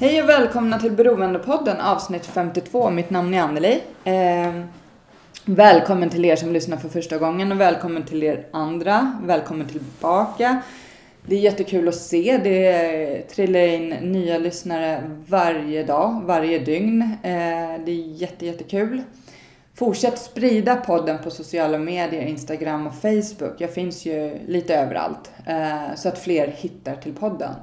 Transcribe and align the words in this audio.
Hej 0.00 0.22
och 0.22 0.28
välkomna 0.28 0.78
till 0.78 0.92
Beroendepodden 0.92 1.80
avsnitt 1.80 2.26
52. 2.26 2.90
Mitt 2.90 3.10
namn 3.10 3.34
är 3.34 3.40
Anneli. 3.40 3.80
Eh, 4.04 4.62
välkommen 5.44 6.10
till 6.10 6.24
er 6.24 6.36
som 6.36 6.52
lyssnar 6.52 6.76
för 6.76 6.88
första 6.88 7.18
gången 7.18 7.52
och 7.52 7.60
välkommen 7.60 8.02
till 8.02 8.22
er 8.22 8.46
andra. 8.52 9.18
Välkommen 9.24 9.68
tillbaka. 9.68 10.62
Det 11.26 11.34
är 11.34 11.40
jättekul 11.40 11.88
att 11.88 11.94
se. 11.94 12.40
Det 12.44 13.22
trillar 13.22 13.60
in 13.60 13.88
nya 13.88 14.38
lyssnare 14.38 15.10
varje 15.26 15.84
dag, 15.84 16.22
varje 16.24 16.58
dygn. 16.58 17.02
Eh, 17.02 17.30
det 17.84 17.92
är 17.92 18.14
jätte, 18.14 18.46
jättekul. 18.46 19.02
Fortsätt 19.74 20.18
sprida 20.18 20.76
podden 20.76 21.18
på 21.22 21.30
sociala 21.30 21.78
medier, 21.78 22.22
Instagram 22.22 22.86
och 22.86 22.94
Facebook. 22.94 23.54
Jag 23.58 23.74
finns 23.74 24.06
ju 24.06 24.38
lite 24.46 24.74
överallt 24.74 25.32
eh, 25.46 25.94
så 25.96 26.08
att 26.08 26.18
fler 26.18 26.46
hittar 26.46 26.96
till 26.96 27.14
podden. 27.14 27.54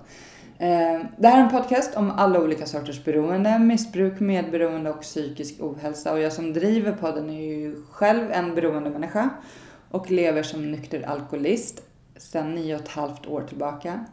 Eh, 0.60 1.02
det 1.18 1.28
här 1.28 1.40
är 1.40 1.44
en 1.44 1.52
podcast 1.52 1.96
om 1.96 2.12
alla 2.12 2.40
olika 2.40 2.66
sorters 2.66 3.04
beroende, 3.04 3.60
missbruk, 3.60 4.20
medberoende 4.20 4.90
och 4.90 5.02
psykisk 5.02 5.56
ohälsa. 5.60 6.14
Och 6.14 6.20
jag 6.20 6.34
som 6.34 6.54
driver 6.54 6.92
podden 6.92 7.30
är 7.30 7.42
ju 7.42 7.76
själv 7.92 8.32
en 8.32 8.56
beroende 8.56 8.90
människa 8.90 9.30
och 9.92 10.12
lever 10.12 10.44
som 10.44 10.72
nykter 10.72 11.02
alkoholist 11.02 11.82
sedan 12.16 12.56
nio 12.56 12.76
och 12.76 12.82
ett 12.82 12.88
halvt 12.88 13.28
år 13.28 13.42
tillbaka. 13.42 14.06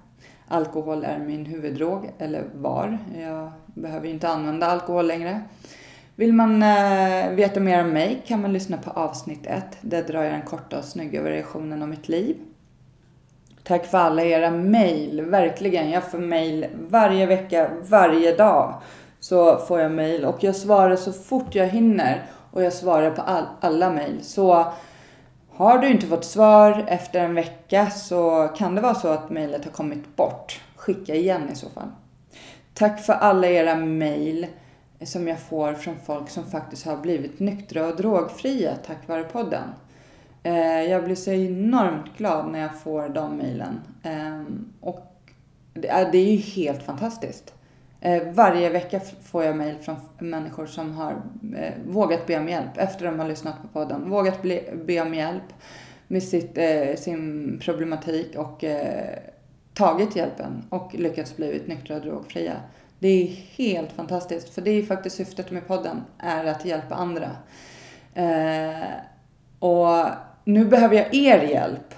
Alkohol 0.49 1.05
är 1.05 1.19
min 1.19 1.47
huvuddrog, 1.47 2.11
eller 2.19 2.45
var. 2.55 2.99
Jag 3.21 3.53
behöver 3.67 4.07
ju 4.07 4.13
inte 4.13 4.29
använda 4.29 4.67
alkohol 4.67 5.07
längre. 5.07 5.43
Vill 6.17 6.33
man 6.33 6.63
eh, 6.63 7.31
veta 7.31 7.61
mer 7.61 7.85
om 7.85 7.91
mig 7.91 8.23
kan 8.27 8.41
man 8.41 8.53
lyssna 8.53 8.77
på 8.77 8.91
avsnitt 8.91 9.47
1. 9.47 9.65
Där 9.81 10.03
drar 10.03 10.23
jag 10.23 10.33
den 10.33 10.43
korta 10.43 10.79
och 10.79 10.85
snygga 10.85 11.23
versionen 11.23 11.83
av 11.83 11.89
mitt 11.89 12.09
liv. 12.09 12.37
Tack 13.65 13.87
för 13.87 13.99
alla 13.99 14.23
era 14.23 14.51
mejl, 14.51 15.21
verkligen. 15.21 15.91
Jag 15.91 16.11
får 16.11 16.19
mejl 16.19 16.67
varje 16.75 17.27
vecka, 17.27 17.71
varje 17.83 18.37
dag. 18.37 18.75
Så 19.21 19.59
får 19.59 19.81
jag 19.81 19.93
mejl 19.93 20.25
och 20.25 20.45
jag 20.45 20.57
svarar 20.57 20.97
så 20.97 21.13
fort 21.13 21.55
jag 21.55 21.67
hinner. 21.67 22.23
Och 22.51 22.63
jag 22.63 22.73
svarar 22.73 23.11
på 23.11 23.23
all, 23.23 23.45
alla 23.61 23.91
mejl. 23.91 24.23
Så 24.23 24.67
har 25.51 25.79
du 25.79 25.89
inte 25.89 26.07
fått 26.07 26.25
svar 26.25 26.85
efter 26.89 27.21
en 27.21 27.35
vecka 27.35 27.91
så 27.91 28.49
kan 28.57 28.75
det 28.75 28.81
vara 28.81 28.95
så 28.95 29.09
att 29.09 29.31
mejlet 29.31 29.65
har 29.65 29.73
kommit 29.73 30.17
bort. 30.17 30.61
Skicka 30.77 31.15
igen 31.15 31.51
i 31.53 31.57
så 31.57 31.69
fall. 31.69 31.89
Tack 32.75 33.01
för 33.01 33.13
alla 33.13 33.47
era 33.47 33.77
mejl 33.77 34.47
som 35.03 35.29
jag 35.29 35.39
får 35.39 35.73
från 35.75 35.97
folk 36.07 36.31
som 36.31 36.45
faktiskt 36.45 36.87
har 36.87 36.97
blivit 36.97 37.41
nyktra 37.41 37.87
och 37.87 37.97
drogfria 37.97 38.77
tack 38.87 39.09
vare 39.09 39.25
podden. 39.25 39.69
Eh, 40.45 40.83
Jag 40.83 41.05
blir 41.05 41.15
så 41.15 41.31
enormt 41.33 42.17
glad 42.19 42.53
när 42.53 42.59
jag 42.59 42.79
får 42.81 43.09
de 43.09 43.37
mejlen. 43.37 43.81
Ehm, 44.03 44.73
och 44.81 45.13
det 45.75 45.89
är 45.89 46.13
det 46.13 46.19
är 46.19 46.33
ju 46.33 46.37
helt 46.39 46.83
fantastiskt. 46.83 47.55
Eh, 48.01 48.23
Varje 48.33 48.71
vecka 48.71 49.01
får 49.23 49.45
jag 49.45 49.57
mejl 49.57 49.77
från 49.79 49.97
människor 50.19 50.67
som 50.67 50.93
har 50.95 51.13
eh, 51.57 51.73
vågat 51.87 52.27
be 52.27 52.39
om 52.39 52.49
hjälp 52.49 52.77
efter 52.77 53.07
de 53.07 53.19
har 53.19 53.29
lyssnat 53.29 53.63
på 53.63 53.69
podden. 53.69 54.11
Vågat 54.11 54.43
bli, 54.43 54.69
be 54.87 55.01
om 55.01 55.15
hjälp 55.15 55.53
med 56.09 56.23
sitt, 56.23 56.59
eh, 56.59 56.95
sin 56.97 57.59
problematik 57.63 58.37
och 58.37 58.65
eh, 58.65 59.19
tagit 59.75 60.17
hjälpen 60.17 60.65
och 60.71 60.95
lyckats 60.95 61.37
bli 61.37 61.63
nyktra 61.67 61.97
och 61.97 62.03
drogfria. 62.03 62.53
Det 62.99 63.09
är 63.09 63.27
helt 63.57 63.93
fantastiskt, 63.93 64.55
för 64.55 64.63
det 64.63 64.71
är 64.71 64.75
ju 64.75 64.87
faktiskt 64.87 65.17
syftet 65.17 65.51
med 65.51 65.67
podden, 65.67 66.03
är 66.19 66.45
att 66.45 66.65
hjälpa 66.65 66.95
andra. 66.95 67.31
Eh, 68.15 68.89
och 69.59 70.07
nu 70.45 70.65
behöver 70.65 70.97
jag 70.97 71.15
er 71.15 71.43
hjälp 71.43 71.95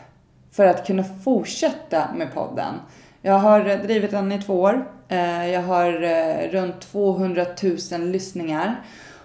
för 0.50 0.66
att 0.66 0.86
kunna 0.86 1.04
fortsätta 1.04 2.14
med 2.14 2.34
podden. 2.34 2.74
Jag 3.22 3.38
har 3.38 3.76
drivit 3.76 4.10
den 4.10 4.32
i 4.32 4.42
två 4.42 4.60
år. 4.60 4.88
Eh, 5.08 5.46
jag 5.50 5.62
har 5.62 6.02
eh, 6.02 6.50
runt 6.50 6.80
200 6.80 7.46
000 7.92 8.00
lyssningar. 8.00 8.80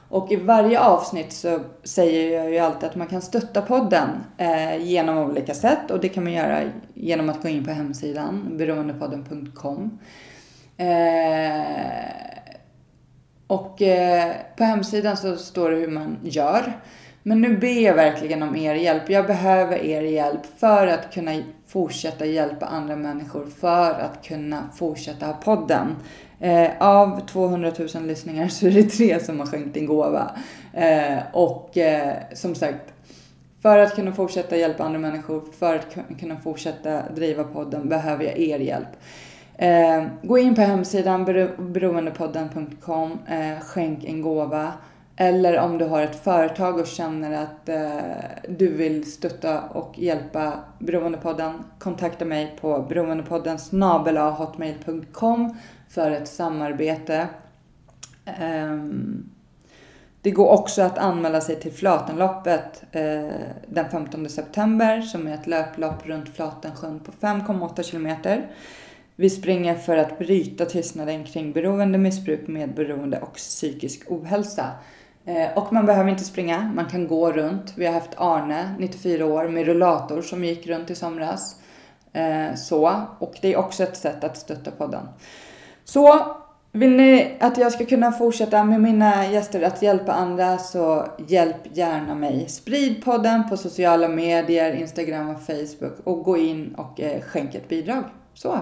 Och 0.10 0.32
i 0.32 0.36
varje 0.36 0.80
avsnitt 0.80 1.34
så 1.34 1.60
säger 1.84 2.38
jag 2.38 2.52
ju 2.52 2.60
alltid 2.60 2.90
att 2.90 2.96
man 2.96 3.08
kan 3.08 3.22
stötta 3.22 3.62
podden 3.62 4.10
eh, 4.38 4.78
genom 4.78 5.18
olika 5.18 5.54
sätt. 5.54 5.92
Och 5.92 6.00
det 6.00 6.10
kan 6.10 6.24
man 6.24 6.34
göra 6.34 6.62
genom 6.94 7.30
att 7.30 7.42
gå 7.42 7.48
in 7.48 7.66
på 7.66 7.72
hemsidan, 7.72 8.58
beroendepodden.com. 8.58 10.00
Och 13.48 13.82
på 14.58 14.64
hemsidan 14.64 15.18
så 15.18 15.38
står 15.38 15.72
det 15.72 15.78
hur 15.78 15.88
man 15.88 16.18
gör. 16.24 16.74
Men 17.24 17.42
nu 17.42 17.58
ber 17.58 17.82
jag 17.86 17.94
verkligen 17.94 18.44
om 18.44 18.56
er 18.56 18.76
hjälp. 18.76 19.10
Jag 19.10 19.28
behöver 19.28 19.78
er 19.78 20.02
hjälp 20.02 20.42
för 20.58 20.88
att 20.88 21.14
kunna 21.14 21.32
fortsätta 21.68 22.26
hjälpa 22.26 22.66
andra 22.66 22.96
människor. 22.96 23.46
För 23.60 23.92
att 23.92 24.26
kunna 24.26 24.64
fortsätta 24.76 25.26
ha 25.26 25.34
podden. 25.34 25.96
Eh, 26.40 26.70
av 26.80 27.20
200 27.28 27.72
000 27.96 28.04
lyssningar 28.08 28.48
så 28.48 28.68
är 28.68 28.72
det 28.72 28.84
tre 28.84 29.20
som 29.20 29.40
har 29.40 29.48
skänkt 29.48 29.78
en 29.78 29.86
gåva. 29.86 30.32
Eh, 30.74 31.18
och 31.34 31.78
eh, 31.78 32.14
som 32.34 32.56
sagt, 32.56 32.94
för 33.62 33.78
att 33.78 33.96
kunna 33.96 34.12
fortsätta 34.12 34.58
hjälpa 34.58 34.84
andra 34.84 35.00
människor, 35.00 35.44
för 35.60 35.76
att 35.76 35.98
kunna 36.20 36.38
fortsätta 36.38 37.02
driva 37.16 37.44
podden 37.44 37.90
behöver 37.90 38.24
jag 38.24 38.40
er 38.40 38.60
hjälp. 38.60 38.88
Eh, 39.58 40.04
gå 40.24 40.38
in 40.38 40.56
på 40.56 40.62
hemsidan 40.62 41.26
bero- 41.26 41.72
beroendepodden.com, 41.72 43.20
eh, 43.30 43.60
skänk 43.64 44.04
en 44.04 44.22
gåva. 44.22 44.72
Eller 45.16 45.60
om 45.60 45.78
du 45.78 45.86
har 45.86 46.02
ett 46.02 46.24
företag 46.24 46.80
och 46.80 46.88
känner 46.88 47.44
att 47.44 47.70
eh, 47.70 48.50
du 48.50 48.68
vill 48.68 49.12
stötta 49.12 49.62
och 49.62 50.00
hjälpa 50.00 50.54
Beroendepodden, 50.80 51.54
kontakta 51.80 52.26
mig 52.26 52.58
på 52.62 52.86
beroendepodden 52.90 53.58
hotmail.com 54.38 55.58
för 55.90 56.12
ett 56.12 56.28
samarbete. 56.28 57.28
Ehm, 58.26 59.30
det 60.22 60.32
går 60.32 60.50
också 60.50 60.82
att 60.82 60.98
anmäla 60.98 61.42
sig 61.42 61.56
till 61.56 61.72
Flatenloppet 61.72 62.84
eh, 62.92 63.36
den 63.68 63.90
15 63.92 64.30
september 64.30 65.02
som 65.02 65.28
är 65.28 65.34
ett 65.34 65.48
löplopp 65.48 66.08
runt 66.08 66.36
Flatensjön 66.36 67.00
på 67.00 67.12
5,8 67.12 67.84
kilometer. 67.84 68.52
Vi 69.16 69.30
springer 69.30 69.76
för 69.76 69.98
att 69.98 70.20
bryta 70.20 70.66
tystnaden 70.66 71.24
kring 71.24 71.52
beroende, 71.52 71.98
missbruk, 71.98 72.48
medberoende 72.48 73.20
och 73.20 73.34
psykisk 73.34 74.12
ohälsa. 74.12 74.66
Eh, 75.26 75.58
och 75.58 75.74
man 75.74 75.86
behöver 75.86 76.10
inte 76.10 76.24
springa, 76.24 76.72
man 76.76 76.86
kan 76.86 77.08
gå 77.08 77.32
runt. 77.32 77.74
Vi 77.76 77.86
har 77.86 77.94
haft 77.94 78.14
Arne, 78.18 78.76
94 78.80 79.26
år, 79.26 79.48
med 79.48 79.66
rullator 79.66 80.22
som 80.22 80.44
gick 80.44 80.68
runt 80.68 80.90
i 80.90 80.96
somras. 80.96 81.56
Eh, 82.14 82.56
så, 82.56 83.06
och 83.20 83.34
det 83.42 83.54
är 83.54 83.58
också 83.58 83.84
ett 83.84 83.98
sätt 83.98 84.24
att 84.24 84.38
stötta 84.38 84.72
podden. 84.72 85.08
Så 85.84 86.36
vill 86.72 86.92
ni 86.92 87.38
att 87.40 87.58
jag 87.58 87.72
ska 87.72 87.86
kunna 87.86 88.12
fortsätta 88.12 88.64
med 88.64 88.82
mina 88.82 89.28
gäster 89.28 89.62
att 89.62 89.82
hjälpa 89.82 90.12
andra 90.12 90.58
så 90.58 91.08
hjälp 91.28 91.78
gärna 91.78 92.16
mig. 92.16 92.50
Sprid 92.50 93.04
podden 93.04 93.50
på 93.50 93.58
sociala 93.58 94.08
medier, 94.08 94.74
Instagram 94.74 95.30
och 95.30 95.42
Facebook 95.42 96.00
och 96.04 96.24
gå 96.24 96.38
in 96.38 96.76
och 96.76 97.02
eh, 97.02 97.22
skänk 97.22 97.56
ett 97.56 97.70
bidrag. 97.70 98.04
Så. 98.34 98.60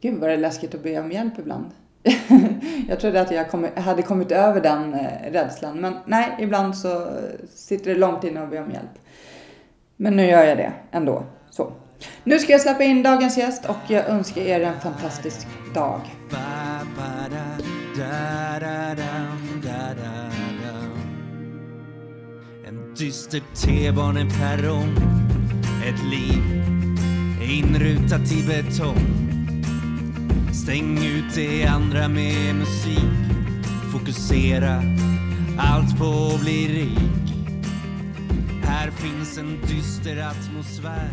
Gud 0.00 0.20
vad 0.20 0.30
det 0.30 0.34
är 0.34 0.38
läskigt 0.38 0.74
att 0.74 0.82
be 0.82 1.00
om 1.00 1.12
hjälp 1.12 1.38
ibland. 1.38 1.66
jag 2.88 3.00
trodde 3.00 3.20
att 3.20 3.30
jag 3.30 3.50
kom, 3.50 3.68
hade 3.76 4.02
kommit 4.02 4.32
över 4.32 4.60
den 4.60 4.94
eh, 4.94 5.32
rädslan 5.32 5.80
men 5.80 5.94
nej, 6.06 6.36
ibland 6.38 6.76
så 6.76 7.06
sitter 7.54 7.94
det 7.94 7.98
långt 7.98 8.24
inne 8.24 8.42
och 8.42 8.48
ber 8.48 8.62
om 8.62 8.70
hjälp. 8.70 8.98
Men 9.96 10.16
nu 10.16 10.26
gör 10.26 10.44
jag 10.44 10.56
det 10.56 10.72
ändå. 10.90 11.24
Så. 11.50 11.72
Nu 12.24 12.38
ska 12.38 12.52
jag 12.52 12.60
släppa 12.60 12.84
in 12.84 13.02
dagens 13.02 13.38
gäst 13.38 13.64
och 13.64 13.76
jag 13.88 14.08
önskar 14.08 14.42
er 14.42 14.60
en 14.60 14.80
fantastisk 14.80 15.46
dag. 15.74 16.00
En 22.66 22.94
dyster 22.94 23.42
T-baneperrong 23.54 24.96
Ett 25.88 26.04
liv 26.10 26.42
inrutat 27.42 28.32
i 28.32 28.46
betong 28.46 29.37
Stäng 30.62 30.98
ut 30.98 31.34
det 31.34 31.66
andra 31.66 32.08
med 32.08 32.54
musik 32.54 33.18
Fokusera 33.92 34.82
allt 35.58 35.98
på 35.98 36.34
att 36.34 36.40
bli 36.40 36.68
rik 36.68 37.34
Här 38.64 38.90
finns 38.90 39.38
en 39.38 39.60
dyster 39.60 40.26
atmosfär 40.30 41.08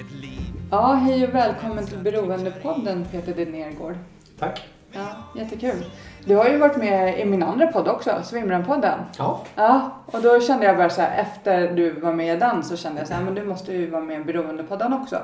Ett 0.00 0.22
liv 0.22 0.52
Ja, 0.70 0.92
hej 0.92 1.28
och 1.28 1.34
välkommen 1.34 1.86
till 1.86 1.98
Beroendepodden 1.98 3.04
Peter 3.12 3.34
de 3.36 3.44
Nergård. 3.44 3.94
Tack. 4.38 4.68
Ja, 4.92 5.06
jättekul. 5.36 5.84
Du 6.24 6.36
har 6.36 6.48
ju 6.48 6.58
varit 6.58 6.76
med 6.76 7.20
i 7.20 7.24
min 7.24 7.42
andra 7.42 7.66
podd 7.66 7.88
också, 7.88 8.10
Svimran-podden. 8.24 8.98
Ja, 9.18 9.42
Ja, 9.54 9.90
och 10.06 10.22
då 10.22 10.40
kände 10.40 10.66
jag 10.66 10.76
bara 10.76 10.90
så 10.90 11.00
här, 11.00 11.18
efter 11.22 11.72
du 11.74 11.90
var 11.90 12.12
med 12.12 12.36
i 12.36 12.40
den 12.40 12.64
så 12.64 12.76
kände 12.76 13.00
jag 13.00 13.08
så 13.08 13.14
här, 13.14 13.22
men 13.22 13.34
du 13.34 13.44
måste 13.44 13.72
ju 13.72 13.90
vara 13.90 14.02
med 14.02 14.20
i 14.20 14.24
Beroendepodden 14.24 14.92
också. 14.92 15.16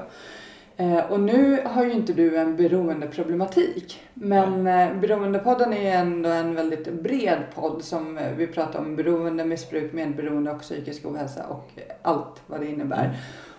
Eh, 0.76 1.10
och 1.10 1.20
nu 1.20 1.62
har 1.64 1.84
ju 1.84 1.92
inte 1.92 2.12
du 2.12 2.36
en 2.38 2.56
beroendeproblematik. 2.56 4.02
Men 4.14 4.66
eh, 4.66 4.94
Beroendepodden 5.00 5.72
är 5.72 5.98
ändå 5.98 6.28
en 6.28 6.54
väldigt 6.54 6.92
bred 6.92 7.38
podd 7.54 7.84
som 7.84 8.18
eh, 8.18 8.32
vi 8.36 8.46
pratar 8.46 8.78
om 8.78 8.96
beroende, 8.96 9.44
missbruk, 9.44 9.92
medberoende 9.92 10.50
och 10.50 10.60
psykisk 10.60 11.04
ohälsa 11.06 11.46
och 11.46 11.70
allt 12.02 12.42
vad 12.46 12.60
det 12.60 12.66
innebär. 12.66 13.16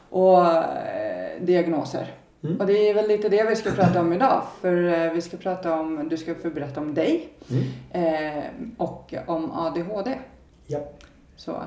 Och 0.09 0.45
eh, 0.47 1.41
diagnoser. 1.41 2.07
Mm. 2.43 2.59
Och 2.59 2.67
det 2.67 2.89
är 2.89 2.93
väl 2.93 3.07
lite 3.07 3.29
det 3.29 3.43
vi 3.49 3.55
ska 3.55 3.71
prata 3.71 3.99
om 4.01 4.13
idag. 4.13 4.41
För 4.61 5.09
vi 5.13 5.21
ska 5.21 5.37
prata 5.37 5.79
om, 5.79 6.09
du 6.09 6.17
ska 6.17 6.35
få 6.35 6.49
berätta 6.49 6.79
om 6.81 6.93
dig 6.93 7.29
Mm. 7.51 7.63
eh, 8.37 8.43
och 8.77 9.13
om 9.27 9.51
ADHD. 9.51 10.17
ja. 10.67 10.79
Så. 11.35 11.61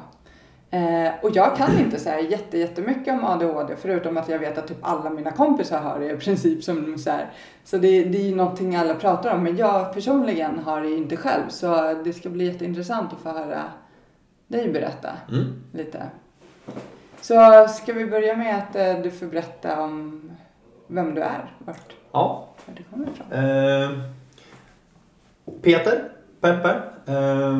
Eh, 0.70 1.08
och 1.22 1.30
jag 1.36 1.56
kan 1.56 1.78
inte 1.78 1.98
säga 1.98 2.20
jätte, 2.20 2.58
jättemycket 2.58 3.14
om 3.14 3.24
ADHD 3.24 3.76
förutom 3.76 4.16
att 4.16 4.28
jag 4.28 4.38
vet 4.38 4.58
att 4.58 4.66
typ 4.68 4.78
alla 4.80 5.10
mina 5.10 5.30
kompisar 5.30 5.80
har 5.80 5.98
det 5.98 6.10
i 6.10 6.16
princip. 6.16 6.64
Som 6.64 6.98
så 6.98 7.10
här. 7.10 7.26
så 7.64 7.78
det, 7.78 8.04
det 8.04 8.18
är 8.18 8.28
ju 8.28 8.34
någonting 8.34 8.76
alla 8.76 8.94
pratar 8.94 9.34
om 9.34 9.42
men 9.42 9.56
jag 9.56 9.92
personligen 9.92 10.58
har 10.58 10.80
det 10.80 10.90
inte 10.90 11.16
själv 11.16 11.48
så 11.48 11.94
det 12.04 12.12
ska 12.12 12.28
bli 12.28 12.44
jätteintressant 12.46 13.12
att 13.12 13.18
få 13.20 13.28
höra 13.28 13.62
dig 14.48 14.72
berätta 14.72 15.08
Mm. 15.28 15.44
lite. 15.72 16.02
Så 17.20 17.66
ska 17.68 17.92
vi 17.92 18.06
börja 18.06 18.36
med 18.36 18.56
att 18.58 18.76
eh, 18.76 19.02
du 19.02 19.10
får 19.10 19.26
berätta 19.26 19.80
om 19.82 20.22
vem 20.86 21.14
du 21.14 21.20
är, 21.20 21.54
vart, 21.58 21.92
ja. 22.12 22.48
vart 22.66 22.76
du 22.76 22.82
kommer 22.82 23.06
ifrån. 23.08 23.32
Eh, 23.32 23.90
Peter 25.62 26.08
Peppe, 26.40 26.68
eh, 27.06 27.56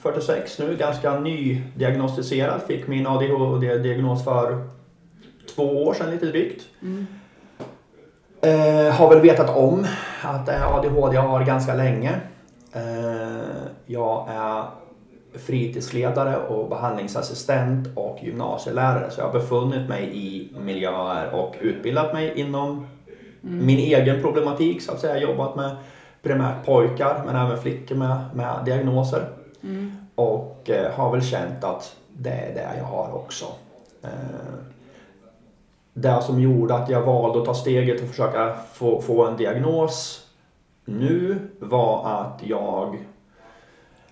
46 0.00 0.58
nu, 0.58 0.76
ganska 0.76 1.20
nydiagnostiserad. 1.20 2.60
Fick 2.66 2.86
min 2.86 3.06
ADHD-diagnos 3.06 4.24
för 4.24 4.64
två 5.54 5.84
år 5.84 5.94
sedan 5.94 6.10
lite 6.10 6.26
drygt. 6.26 6.62
Mm. 6.82 7.06
Eh, 8.40 8.94
har 8.94 9.08
väl 9.10 9.20
vetat 9.20 9.56
om 9.56 9.86
att 10.22 10.48
är 10.48 10.78
ADHD 10.78 11.14
jag 11.14 11.22
har 11.22 11.44
ganska 11.44 11.74
länge. 11.74 12.20
Eh, 12.72 13.38
jag 13.86 14.28
är 14.30 14.64
fritidsledare 15.38 16.36
och 16.36 16.68
behandlingsassistent 16.68 17.88
och 17.94 18.18
gymnasielärare 18.22 19.10
så 19.10 19.20
jag 19.20 19.26
har 19.26 19.32
befunnit 19.32 19.88
mig 19.88 20.10
i 20.12 20.48
miljöer 20.60 21.34
och 21.34 21.54
utbildat 21.60 22.12
mig 22.12 22.32
inom 22.36 22.86
min 23.40 23.78
egen 23.78 24.22
problematik 24.22 24.82
så 24.82 24.92
att 24.92 25.00
säga. 25.00 25.18
Jobbat 25.18 25.56
med 25.56 25.76
primärt 26.22 26.66
pojkar 26.66 27.22
men 27.26 27.36
även 27.36 27.58
flickor 27.58 27.94
med, 27.94 28.16
med 28.34 28.64
diagnoser. 28.64 29.37
Mm. 29.62 29.92
Och 30.14 30.70
eh, 30.70 30.92
har 30.92 31.12
väl 31.12 31.22
känt 31.22 31.64
att 31.64 31.96
det 32.12 32.30
är 32.30 32.54
det 32.54 32.78
jag 32.78 32.84
har 32.84 33.14
också. 33.14 33.44
Eh, 34.02 34.10
det 35.94 36.22
som 36.22 36.40
gjorde 36.40 36.74
att 36.74 36.88
jag 36.88 37.02
valde 37.02 37.38
att 37.38 37.44
ta 37.44 37.54
steget 37.54 38.02
och 38.02 38.08
försöka 38.08 38.56
få, 38.72 39.00
få 39.00 39.26
en 39.26 39.36
diagnos 39.36 40.24
nu 40.84 41.38
var 41.58 42.06
att 42.06 42.40
jag 42.44 42.98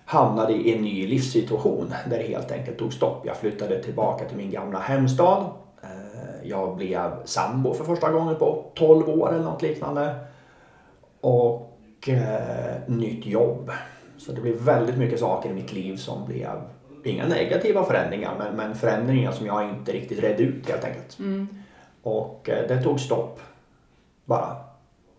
hamnade 0.05 0.53
i 0.53 0.75
en 0.75 0.81
ny 0.81 1.07
livssituation 1.07 1.93
där 2.09 2.17
det 2.17 2.23
helt 2.23 2.51
enkelt 2.51 2.77
tog 2.77 2.93
stopp. 2.93 3.25
Jag 3.25 3.37
flyttade 3.37 3.83
tillbaka 3.83 4.25
till 4.25 4.37
min 4.37 4.51
gamla 4.51 4.79
hemstad. 4.79 5.45
Eh, 5.83 6.49
jag 6.49 6.75
blev 6.75 7.25
sambo 7.25 7.73
för 7.73 7.83
första 7.83 8.11
gången 8.11 8.35
på 8.35 8.71
12 8.75 9.09
år 9.09 9.33
eller 9.33 9.43
något 9.43 9.61
liknande. 9.61 10.15
Och 11.21 12.09
eh, 12.09 12.75
nytt 12.87 13.25
jobb. 13.25 13.71
Så 14.17 14.31
det 14.31 14.41
blev 14.41 14.55
väldigt 14.55 14.97
mycket 14.97 15.19
saker 15.19 15.49
i 15.49 15.53
mitt 15.53 15.73
liv 15.73 15.97
som 15.97 16.25
blev 16.25 16.61
inga 17.03 17.27
negativa 17.27 17.83
förändringar 17.83 18.35
men, 18.37 18.55
men 18.55 18.75
förändringar 18.75 19.31
som 19.31 19.45
jag 19.45 19.69
inte 19.69 19.91
riktigt 19.91 20.19
redde 20.19 20.43
ut 20.43 20.69
helt 20.69 20.83
enkelt. 20.83 21.19
Mm. 21.19 21.47
Och 22.03 22.49
eh, 22.49 22.67
det 22.67 22.83
tog 22.83 22.99
stopp 22.99 23.39
bara 24.25 24.55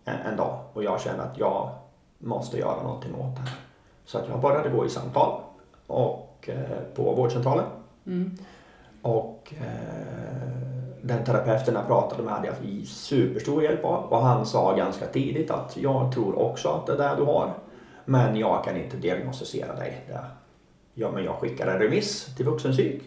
en, 0.05 0.19
en 0.31 0.37
dag 0.37 0.59
och 0.73 0.83
jag 0.83 1.01
kände 1.01 1.23
att 1.23 1.37
jag 1.37 1.69
måste 2.17 2.57
göra 2.57 2.83
någonting 2.83 3.15
åt 3.15 3.35
det 3.35 3.41
här. 3.41 3.57
Så 4.05 4.17
att 4.17 4.29
jag 4.29 4.41
började 4.41 4.69
gå 4.69 4.85
i 4.85 4.89
samtal 4.89 5.41
och, 5.87 6.49
eh, 6.49 6.95
på 6.95 7.13
vårdcentralen. 7.13 7.65
Mm. 8.05 8.37
Och 9.01 9.53
eh, 9.57 10.69
den 11.01 11.23
terapeuten 11.23 11.73
jag 11.73 11.87
pratade 11.87 12.23
med 12.23 12.33
hade 12.33 12.47
jag 12.47 12.85
superstor 12.87 13.63
hjälp 13.63 13.85
av 13.85 14.03
och 14.03 14.21
han 14.21 14.45
sa 14.45 14.75
ganska 14.75 15.05
tidigt 15.05 15.51
att 15.51 15.77
jag 15.77 16.13
tror 16.13 16.39
också 16.39 16.69
att 16.69 16.85
det 16.85 16.93
är 16.93 16.97
det 16.97 17.15
du 17.17 17.23
har. 17.23 17.53
Men 18.09 18.35
jag 18.35 18.63
kan 18.63 18.77
inte 18.77 18.97
diagnostisera 18.97 19.75
dig. 19.75 20.01
Ja, 20.93 21.11
men 21.11 21.23
jag 21.23 21.35
skickade 21.35 21.71
en 21.71 21.79
remiss 21.79 22.35
till 22.35 22.45
vuxenpsyk 22.45 23.01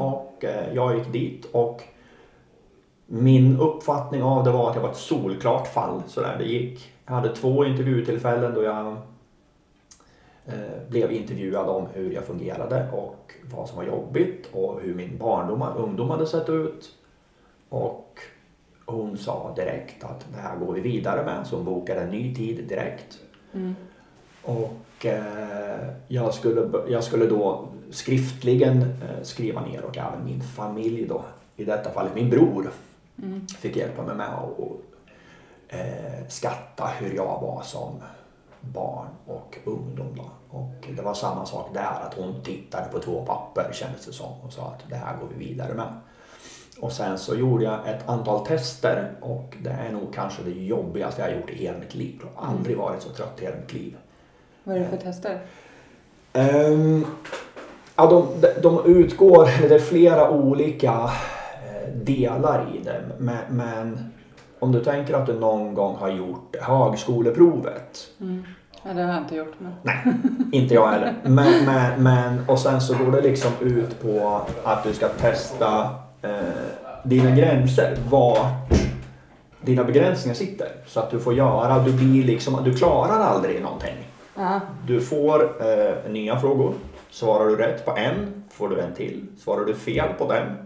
och 0.00 0.44
eh, 0.44 0.74
jag 0.74 0.98
gick 0.98 1.12
dit 1.12 1.44
och 1.52 1.82
min 3.06 3.56
uppfattning 3.60 4.22
av 4.22 4.44
det 4.44 4.50
var 4.50 4.70
att 4.70 4.76
jag 4.76 4.82
var 4.82 4.90
ett 4.90 4.96
solklart 4.96 5.68
fall. 5.68 6.02
Så 6.06 6.20
där 6.20 6.38
det 6.38 6.44
gick. 6.44 6.92
Jag 7.06 7.12
hade 7.12 7.34
två 7.34 7.64
intervjutillfällen 7.64 8.54
då 8.54 8.62
jag 8.62 8.96
eh, 10.46 10.88
blev 10.88 11.12
intervjuad 11.12 11.68
om 11.68 11.86
hur 11.92 12.12
jag 12.12 12.24
fungerade 12.24 12.90
och 12.92 13.34
vad 13.54 13.68
som 13.68 13.76
var 13.76 13.84
jobbigt 13.84 14.48
och 14.52 14.80
hur 14.80 14.94
min 14.94 15.18
barndom 15.18 15.62
och 15.62 15.82
ungdom 15.82 16.10
hade 16.10 16.26
sett 16.26 16.48
ut. 16.48 16.94
Och 17.68 18.18
hon 18.86 19.18
sa 19.18 19.52
direkt 19.56 20.04
att 20.04 20.26
det 20.32 20.40
här 20.40 20.56
går 20.56 20.72
vi 20.72 20.80
vidare 20.80 21.24
med 21.24 21.46
så 21.46 21.56
hon 21.56 21.64
bokade 21.64 22.00
en 22.00 22.10
ny 22.10 22.34
tid 22.34 22.68
direkt. 22.68 23.18
Mm. 23.52 23.74
Och 24.48 25.06
eh, 25.06 25.88
jag, 26.08 26.34
skulle, 26.34 26.70
jag 26.88 27.04
skulle 27.04 27.26
då 27.26 27.68
skriftligen 27.90 28.82
eh, 28.82 29.22
skriva 29.22 29.60
ner 29.60 29.84
och 29.84 29.98
även 29.98 30.24
min 30.24 30.42
familj 30.42 31.06
då, 31.06 31.24
i 31.56 31.64
detta 31.64 31.90
fallet 31.90 32.14
min 32.14 32.30
bror, 32.30 32.70
Mm. 33.22 33.46
fick 33.46 33.76
hjälpa 33.76 34.02
mig 34.02 34.14
med 34.16 34.26
att 34.28 34.58
eh, 35.68 36.28
skatta 36.28 36.86
hur 36.86 37.14
jag 37.16 37.40
var 37.40 37.62
som 37.64 38.02
barn 38.60 39.06
och 39.26 39.58
ungdom. 39.64 40.16
Då. 40.16 40.30
Och 40.58 40.88
det 40.96 41.02
var 41.02 41.14
samma 41.14 41.46
sak 41.46 41.70
där, 41.74 42.00
att 42.06 42.14
hon 42.14 42.42
tittade 42.42 42.88
på 42.92 42.98
två 42.98 43.24
papper 43.26 43.72
kändes 43.72 44.06
det 44.06 44.12
som 44.12 44.32
och 44.46 44.52
sa 44.52 44.62
att 44.62 44.90
det 44.90 44.96
här 44.96 45.16
går 45.20 45.28
vi 45.38 45.46
vidare 45.48 45.74
med. 45.74 45.86
Och 46.80 46.92
sen 46.92 47.18
så 47.18 47.34
gjorde 47.34 47.64
jag 47.64 47.88
ett 47.88 48.08
antal 48.08 48.46
tester 48.46 49.12
och 49.20 49.56
det 49.62 49.70
är 49.70 49.92
nog 49.92 50.14
kanske 50.14 50.42
det 50.42 50.50
jobbigaste 50.50 51.22
jag 51.22 51.28
har 51.28 51.36
gjort 51.40 51.50
i 51.50 51.54
hela 51.54 51.78
mitt 51.78 51.94
liv. 51.94 52.20
Jag 52.20 52.42
har 52.42 52.52
aldrig 52.52 52.76
varit 52.76 53.02
så 53.02 53.08
trött 53.08 53.40
i 53.40 53.44
hela 53.44 53.56
mitt 53.56 53.72
liv. 53.72 53.96
Vad 54.68 54.76
är 54.76 54.80
det 54.80 54.86
för 54.86 54.96
tester? 54.96 55.38
Ehm, 56.32 57.06
ja, 57.96 58.06
de, 58.06 58.46
de- 58.62 58.84
utgår, 58.86 59.48
det 59.68 59.74
är 59.74 59.78
flera 59.78 60.30
olika 60.30 60.92
eh, 60.92 61.92
delar 61.94 62.66
i 62.74 62.84
det. 62.84 63.00
Men, 63.18 63.36
men 63.50 64.12
om 64.58 64.72
du 64.72 64.84
tänker 64.84 65.14
att 65.14 65.26
du 65.26 65.32
någon 65.32 65.74
gång 65.74 65.96
har 65.96 66.08
gjort 66.08 66.56
högskoleprovet. 66.60 68.06
Mm. 68.20 68.44
Ja, 68.82 68.92
det 68.92 69.02
har 69.02 69.12
jag 69.12 69.22
inte 69.22 69.34
gjort. 69.36 69.54
Men... 69.58 69.72
Nej, 69.82 70.14
inte 70.52 70.74
jag 70.74 70.88
heller. 70.88 71.14
Men, 71.22 71.64
men, 71.64 72.02
men, 72.02 72.48
och 72.48 72.58
sen 72.58 72.80
så 72.80 72.94
går 72.94 73.12
det 73.12 73.20
liksom 73.20 73.52
ut 73.60 74.02
på 74.02 74.40
att 74.64 74.84
du 74.84 74.92
ska 74.92 75.08
testa 75.08 75.90
eh, 76.22 76.30
dina 77.04 77.30
gränser. 77.30 77.96
Vart 78.10 78.72
dina 79.60 79.84
begränsningar 79.84 80.34
sitter. 80.34 80.68
Så 80.86 81.00
att 81.00 81.10
du 81.10 81.20
får 81.20 81.34
göra, 81.34 81.78
du 81.78 81.92
blir 81.92 82.24
liksom, 82.24 82.64
du 82.64 82.74
klarar 82.74 83.20
aldrig 83.20 83.62
någonting. 83.62 84.07
Ja. 84.38 84.60
Du 84.86 85.00
får 85.00 85.62
eh, 85.70 86.10
nya 86.10 86.40
frågor. 86.40 86.74
Svarar 87.10 87.46
du 87.46 87.56
rätt 87.56 87.84
på 87.84 87.96
en 87.96 88.44
får 88.50 88.68
du 88.68 88.80
en 88.80 88.94
till. 88.94 89.26
Svarar 89.38 89.64
du 89.64 89.74
fel 89.74 90.12
på 90.18 90.32
den, 90.32 90.56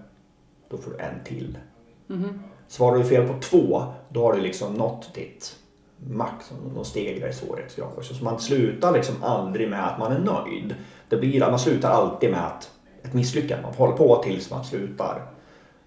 då 0.68 0.76
får 0.76 0.90
du 0.90 0.96
en 0.98 1.24
till. 1.24 1.58
Mhm. 2.06 2.42
Svarar 2.68 2.98
du 2.98 3.04
fel 3.04 3.28
på 3.28 3.34
två, 3.40 3.84
då 4.08 4.22
har 4.22 4.32
du 4.32 4.40
liksom 4.40 4.74
nått 4.74 5.14
ditt 5.14 5.56
max, 5.96 6.52
De 6.74 6.84
stegrar 6.84 7.28
i 7.28 7.32
svårighetsgrad. 7.32 7.88
också. 7.96 8.14
Så 8.14 8.24
man 8.24 8.40
slutar 8.40 8.92
liksom 8.92 9.14
aldrig 9.22 9.70
med 9.70 9.86
att 9.86 9.98
man 9.98 10.12
är 10.12 10.18
nöjd. 10.18 10.74
Det 11.08 11.16
blir, 11.16 11.40
man 11.40 11.58
slutar 11.58 11.90
alltid 11.90 12.30
med 12.30 12.46
att 12.46 12.70
ett 13.02 13.14
misslyckande. 13.14 13.62
Man 13.62 13.74
håller 13.74 13.96
på 13.96 14.16
tills 14.16 14.50
man 14.50 14.64
slutar. 14.64 15.22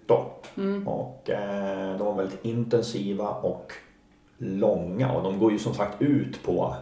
Då. 0.06 0.32
Och 0.86 1.30
eh, 1.30 1.98
de 1.98 2.06
var 2.06 2.14
väldigt 2.14 2.44
intensiva 2.44 3.28
och 3.28 3.72
långa 4.38 5.12
och 5.12 5.22
de 5.22 5.38
går 5.38 5.52
ju 5.52 5.58
som 5.58 5.74
sagt 5.74 6.02
ut 6.02 6.42
på 6.42 6.74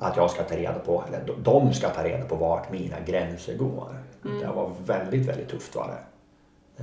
att 0.00 0.16
jag 0.16 0.30
ska 0.30 0.42
ta 0.42 0.56
reda 0.56 0.78
på, 0.78 1.04
eller 1.08 1.22
de- 1.42 1.72
ska 1.72 1.88
ta 1.88 2.04
reda 2.04 2.24
på 2.24 2.34
vart 2.34 2.70
mina 2.72 2.96
gränser 3.06 3.56
går. 3.56 3.94
Det 4.40 4.46
var 4.46 4.70
väldigt, 4.86 5.28
väldigt 5.28 5.48
tufft 5.48 5.74
var 5.76 5.86
det. 5.88 5.98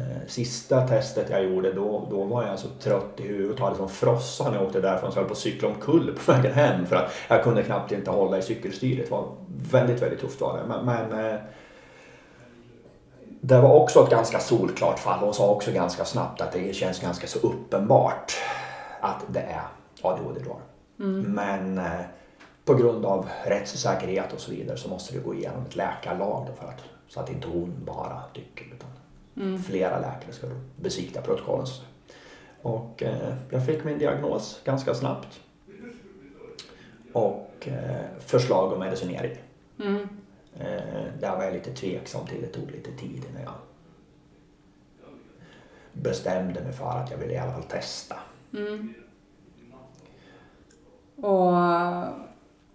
Eh, 0.01 0.27
Sista 0.27 0.87
testet 0.87 1.29
jag 1.29 1.43
gjorde 1.43 1.73
då, 1.73 2.07
då 2.11 2.23
var 2.23 2.43
jag 2.47 2.59
så 2.59 2.67
trött 2.81 3.13
i 3.19 3.23
huvudet 3.27 3.59
och 3.59 3.65
hade 3.65 3.77
som 3.77 3.89
frossa 3.89 4.49
när 4.49 4.57
jag 4.57 4.65
åkte 4.65 4.81
därifrån 4.81 5.11
så 5.11 5.17
jag 5.17 5.21
höll 5.21 5.27
på 5.29 5.33
att 5.33 5.37
cykla 5.39 5.67
omkull 5.67 6.17
på 6.25 6.31
vägen 6.31 6.53
hem 6.53 6.85
för 6.85 6.95
att 6.95 7.11
jag 7.27 7.43
kunde 7.43 7.63
knappt 7.63 7.91
inte 7.91 8.11
hålla 8.11 8.37
i 8.37 8.41
cykelstyret. 8.41 9.05
Det 9.05 9.11
var 9.11 9.25
väldigt, 9.71 10.01
väldigt 10.01 10.19
tufft 10.19 10.41
var 10.41 10.57
det. 10.57 10.63
Men, 10.67 10.85
men 10.85 11.25
eh, 11.33 11.39
det 13.41 13.59
var 13.61 13.73
också 13.73 14.03
ett 14.03 14.09
ganska 14.09 14.39
solklart 14.39 14.99
fall. 14.99 15.19
Hon 15.19 15.33
sa 15.33 15.49
också 15.49 15.71
ganska 15.71 16.05
snabbt 16.05 16.41
att 16.41 16.51
det 16.51 16.75
känns 16.75 16.99
ganska 16.99 17.27
så 17.27 17.39
uppenbart 17.39 18.33
att 19.01 19.23
det 19.27 19.39
är 19.39 19.61
ADHD 20.01 20.39
du 20.43 20.49
har. 20.49 20.59
Men 21.21 21.77
eh, 21.77 21.83
på 22.67 22.73
grund 22.73 23.05
av 23.05 23.29
rättssäkerhet 23.45 24.33
och 24.33 24.39
så 24.39 24.51
vidare 24.51 24.77
så 24.77 24.89
måste 24.89 25.13
det 25.13 25.19
gå 25.19 25.35
igenom 25.35 25.65
ett 25.65 25.75
läkarlag 25.75 26.47
för 26.59 26.67
att, 26.67 26.83
så 27.07 27.19
att 27.19 27.29
inte 27.29 27.47
hon 27.47 27.73
bara 27.85 28.21
tycker 28.33 28.65
utan 28.65 29.59
flera 29.63 29.99
läkare 29.99 30.31
ska 30.31 30.47
besikta 30.75 31.21
protokollen. 31.21 31.67
Och 32.61 33.03
eh, 33.03 33.35
jag 33.49 33.65
fick 33.65 33.83
min 33.83 33.99
diagnos 33.99 34.61
ganska 34.63 34.95
snabbt. 34.95 35.39
Och 37.13 37.67
eh, 37.67 38.05
förslag 38.19 38.73
om 38.73 38.79
medicinering. 38.79 39.37
Mm. 39.79 40.07
Eh, 40.59 41.03
där 41.19 41.35
var 41.35 41.43
jag 41.43 41.53
lite 41.53 41.73
tveksam 41.73 42.27
till. 42.27 42.41
Det 42.41 42.47
tog 42.47 42.71
lite 42.71 42.91
tid 42.91 43.25
innan 43.29 43.43
jag 43.43 43.53
bestämde 45.93 46.63
mig 46.63 46.73
för 46.73 46.89
att 46.89 47.11
jag 47.11 47.17
ville 47.17 47.33
i 47.33 47.37
alla 47.37 47.53
fall 47.53 47.63
testa. 47.63 48.15
Mm. 48.53 48.93
Och 51.15 51.53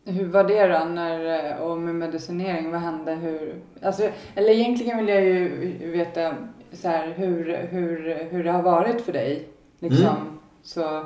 hur 0.05 0.29
var 0.29 0.45
det 0.45 0.67
då 0.67 0.85
när, 0.85 1.59
och 1.61 1.79
med 1.79 1.95
medicinering, 1.95 2.73
vad 2.73 2.81
hände? 2.81 3.13
Hur, 3.13 3.55
alltså, 3.83 4.09
eller 4.35 4.51
egentligen 4.51 4.99
vill 4.99 5.09
jag 5.09 5.23
ju 5.23 5.91
veta 5.91 6.35
så 6.73 6.89
här, 6.89 7.13
hur, 7.17 7.69
hur, 7.71 8.27
hur 8.31 8.45
det 8.45 8.51
har 8.51 8.63
varit 8.63 9.01
för 9.01 9.13
dig. 9.13 9.49
Liksom. 9.79 10.39
Så, 10.63 11.05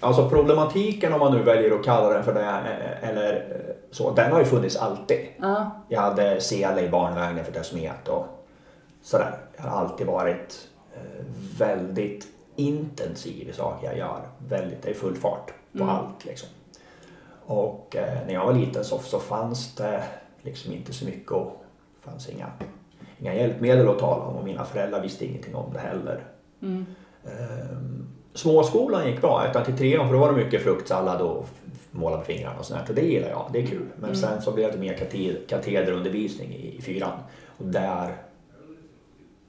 Alltså 0.00 0.28
problematiken 0.28 1.12
om 1.12 1.20
man 1.20 1.32
nu 1.32 1.42
väljer 1.42 1.74
att 1.74 1.84
kalla 1.84 2.08
den 2.08 2.24
för 2.24 2.34
det 2.34 2.62
eller 3.02 3.44
så, 3.90 4.12
den 4.12 4.32
har 4.32 4.38
ju 4.38 4.44
funnits 4.44 4.76
alltid. 4.76 5.18
ja. 5.40 5.70
Jag 5.88 6.00
hade 6.00 6.40
sele 6.40 6.80
i 6.80 6.88
barnvagnen 6.88 7.44
för 7.44 7.52
desmet 7.52 8.08
och 8.08 8.26
sådär. 9.02 9.34
Jag 9.56 9.62
har 9.62 9.80
alltid 9.80 10.06
varit 10.06 10.68
eh, 10.94 11.24
väldigt 11.58 12.26
intensiv 12.56 13.48
i 13.48 13.52
saker 13.52 13.86
jag 13.86 13.98
gör. 13.98 14.20
Väldigt, 14.48 14.82
det 14.82 14.90
är 14.90 14.94
full 14.94 15.16
fart 15.16 15.52
på 15.78 15.84
allt 15.84 16.24
liksom. 16.24 16.48
Och 17.48 17.96
eh, 17.96 18.26
när 18.26 18.34
jag 18.34 18.46
var 18.46 18.52
liten 18.52 18.84
så, 18.84 18.98
så 18.98 19.18
fanns 19.18 19.74
det 19.74 20.02
liksom 20.42 20.72
inte 20.72 20.92
så 20.92 21.04
mycket 21.04 21.32
och 21.32 21.64
fanns 22.00 22.28
inga, 22.28 22.46
inga 23.18 23.34
hjälpmedel 23.34 23.88
att 23.88 23.98
tala 23.98 24.24
om 24.24 24.36
och 24.36 24.44
mina 24.44 24.64
föräldrar 24.64 25.02
visste 25.02 25.26
ingenting 25.26 25.54
om 25.54 25.72
det 25.72 25.78
heller. 25.78 26.24
Mm. 26.62 26.86
Ehm, 27.24 28.06
småskolan 28.34 29.06
gick 29.06 29.20
bra, 29.20 29.46
ettan 29.46 29.64
till 29.64 29.76
trean, 29.76 30.06
för 30.06 30.14
då 30.14 30.20
var 30.20 30.32
det 30.32 30.44
mycket 30.44 30.62
fruktsallad 30.62 31.20
och 31.20 31.48
måla 31.90 32.16
med 32.16 32.26
fingrarna 32.26 32.58
och 32.58 32.64
sånt 32.64 32.86
där. 32.86 32.94
Det 32.94 33.02
gillar 33.02 33.28
jag, 33.28 33.50
det 33.52 33.62
är 33.62 33.66
kul. 33.66 33.86
Men 33.96 34.16
sen 34.16 34.42
så 34.42 34.52
blev 34.52 34.72
det 34.72 34.78
mer 34.78 34.94
kateder, 34.94 35.40
katederundervisning 35.48 36.54
i, 36.54 36.76
i 36.76 36.82
fyran. 36.82 37.18
Och 37.58 37.66
där 37.66 38.16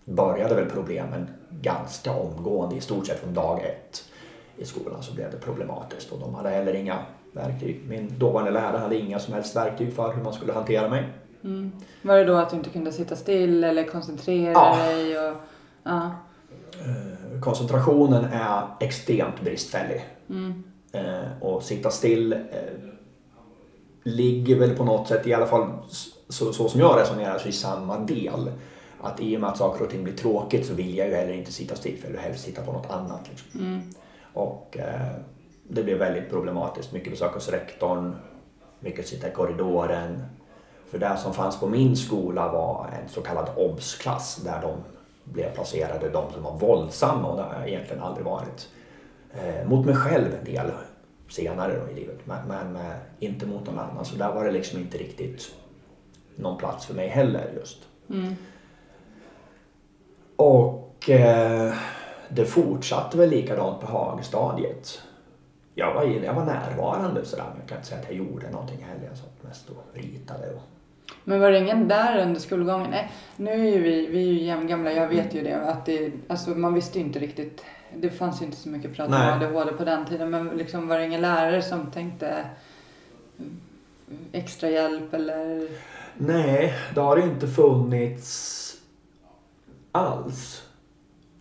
började 0.05 0.55
väl 0.55 0.69
problemen 0.69 1.27
ganska 1.49 2.13
omgående, 2.13 2.75
i 2.75 2.81
stort 2.81 3.07
sett 3.07 3.19
från 3.19 3.33
dag 3.33 3.61
ett 3.63 4.03
i 4.57 4.65
skolan 4.65 5.03
så 5.03 5.13
blev 5.13 5.31
det 5.31 5.37
problematiskt. 5.37 6.11
Och 6.11 6.19
de 6.19 6.35
hade 6.35 6.49
heller 6.49 6.73
inga 6.73 7.05
verktyg. 7.31 7.81
Min 7.87 8.19
dåvarande 8.19 8.51
lärare 8.51 8.77
hade 8.77 8.97
inga 8.97 9.19
som 9.19 9.33
helst 9.33 9.55
verktyg 9.55 9.93
för 9.93 10.13
hur 10.13 10.23
man 10.23 10.33
skulle 10.33 10.53
hantera 10.53 10.89
mig. 10.89 11.09
Mm. 11.43 11.71
Var 12.01 12.17
det 12.17 12.23
då 12.23 12.35
att 12.35 12.49
du 12.49 12.57
inte 12.57 12.69
kunde 12.69 12.91
sitta 12.91 13.15
still 13.15 13.63
eller 13.63 13.83
koncentrera 13.83 14.51
Ja. 14.51 14.77
dig? 14.83 15.19
Och, 15.19 15.35
ja. 15.83 16.11
Eh, 16.79 17.39
koncentrationen 17.41 18.25
är 18.25 18.61
extremt 18.79 19.41
bristfällig. 19.41 20.05
Mm. 20.29 20.63
Eh, 20.91 21.43
och 21.43 21.63
sitta 21.63 21.89
still 21.89 22.33
eh, 22.33 22.39
ligger 24.03 24.59
väl 24.59 24.75
på 24.77 24.83
något 24.83 25.07
sätt, 25.07 25.27
i 25.27 25.33
alla 25.33 25.47
fall 25.47 25.67
så, 26.29 26.53
så 26.53 26.69
som 26.69 26.79
jag 26.81 26.99
resonerar, 26.99 27.37
så 27.37 27.47
i 27.49 27.51
samma 27.51 27.99
del. 27.99 28.51
Att 29.01 29.19
i 29.21 29.37
och 29.37 29.41
med 29.41 29.49
att 29.49 29.57
saker 29.57 29.83
och 29.85 29.91
ting 29.91 30.03
blir 30.03 30.13
tråkigt 30.13 30.65
så 30.65 30.73
vill 30.73 30.97
jag 30.97 31.07
ju 31.07 31.13
heller 31.15 31.33
inte 31.33 31.51
sitta 31.51 31.75
still 31.75 31.97
för 31.97 32.07
jag 32.07 32.11
vill 32.11 32.19
helst 32.21 32.45
sitta 32.45 32.61
på 32.61 32.71
något 32.71 32.91
annat. 32.91 33.21
Liksom. 33.29 33.59
Mm. 33.59 33.81
Och 34.33 34.77
det 35.71 35.83
blev 35.83 35.97
väldigt 35.97 36.29
problematiskt. 36.29 36.93
Mycket 36.93 37.11
besök 37.11 37.33
hos 37.33 37.49
rektorn, 37.49 38.15
mycket 38.79 39.07
sitta 39.07 39.27
i 39.27 39.31
korridoren. 39.31 40.21
För 40.91 40.99
det 40.99 41.17
som 41.17 41.33
fanns 41.33 41.59
på 41.59 41.67
min 41.67 41.97
skola 41.97 42.51
var 42.51 42.89
en 43.01 43.09
så 43.09 43.21
kallad 43.21 43.49
OBS-klass 43.55 44.35
där 44.35 44.61
de 44.61 44.73
blev 45.23 45.53
placerade, 45.53 46.09
de 46.09 46.33
som 46.33 46.43
var 46.43 46.57
våldsamma 46.57 47.27
och 47.27 47.37
det 47.37 47.43
har 47.43 47.53
jag 47.53 47.69
egentligen 47.69 48.03
aldrig 48.03 48.25
varit. 48.25 48.69
Eh, 49.33 49.67
mot 49.67 49.85
mig 49.85 49.95
själv 49.95 50.35
en 50.39 50.45
del 50.45 50.71
senare 51.29 51.91
i 51.91 51.95
livet 51.95 52.19
men, 52.23 52.47
men 52.47 52.75
eh, 52.75 52.95
inte 53.19 53.45
mot 53.45 53.65
någon 53.65 53.79
annan. 53.79 54.05
Så 54.05 54.15
där 54.15 54.33
var 54.33 54.45
det 54.45 54.51
liksom 54.51 54.79
inte 54.79 54.97
riktigt 54.97 55.55
någon 56.35 56.57
plats 56.57 56.85
för 56.85 56.93
mig 56.93 57.07
heller 57.07 57.53
just. 57.59 57.77
Mm. 58.09 58.35
Och 60.35 61.09
eh, 61.09 61.73
det 62.29 62.45
fortsatte 62.45 63.17
väl 63.17 63.29
likadant 63.29 63.81
på 63.81 63.87
högstadiet. 63.87 65.01
Jag 65.79 65.93
var, 65.93 66.03
jag 66.03 66.33
var 66.33 66.45
närvarande 66.45 67.25
sådär, 67.25 67.45
men 67.49 67.57
jag 67.59 67.69
kan 67.69 67.77
inte 67.77 67.89
säga 67.89 68.01
att 68.01 68.07
jag 68.07 68.17
gjorde 68.17 68.49
någonting 68.49 68.83
heller. 68.83 69.05
Jag 69.05 69.17
satt 69.17 69.43
mest 69.43 69.69
och 69.69 69.85
ritade. 69.93 70.53
Och... 70.53 70.61
Men 71.23 71.39
var 71.39 71.51
det 71.51 71.59
ingen 71.59 71.87
där 71.87 72.23
under 72.23 72.39
skolgången? 72.39 72.91
Nej, 72.91 73.11
nu 73.37 73.51
är 73.51 73.75
ju 73.75 73.81
vi, 73.81 74.05
vi 74.05 74.29
är 74.29 74.33
ju 74.33 74.43
jämngamla, 74.43 74.91
jag 74.91 75.07
vet 75.07 75.35
ju 75.35 75.43
det. 75.43 75.55
Att 75.55 75.85
det 75.85 76.11
alltså 76.27 76.49
man 76.49 76.73
visste 76.73 76.99
ju 76.99 77.05
inte 77.05 77.19
riktigt. 77.19 77.63
Det 77.95 78.09
fanns 78.09 78.41
ju 78.41 78.45
inte 78.45 78.57
så 78.57 78.69
mycket 78.69 78.95
prat 78.95 79.07
om. 79.07 79.13
ADHD 79.13 79.71
på 79.71 79.85
den 79.85 80.05
tiden. 80.05 80.29
Men 80.29 80.47
liksom 80.47 80.87
var 80.87 80.97
det 80.97 81.05
ingen 81.05 81.21
lärare 81.21 81.61
som 81.61 81.91
tänkte 81.91 82.45
mm, 83.39 83.59
extra 84.31 84.69
hjälp 84.69 85.13
eller? 85.13 85.67
Nej, 86.17 86.73
det 86.95 87.01
har 87.01 87.17
inte 87.17 87.47
funnits 87.47 88.75
alls. 89.91 90.63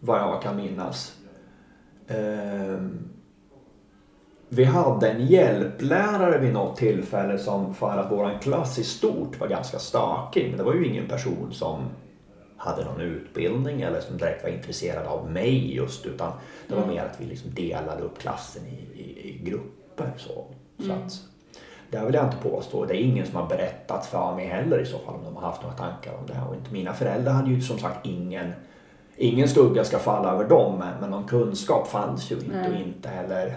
Vad 0.00 0.20
jag 0.20 0.42
kan 0.42 0.56
minnas. 0.56 1.16
Ehm, 2.08 3.08
vi 4.48 4.64
hade 4.64 5.10
en 5.10 5.26
hjälplärare 5.26 6.38
vid 6.38 6.52
något 6.52 6.76
tillfälle 6.76 7.38
som 7.38 7.74
för 7.74 7.98
att 7.98 8.12
våran 8.12 8.38
klass 8.38 8.78
i 8.78 8.84
stort 8.84 9.40
var 9.40 9.48
ganska 9.48 9.78
stökig. 9.78 10.48
Men 10.48 10.58
det 10.58 10.64
var 10.64 10.74
ju 10.74 10.86
ingen 10.86 11.08
person 11.08 11.48
som 11.52 11.82
hade 12.56 12.84
någon 12.84 13.00
utbildning 13.00 13.80
eller 13.82 14.00
som 14.00 14.16
direkt 14.16 14.42
var 14.42 14.50
intresserad 14.50 15.06
av 15.06 15.30
mig 15.30 15.74
just 15.76 16.06
utan 16.06 16.32
det 16.68 16.74
var 16.74 16.86
mer 16.86 17.02
att 17.02 17.20
vi 17.20 17.24
liksom 17.24 17.54
delade 17.54 18.02
upp 18.02 18.18
klassen 18.18 18.62
i, 18.66 19.00
i, 19.00 19.28
i 19.28 19.40
grupper. 19.44 20.12
Så, 20.16 20.44
så 20.86 20.92
att, 20.92 21.20
det 21.90 22.04
vill 22.04 22.14
jag 22.14 22.24
inte 22.24 22.48
påstå. 22.48 22.84
Det 22.84 22.94
är 22.94 23.00
ingen 23.00 23.26
som 23.26 23.36
har 23.36 23.46
berättat 23.46 24.06
för 24.06 24.34
mig 24.34 24.46
heller 24.46 24.78
i 24.78 24.86
så 24.86 24.98
fall 24.98 25.14
om 25.14 25.24
de 25.24 25.36
har 25.36 25.42
haft 25.42 25.62
några 25.62 25.76
tankar 25.76 26.12
om 26.14 26.26
det. 26.26 26.34
här. 26.34 26.48
Och 26.48 26.54
inte 26.54 26.72
mina 26.72 26.92
föräldrar 26.92 27.32
hade 27.32 27.50
ju 27.50 27.60
som 27.60 27.78
sagt 27.78 28.06
ingen, 28.06 28.52
ingen 29.16 29.48
skugga 29.48 29.84
ska 29.84 29.98
falla 29.98 30.32
över 30.32 30.44
dem 30.44 30.78
men, 30.78 31.00
men 31.00 31.10
någon 31.10 31.24
kunskap 31.24 31.88
fanns 31.88 32.30
ju 32.30 32.34
inte 32.34 32.50
och 32.50 32.72
Nej. 32.72 32.82
inte 32.86 33.08
heller 33.08 33.56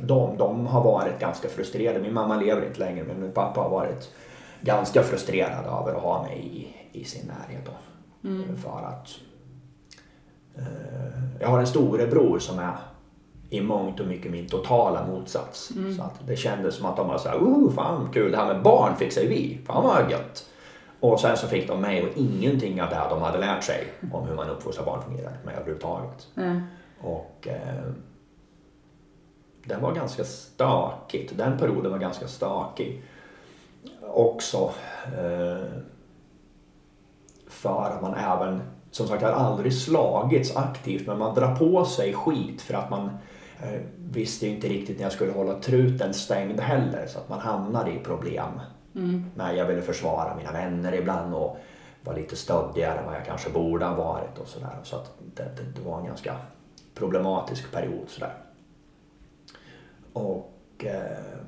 de. 0.00 0.36
De 0.36 0.66
har 0.66 0.84
varit 0.84 1.18
ganska 1.18 1.48
frustrerade. 1.48 2.00
Min 2.00 2.14
mamma 2.14 2.36
lever 2.36 2.66
inte 2.66 2.80
längre 2.80 3.04
men 3.04 3.20
min 3.20 3.32
pappa 3.32 3.60
har 3.60 3.70
varit 3.70 4.10
ganska 4.60 5.02
frustrerad 5.02 5.66
över 5.66 5.96
att 5.96 6.02
ha 6.02 6.22
mig 6.22 6.38
i, 6.38 6.76
i 7.00 7.04
sin 7.04 7.26
närhet. 7.26 7.64
Då. 7.66 7.72
För 8.56 8.86
att 8.86 9.08
eh, 10.56 11.40
jag 11.40 11.48
har 11.48 11.58
en 11.58 11.66
storebror 11.66 12.38
som 12.38 12.58
är 12.58 12.76
i 13.50 13.60
mångt 13.60 14.00
och 14.00 14.06
mycket 14.06 14.32
min 14.32 14.48
totala 14.48 15.06
motsats. 15.06 15.72
Så 15.96 16.02
att 16.02 16.26
det 16.26 16.36
kändes 16.36 16.74
som 16.74 16.86
att 16.86 16.96
de 16.96 17.08
var 17.08 17.18
såhär, 17.18 17.38
oh 17.38 17.72
fan 17.72 18.08
kul, 18.12 18.30
det 18.30 18.36
här 18.36 18.54
med 18.54 18.62
barn 18.62 18.96
fixar 18.96 19.22
vi, 19.22 19.60
fan 19.66 19.84
vad 19.84 20.10
gött. 20.10 20.48
Och 21.00 21.20
sen 21.20 21.36
så 21.36 21.46
fick 21.46 21.68
de 21.68 21.80
mig 21.80 22.02
och 22.02 22.16
ingenting 22.16 22.82
av 22.82 22.90
det 22.90 23.06
de 23.10 23.22
hade 23.22 23.38
lärt 23.38 23.64
sig 23.64 23.86
om 24.12 24.28
hur 24.28 24.34
man 24.34 24.50
uppfostrar 24.50 24.84
barn 24.84 25.02
fungerar 25.02 25.32
med 25.44 25.54
överhuvudtaget. 25.54 26.28
Nej. 26.34 26.60
Och 27.00 27.48
eh, 27.48 27.84
den 29.64 29.82
var 29.82 29.92
ganska 29.92 30.24
stökigt. 30.24 31.38
Den 31.38 31.58
perioden 31.58 31.92
var 31.92 31.98
ganska 31.98 32.28
stökig. 32.28 33.02
Också 34.00 34.72
eh, 35.18 35.64
för 37.48 37.90
att 37.90 38.02
man 38.02 38.14
även, 38.14 38.62
som 38.90 39.08
sagt 39.08 39.22
har 39.22 39.30
aldrig 39.30 39.74
slagits 39.74 40.56
aktivt 40.56 41.06
men 41.06 41.18
man 41.18 41.34
drar 41.34 41.56
på 41.56 41.84
sig 41.84 42.14
skit 42.14 42.62
för 42.62 42.74
att 42.74 42.90
man 42.90 43.10
eh, 43.62 43.80
visste 43.96 44.46
inte 44.46 44.68
riktigt 44.68 44.96
när 44.96 45.04
jag 45.04 45.12
skulle 45.12 45.32
hålla 45.32 45.60
truten 45.60 46.14
stängd 46.14 46.60
heller 46.60 47.06
så 47.06 47.18
att 47.18 47.28
man 47.28 47.40
hamnade 47.40 47.90
i 47.90 47.98
problem. 47.98 48.60
Mm. 48.96 49.30
när 49.34 49.52
jag 49.52 49.66
ville 49.66 49.82
försvara 49.82 50.36
mina 50.36 50.52
vänner 50.52 50.94
ibland 50.94 51.34
och 51.34 51.56
var 52.02 52.14
lite 52.14 52.36
stöddigare 52.36 52.98
än 52.98 53.06
vad 53.06 53.14
jag 53.14 53.26
kanske 53.26 53.50
borde 53.50 53.84
ha 53.84 53.94
varit 53.94 54.38
och 54.38 54.48
sådär. 54.48 54.76
Så 54.82 54.96
att 54.96 55.18
det, 55.34 55.42
det, 55.42 55.80
det 55.80 55.88
var 55.88 55.98
en 55.98 56.06
ganska 56.06 56.36
problematisk 56.94 57.72
period 57.72 58.08
sådär. 58.08 58.34
Och 60.14 60.84
eh, 60.84 61.44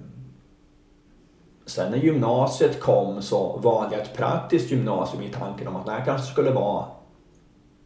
sen 1.66 1.90
när 1.90 1.98
gymnasiet 1.98 2.80
kom 2.80 3.22
så 3.22 3.56
valde 3.56 3.96
jag 3.96 4.04
ett 4.04 4.16
praktiskt 4.16 4.70
gymnasium 4.70 5.22
i 5.22 5.30
tanken 5.30 5.68
om 5.68 5.76
att 5.76 5.86
det 5.86 5.92
här 5.92 6.04
kanske 6.04 6.32
skulle 6.32 6.50
vara 6.50 6.84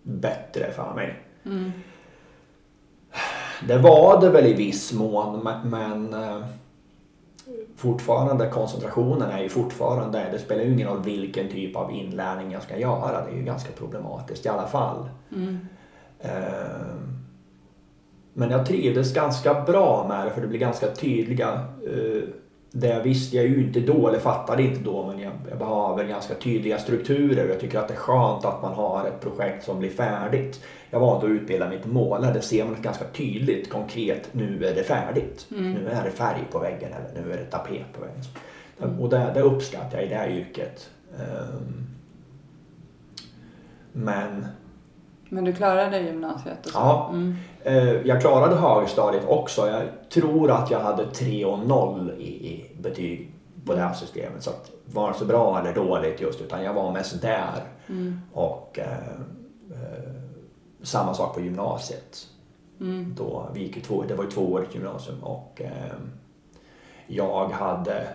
bättre 0.02 0.70
för 0.72 0.94
mig. 0.94 1.22
Mm. 1.44 1.72
Det 3.68 3.78
var 3.78 4.20
det 4.20 4.30
väl 4.30 4.46
i 4.46 4.54
viss 4.54 4.92
mån 4.92 5.48
men, 5.64 6.14
eh, 6.14 6.44
fortfarande 7.76 8.48
koncentrationen 8.48 9.30
är 9.30 9.42
ju 9.42 9.48
fortfarande, 9.48 10.26
det 10.32 10.38
spelar 10.38 10.62
ju 10.62 10.72
ingen 10.72 10.88
roll 10.88 11.02
vilken 11.02 11.48
typ 11.48 11.76
av 11.76 11.92
inlärning 11.92 12.52
jag 12.52 12.62
ska 12.62 12.78
göra. 12.78 13.24
Det 13.24 13.32
är 13.32 13.36
ju 13.36 13.42
ganska 13.42 13.72
problematiskt 13.72 14.46
i 14.46 14.48
alla 14.48 14.66
fall. 14.66 15.08
Ehm, 16.20 17.19
Men 18.34 18.50
jag 18.50 18.66
trivdes 18.66 19.14
ganska 19.14 19.60
bra 19.60 20.06
med 20.08 20.26
det 20.26 20.30
för 20.30 20.40
det 20.40 20.46
blir 20.46 20.58
ganska 20.58 20.86
tydliga. 20.90 21.48
eh, 21.86 22.22
Det 22.72 23.00
visste 23.04 23.36
jag 23.36 23.46
ju 23.46 23.62
inte 23.66 23.80
då, 23.80 24.08
eller 24.08 24.18
fattade 24.18 24.62
inte 24.62 24.80
då, 24.80 25.06
men 25.06 25.18
jag, 25.18 25.32
jag 25.50 25.58
behöver 25.58 26.04
ganska 26.04 26.34
tydliga 26.34 26.78
strukturer. 26.78 27.48
Jag 27.48 27.60
tycker 27.60 27.78
att 27.78 27.88
det 27.88 27.94
är 27.94 27.98
skönt 27.98 28.44
att 28.44 28.62
man 28.62 28.74
har 28.74 29.06
ett 29.06 29.20
projekt 29.20 29.64
som 29.64 29.78
blir 29.78 29.90
färdigt. 29.90 30.60
Jag 30.90 31.00
valde 31.00 31.26
att 31.26 31.30
utbilda 31.30 31.70
till 31.70 31.90
målare. 31.92 32.32
Det 32.32 32.40
ser 32.42 32.64
man 32.64 32.76
ganska 32.82 33.04
tydligt, 33.04 33.70
konkret. 33.70 34.28
Nu 34.32 34.64
är 34.64 34.74
det 34.74 34.82
färdigt. 34.82 35.46
Nu 35.48 35.88
är 35.88 36.04
det 36.04 36.10
färg 36.10 36.40
på 36.52 36.58
väggen 36.58 36.90
eller 36.92 37.22
nu 37.26 37.32
är 37.32 37.36
det 37.36 37.44
tapet 37.44 37.84
på 37.92 38.00
väggen. 38.00 38.98
Och 39.00 39.08
det, 39.08 39.30
det 39.34 39.40
uppskattar 39.40 39.98
jag 39.98 40.06
i 40.06 40.08
det 40.08 40.14
här 40.14 40.28
yrket. 40.30 40.90
Ehm, 41.18 41.86
Men 43.92 44.46
Men 45.30 45.44
du 45.44 45.52
klarade 45.52 46.00
gymnasiet 46.00 46.66
och 46.66 46.72
så? 46.72 46.78
Ja. 46.78 47.08
Mm. 47.12 47.36
Eh, 47.62 48.06
Jag 48.06 48.20
klarade 48.20 48.54
högstadiet 48.56 49.24
också. 49.28 49.68
Jag 49.68 49.82
tror 50.10 50.50
att 50.50 50.70
jag 50.70 50.80
hade 50.80 51.06
3 51.06 51.44
och 51.44 51.58
0 51.58 52.10
i, 52.10 52.66
betyg 52.80 53.34
på 53.66 53.74
det 53.74 53.80
här 53.80 53.94
systemet. 53.94 54.42
Så 54.42 54.50
att 54.50 54.70
var 54.86 55.12
så 55.12 55.24
bra 55.24 55.60
eller 55.60 55.74
dåligt 55.74 56.20
just 56.20 56.40
utan 56.40 56.64
jag 56.64 56.74
var 56.74 56.92
mest 56.92 57.22
där. 57.22 57.62
Och 58.32 58.78
eh, 58.78 59.08
eh, 59.70 60.12
samma 60.82 61.14
sak 61.14 61.34
på 61.34 61.40
gymnasiet. 61.40 62.26
Då 63.16 63.46
vi 63.54 63.60
gick 63.60 63.82
två, 63.84 64.04
det 64.08 64.14
var 64.14 64.24
ju 64.24 64.30
tvåårigt 64.30 64.74
gymnasium 64.74 65.22
och 65.22 65.60
eh, 65.64 65.92
jag 67.06 67.48
hade 67.48 68.06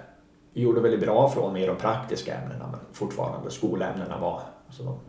gjorde 0.53 0.81
väldigt 0.81 0.99
bra 1.01 1.29
från 1.29 1.53
mig 1.53 1.63
i 1.63 1.65
de 1.65 1.75
praktiska 1.75 2.35
ämnena 2.35 2.67
men 2.71 2.79
fortfarande 2.93 3.51
skolämnena 3.51 4.17
var, 4.19 4.41
alltså, 4.67 4.99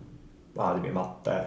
vad 0.54 0.66
hade 0.66 0.80
vi 0.80 0.92
matte, 0.92 1.44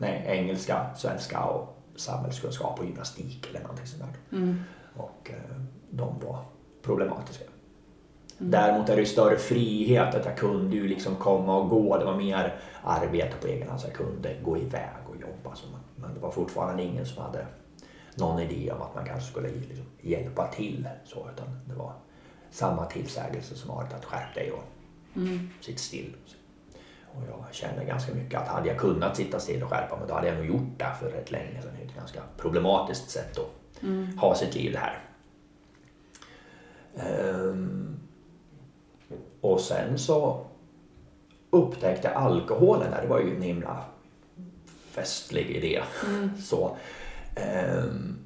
nej, 0.00 0.24
engelska, 0.26 0.86
svenska 0.96 1.44
och 1.44 1.76
samhällskunskap 1.96 2.78
och 2.78 2.84
gymnastik 2.84 3.46
eller 3.50 3.60
någonting 3.60 3.86
sånt 3.86 4.02
där. 4.02 4.38
Och 4.96 5.30
eh, 5.30 5.56
de 5.90 6.18
var 6.20 6.38
problematiska. 6.82 7.44
Däremot 8.38 8.88
är 8.88 8.96
det 8.96 9.06
större 9.06 9.36
frihet 9.36 10.14
att 10.14 10.24
jag 10.24 10.36
kunde 10.36 10.76
ju 10.76 10.88
liksom 10.88 11.16
komma 11.16 11.56
och 11.56 11.68
gå. 11.68 11.98
Det 11.98 12.04
var 12.04 12.16
mer 12.16 12.56
arbete 12.82 13.36
på 13.40 13.46
egen 13.46 13.68
hand 13.68 13.80
så 13.80 13.86
jag 13.86 13.96
kunde 13.96 14.36
gå 14.44 14.56
iväg 14.58 14.90
och 15.08 15.16
jobba. 15.20 15.56
Så 15.56 15.66
men 15.96 16.14
det 16.14 16.20
var 16.20 16.30
fortfarande 16.30 16.82
ingen 16.82 17.06
som 17.06 17.22
hade 17.22 17.46
någon 18.14 18.40
idé 18.40 18.72
om 18.72 18.82
att 18.82 18.94
man 18.94 19.04
kanske 19.04 19.30
skulle 19.30 19.48
liksom 19.48 19.86
hjälpa 20.00 20.46
till. 20.46 20.88
Så, 21.04 21.28
utan 21.34 21.46
det 21.68 21.74
var 21.74 21.92
samma 22.50 22.86
tillsägelse 22.86 23.54
som 23.54 23.74
varit 23.74 23.94
att 23.94 24.04
skärp 24.04 24.34
dig 24.34 24.52
och 24.52 24.64
sitt 25.60 25.78
still. 25.78 26.14
Och 27.14 27.22
jag 27.28 27.54
känner 27.54 27.84
ganska 27.84 28.14
mycket 28.14 28.40
att 28.40 28.48
hade 28.48 28.68
jag 28.68 28.78
kunnat 28.78 29.16
sitta 29.16 29.40
still 29.40 29.62
och 29.62 29.70
skärpa 29.70 29.96
mig 29.96 30.04
då 30.08 30.14
hade 30.14 30.26
jag 30.26 30.36
nog 30.36 30.46
gjort 30.46 30.78
det 30.78 30.92
för 31.00 31.10
rätt 31.10 31.30
länge 31.30 31.62
sedan. 31.62 31.70
Det 31.78 31.84
är 31.84 31.88
ett 31.88 31.96
ganska 31.96 32.20
problematiskt 32.36 33.10
sätt 33.10 33.38
att 33.38 33.82
ha 34.20 34.34
sitt 34.34 34.54
liv 34.54 34.72
det 34.72 34.78
här. 34.78 34.98
Ehm, 36.96 37.96
och 39.40 39.60
sen 39.60 39.98
så 39.98 40.46
upptäckte 41.50 42.08
jag 42.08 42.16
alkoholen 42.22 42.90
där. 42.90 43.02
Det 43.02 43.08
var 43.08 43.20
ju 43.20 43.36
en 43.36 43.42
himla 43.42 43.84
festlig 44.90 45.50
idé. 45.50 45.82
Så, 46.42 46.76
ehm, 47.36 48.16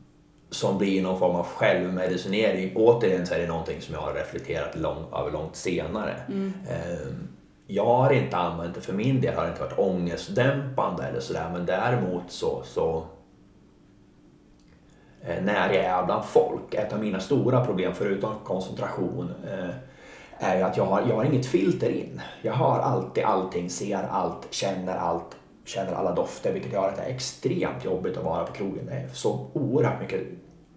som 0.50 0.78
blir 0.78 1.02
någon 1.02 1.18
form 1.18 1.36
av 1.36 1.46
självmedicinering. 1.46 2.72
Återigen 2.76 3.26
så 3.26 3.34
är 3.34 3.38
det 3.38 3.46
någonting 3.46 3.80
som 3.80 3.94
jag 3.94 4.00
har 4.00 4.14
reflekterat 4.14 4.76
lång, 4.76 5.04
över 5.12 5.30
långt 5.30 5.56
senare. 5.56 6.20
Ehm, 6.68 7.28
jag 7.66 7.84
har 7.84 8.12
inte 8.12 8.36
använt 8.36 8.74
det 8.74 8.80
för 8.80 8.92
min 8.92 9.20
del, 9.20 9.34
har 9.34 9.48
inte 9.48 9.60
varit 9.60 9.78
ångestdämpande 9.78 11.04
eller 11.04 11.20
sådär. 11.20 11.50
Men 11.52 11.66
däremot 11.66 12.22
så, 12.28 12.62
så 12.64 13.04
eh, 15.22 15.42
när 15.42 15.72
jag 15.72 15.84
är 15.84 16.04
bland 16.04 16.24
folk, 16.24 16.74
ett 16.74 16.92
av 16.92 17.00
mina 17.00 17.20
stora 17.20 17.64
problem 17.64 17.92
förutom 17.94 18.34
koncentration 18.44 19.30
eh, 19.50 19.74
är 20.38 20.56
ju 20.56 20.62
att 20.62 20.76
jag 20.76 20.84
har, 20.84 21.02
jag 21.08 21.16
har 21.16 21.24
inget 21.24 21.46
filter 21.46 21.90
in. 21.90 22.20
Jag 22.42 22.52
hör 22.52 22.78
alltid 22.78 23.24
allting, 23.24 23.70
ser 23.70 24.02
allt, 24.10 24.46
känner 24.50 24.96
allt, 24.96 25.36
känner 25.64 25.92
alla 25.92 26.14
dofter 26.14 26.52
vilket 26.52 26.72
gör 26.72 26.88
att 26.88 26.96
det 26.96 27.02
är 27.02 27.14
extremt 27.14 27.84
jobbigt 27.84 28.16
att 28.16 28.24
vara 28.24 28.44
på 28.44 28.52
krogen. 28.52 28.86
Det 28.86 28.92
är 28.92 29.08
så 29.08 29.46
oerhört 29.52 30.00
mycket 30.00 30.20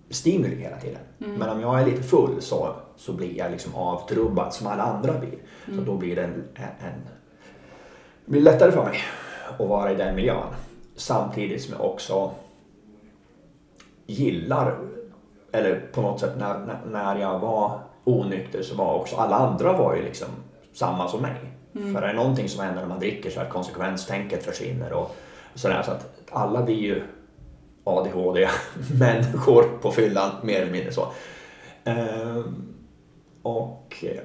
stimuli 0.09 0.55
hela 0.55 0.77
tiden. 0.77 1.01
Men 1.17 1.49
om 1.49 1.61
jag 1.61 1.81
är 1.81 1.85
lite 1.85 2.03
full 2.03 2.41
så, 2.41 2.75
så 2.95 3.13
blir 3.13 3.37
jag 3.37 3.51
liksom 3.51 3.75
avtrubbad 3.75 4.53
som 4.53 4.67
alla 4.67 4.83
andra 4.83 5.13
blir. 5.13 5.37
Så 5.65 5.81
då 5.81 5.97
blir 5.97 6.15
det 6.15 6.23
en, 6.23 6.43
en, 6.55 7.01
det 8.25 8.31
blir 8.31 8.41
lättare 8.41 8.71
för 8.71 8.83
mig 8.83 8.97
att 9.59 9.67
vara 9.67 9.91
i 9.91 9.95
den 9.95 10.15
miljön. 10.15 10.47
Samtidigt 10.95 11.61
som 11.61 11.73
jag 11.73 11.85
också 11.85 12.31
gillar, 14.05 14.77
eller 15.51 15.81
på 15.93 16.01
något 16.01 16.19
sätt 16.19 16.33
när, 16.37 16.59
när, 16.59 16.79
när 16.85 17.19
jag 17.19 17.39
var 17.39 17.79
onykter 18.03 18.61
så 18.61 18.75
var 18.75 18.93
också 18.93 19.15
alla 19.15 19.35
andra 19.35 19.73
var 19.73 19.95
ju 19.95 20.03
liksom 20.03 20.27
samma 20.73 21.07
som 21.07 21.21
mig. 21.21 21.51
För 21.93 22.01
det 22.01 22.07
är 22.07 22.13
någonting 22.13 22.49
som 22.49 22.63
händer 22.63 22.81
när 22.81 22.89
man 22.89 22.99
dricker 22.99 23.29
så 23.29 23.39
att 23.39 23.49
konsekvenstänket 23.49 24.43
försvinner 24.43 24.93
och 24.93 25.15
sådär. 25.55 25.81
Så 25.85 25.91
att 25.91 26.05
alla 26.31 26.63
blir 26.63 26.75
ju 26.75 27.03
ADHD-människor 27.87 29.63
på 29.81 29.91
fyllan 29.91 30.31
mer 30.43 30.61
eller 30.61 30.71
mindre 30.71 30.91
så. 30.91 31.07
Ehm, 31.83 32.73
och 33.41 34.03
eh, 34.03 34.21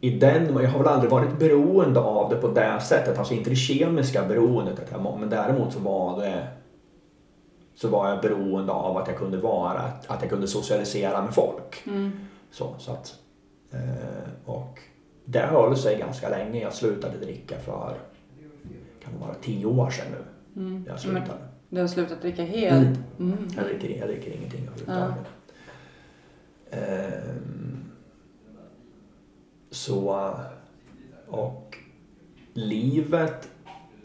i 0.00 0.10
den, 0.10 0.56
jag 0.62 0.68
har 0.68 0.78
väl 0.78 0.88
aldrig 0.88 1.10
varit 1.10 1.38
beroende 1.38 2.00
av 2.00 2.30
det 2.30 2.36
på 2.36 2.48
det 2.48 2.80
sättet, 2.80 3.18
alltså 3.18 3.34
inte 3.34 3.50
det 3.50 3.56
kemiska 3.56 4.24
beroendet, 4.24 4.92
men 5.18 5.30
däremot 5.30 5.72
så 5.72 5.78
var 5.78 6.20
det 6.20 6.46
så 7.74 7.88
var 7.88 8.08
jag 8.08 8.20
beroende 8.20 8.72
av 8.72 8.96
att 8.96 9.08
jag 9.08 9.16
kunde 9.16 9.38
vara, 9.38 9.80
att, 9.80 10.18
jag 10.20 10.30
kunde 10.30 10.48
socialisera 10.48 11.22
med 11.22 11.34
folk. 11.34 11.82
Så, 12.50 12.74
så 12.78 12.92
att, 12.92 13.14
eh, 13.70 14.30
och 14.44 14.78
det 15.24 15.40
höll 15.40 15.76
sig 15.76 15.98
ganska 15.98 16.28
länge. 16.28 16.60
Jag 16.60 16.72
slutade 16.72 17.18
dricka 17.18 17.58
för, 17.58 17.96
kan 19.04 19.12
det 19.12 19.26
vara 19.26 19.34
tio 19.34 19.66
år 19.66 19.90
sedan 19.90 20.06
nu. 20.10 20.24
Jag 20.86 21.00
slutade. 21.00 21.38
Du 21.72 21.80
har 21.80 21.88
slutat 21.88 22.20
dricka 22.20 22.44
helt? 22.44 22.98
Mm. 23.18 23.48
Jag 23.56 23.64
dricker, 23.64 23.98
jag 23.98 24.08
dricker 24.08 24.30
ingenting 24.30 24.68
överhuvudtaget. 24.68 25.26
Ehm, 26.70 27.84
så, 29.70 30.30
och 31.28 31.78
livet 32.52 33.48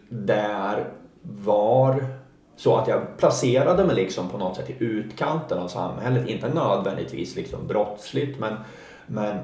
där 0.09 0.93
var 1.21 2.05
så 2.55 2.75
att 2.75 2.87
jag 2.87 3.17
placerade 3.17 3.85
mig 3.85 3.95
liksom 3.95 4.29
på 4.29 4.37
något 4.37 4.55
sätt 4.55 4.69
i 4.69 4.75
utkanten 4.79 5.59
av 5.59 5.67
samhället. 5.67 6.29
Inte 6.29 6.53
nödvändigtvis 6.53 7.35
liksom 7.35 7.67
brottsligt 7.67 8.39
men, 8.39 8.57
men 9.07 9.37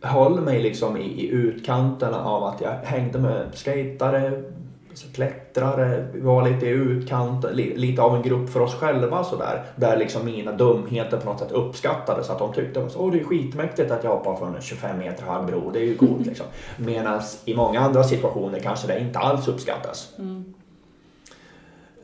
höll 0.00 0.40
mig 0.40 0.62
liksom 0.62 0.96
i, 0.96 1.04
i 1.04 1.28
utkanten 1.28 2.14
av 2.14 2.44
att 2.44 2.60
jag 2.60 2.72
hängde 2.72 3.18
med 3.18 3.54
skatare, 3.54 4.42
så 4.98 5.12
klättrare, 5.12 6.06
vi 6.12 6.20
var 6.20 6.48
lite 6.48 6.66
i 6.66 6.68
utkant, 6.68 7.44
li, 7.52 7.76
lite 7.76 8.02
av 8.02 8.16
en 8.16 8.22
grupp 8.22 8.50
för 8.50 8.60
oss 8.60 8.74
själva 8.74 9.24
sådär. 9.24 9.64
Där 9.76 9.96
liksom 9.96 10.24
mina 10.24 10.52
dumheter 10.52 11.16
på 11.16 11.26
något 11.26 11.38
sätt 11.38 11.52
uppskattades. 11.52 12.30
Att 12.30 12.38
de 12.38 12.52
tyckte 12.52 12.80
att 12.80 13.12
det 13.12 13.20
är 13.20 13.24
skitmäktigt 13.24 13.90
att 13.90 14.04
jag 14.04 14.10
hoppar 14.10 14.36
från 14.36 14.54
en 14.54 14.62
25 14.62 14.98
meter 14.98 15.24
hög 15.24 15.46
bro, 15.46 15.70
det 15.70 15.78
är 15.78 15.84
ju 15.84 15.96
coolt 15.96 16.26
liksom. 16.26 16.46
Medan 16.76 17.20
i 17.44 17.54
många 17.54 17.80
andra 17.80 18.04
situationer 18.04 18.58
kanske 18.58 18.86
det 18.86 19.00
inte 19.00 19.18
alls 19.18 19.48
uppskattas. 19.48 20.12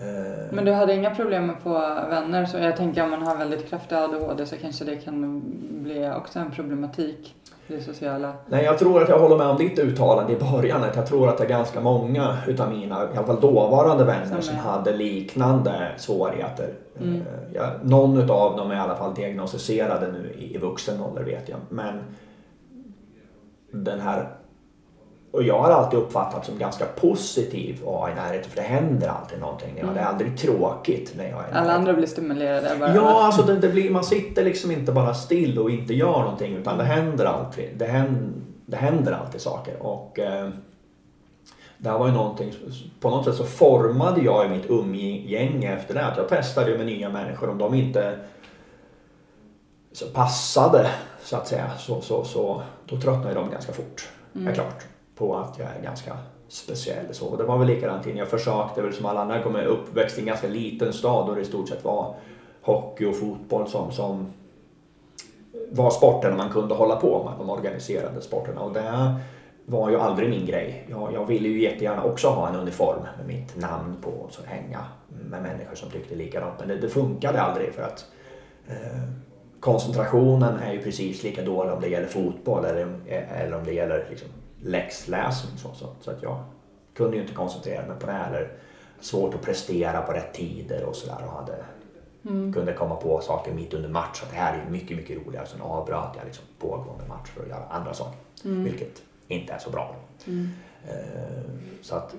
Eh, 0.01 0.53
Men 0.53 0.65
du 0.65 0.73
hade 0.73 0.95
inga 0.95 1.15
problem 1.15 1.47
med 1.47 1.57
få 1.63 1.73
vänner? 2.11 2.47
Så 2.47 2.59
jag 2.59 2.77
tänker 2.77 3.05
om 3.05 3.11
man 3.11 3.23
har 3.23 3.37
väldigt 3.37 3.71
kraftig 3.71 3.97
ADHD 3.97 4.47
så 4.47 4.57
kanske 4.57 4.85
det 4.85 4.97
kan 4.97 5.43
bli 5.83 6.11
också 6.17 6.39
en 6.39 6.51
problematik 6.51 7.35
det 7.71 7.81
sociala. 7.83 8.33
Nej, 8.47 8.65
jag 8.65 8.79
tror 8.79 9.03
att 9.03 9.09
jag 9.09 9.19
håller 9.19 9.37
med 9.37 9.47
om 9.47 9.57
ditt 9.57 9.79
uttalande 9.79 10.33
i 10.33 10.37
början. 10.37 10.85
Att 10.85 10.97
jag 10.97 11.07
tror 11.07 11.29
att 11.29 11.39
det 11.39 11.45
är 11.45 11.49
ganska 11.49 11.81
många 11.81 12.37
utav 12.47 12.71
mina, 12.71 13.05
i 13.15 13.17
alla 13.17 13.27
fall 13.27 13.41
dåvarande 13.41 14.05
vänner 14.05 14.41
Som 14.41 14.57
hade 14.57 14.97
liknande 14.97 15.93
svårigheter. 15.97 16.75
Mm. 17.01 17.15
Eh, 17.15 17.23
Jag, 17.55 17.67
någon 17.83 18.19
utav 18.19 18.57
dem 18.57 18.71
är 18.71 18.75
i 18.75 18.79
alla 18.79 18.97
fall 18.97 19.15
diagnostiserade 19.15 20.13
nu 20.13 20.35
i, 20.39 20.55
i 20.55 20.59
vuxen 20.59 21.01
ålder 21.01 21.23
vet 21.23 21.49
jag. 21.49 21.59
Men 21.69 22.01
den 23.73 24.01
här 24.01 24.29
och 25.33 25.43
jag 25.43 25.59
har 25.59 25.71
alltid 25.71 25.99
uppfattat 25.99 26.47
som 26.47 26.59
ganska 26.59 26.85
positiv 26.85 27.75
att 27.81 27.85
vara 27.87 28.13
i 28.13 28.15
närheten 28.15 28.51
för 28.51 28.57
det 28.57 28.63
händer 28.63 29.09
alltid 29.09 29.41
någonting. 29.41 29.79
Ja, 29.81 29.87
Det 29.95 30.01
är 30.01 30.05
aldrig 30.05 30.39
tråkigt 30.39 31.13
när 31.17 31.25
jag 31.25 31.33
är 31.33 31.37
Alla 31.37 31.53
närheten. 31.53 31.71
andra 31.77 31.93
blir 31.93 32.07
stimulerade 32.07 32.77
bara. 32.81 32.95
Ja, 32.95 33.25
alltså 33.25 33.43
det, 33.43 33.57
det 33.57 33.69
blir, 33.69 33.91
man 33.91 34.05
sitter 34.05 34.45
liksom 34.45 34.71
inte 34.71 34.93
bara 34.93 35.15
still 35.15 35.59
och 35.59 35.71
inte 35.71 35.95
gör 35.95 36.21
någonting 36.21 36.57
utan 36.57 36.79
det 36.79 36.85
händer 36.85 37.25
alltid, 37.25 37.71
det 37.77 37.87
händer, 37.87 38.33
det 38.67 38.77
händer 38.77 39.13
alltid 39.13 39.41
saker. 39.41 39.83
Och 39.83 40.19
eh, 40.19 40.49
det 41.79 41.89
här 41.91 41.99
var 41.99 42.07
ju 42.07 42.13
någonting, 42.13 42.53
på 43.01 43.11
något 43.11 43.25
sätt 43.25 43.35
så 43.35 43.45
formade 43.45 44.21
jag 44.21 44.47
i 44.47 44.49
mitt 44.49 44.71
umgänge 44.71 45.75
efter 45.77 45.95
det. 45.95 46.07
Att 46.07 46.17
jag 46.17 46.29
testade 46.29 46.77
med 46.77 46.87
nya 46.87 47.09
människor 47.09 47.51
om 47.51 47.59
de 47.59 47.75
inte 47.75 48.19
så 49.93 50.07
passade 50.07 50.91
så 51.23 51.37
att 51.37 51.49
säga 51.49 51.71
så, 51.79 52.01
så, 52.01 52.25
så 52.25 52.63
då 52.87 53.01
tröttnade 53.01 53.35
de 53.35 53.51
ganska 53.51 53.73
fort. 53.73 54.09
Mm. 54.35 54.49
Är 54.49 54.53
klart. 54.55 54.85
På 55.21 55.37
att 55.37 55.59
jag 55.59 55.69
är 55.79 55.83
ganska 55.83 56.17
speciell. 56.49 57.15
Så. 57.15 57.37
Det 57.37 57.45
var 57.45 57.59
väl 57.59 57.67
likadant 57.67 58.07
innan. 58.07 58.19
Jag 58.19 58.29
försökte 58.29 58.83
väl 58.83 58.93
som 58.93 59.07
alla 59.07 59.21
andra. 59.21 59.37
Jag 59.37 59.67
uppväxt 59.67 60.19
i 60.19 60.21
en 60.21 60.27
ganska 60.27 60.49
liten 60.49 60.93
stad 60.93 61.29
och 61.29 61.35
det 61.35 61.41
i 61.41 61.45
stort 61.45 61.69
sett 61.69 61.85
var 61.85 62.15
hockey 62.63 63.05
och 63.05 63.17
fotboll 63.17 63.69
som, 63.69 63.93
som 63.93 64.33
var 65.71 65.91
sporten 65.91 66.37
man 66.37 66.51
kunde 66.51 66.75
hålla 66.75 66.97
på 66.97 67.25
med. 67.25 67.33
De 67.39 67.51
organiserade 67.51 68.21
sporterna. 68.21 68.61
Och 68.61 68.73
det 68.73 69.15
var 69.67 69.91
ju 69.91 70.01
aldrig 70.01 70.31
min 70.31 70.47
grej. 70.47 70.87
Jag, 70.91 71.13
jag 71.15 71.27
ville 71.27 71.49
ju 71.49 71.63
jättegärna 71.63 72.05
också 72.05 72.29
ha 72.29 72.49
en 72.49 72.57
uniform 72.57 73.03
med 73.19 73.27
mitt 73.27 73.57
namn 73.57 73.97
på 74.03 74.11
och 74.11 74.33
så 74.33 74.43
hänga 74.45 74.85
med 75.31 75.43
människor 75.43 75.75
som 75.75 75.91
tyckte 75.91 76.15
likadant. 76.15 76.55
Men 76.59 76.69
det, 76.69 76.77
det 76.77 76.89
funkade 76.89 77.41
aldrig 77.41 77.75
för 77.75 77.83
att 77.83 78.07
eh, 78.69 79.03
koncentrationen 79.61 80.59
är 80.59 80.73
ju 80.73 80.83
precis 80.83 81.23
lika 81.23 81.43
dålig 81.43 81.73
om 81.73 81.81
det 81.81 81.89
gäller 81.89 82.07
fotboll 82.07 82.65
eller, 82.65 82.83
eh, 83.07 83.43
eller 83.43 83.57
om 83.57 83.65
det 83.65 83.73
gäller 83.73 84.07
liksom, 84.11 84.29
läxläsning. 84.63 85.59
Så, 85.59 85.75
så, 85.75 85.87
så 86.01 86.11
att 86.11 86.23
jag 86.23 86.45
kunde 86.95 87.17
ju 87.17 87.23
inte 87.23 87.35
koncentrera 87.35 87.87
mig 87.87 87.97
på 88.01 88.07
det. 88.07 88.13
Eller 88.13 88.53
svårt 89.01 89.35
att 89.35 89.43
prestera 89.43 90.03
på 90.03 90.13
rätt 90.13 90.35
tider 90.35 90.85
och 90.85 90.97
sådär. 90.97 91.19
Och 91.27 91.33
hade, 91.33 91.65
kunde 92.53 92.73
komma 92.73 92.97
på 92.97 93.21
saker 93.21 93.53
mitt 93.55 93.75
under 93.75 93.89
match. 93.89 94.23
Att 94.23 94.31
det 94.31 94.37
här 94.37 94.59
är 94.67 94.71
mycket, 94.71 94.97
mycket 94.97 95.27
roligare. 95.27 95.47
Sen 95.47 95.61
avbröt 95.61 96.09
jag 96.17 96.25
liksom 96.25 96.45
pågående 96.59 97.05
match 97.09 97.29
för 97.35 97.43
att 97.43 97.49
göra 97.49 97.65
andra 97.71 97.95
saker. 97.95 98.19
Vilket 98.43 99.03
inte 99.29 99.53
är 99.53 99.59
så 99.59 99.71
bra. 99.71 99.95
Eh, 100.89 101.43
Så 101.83 101.95
att 101.97 102.15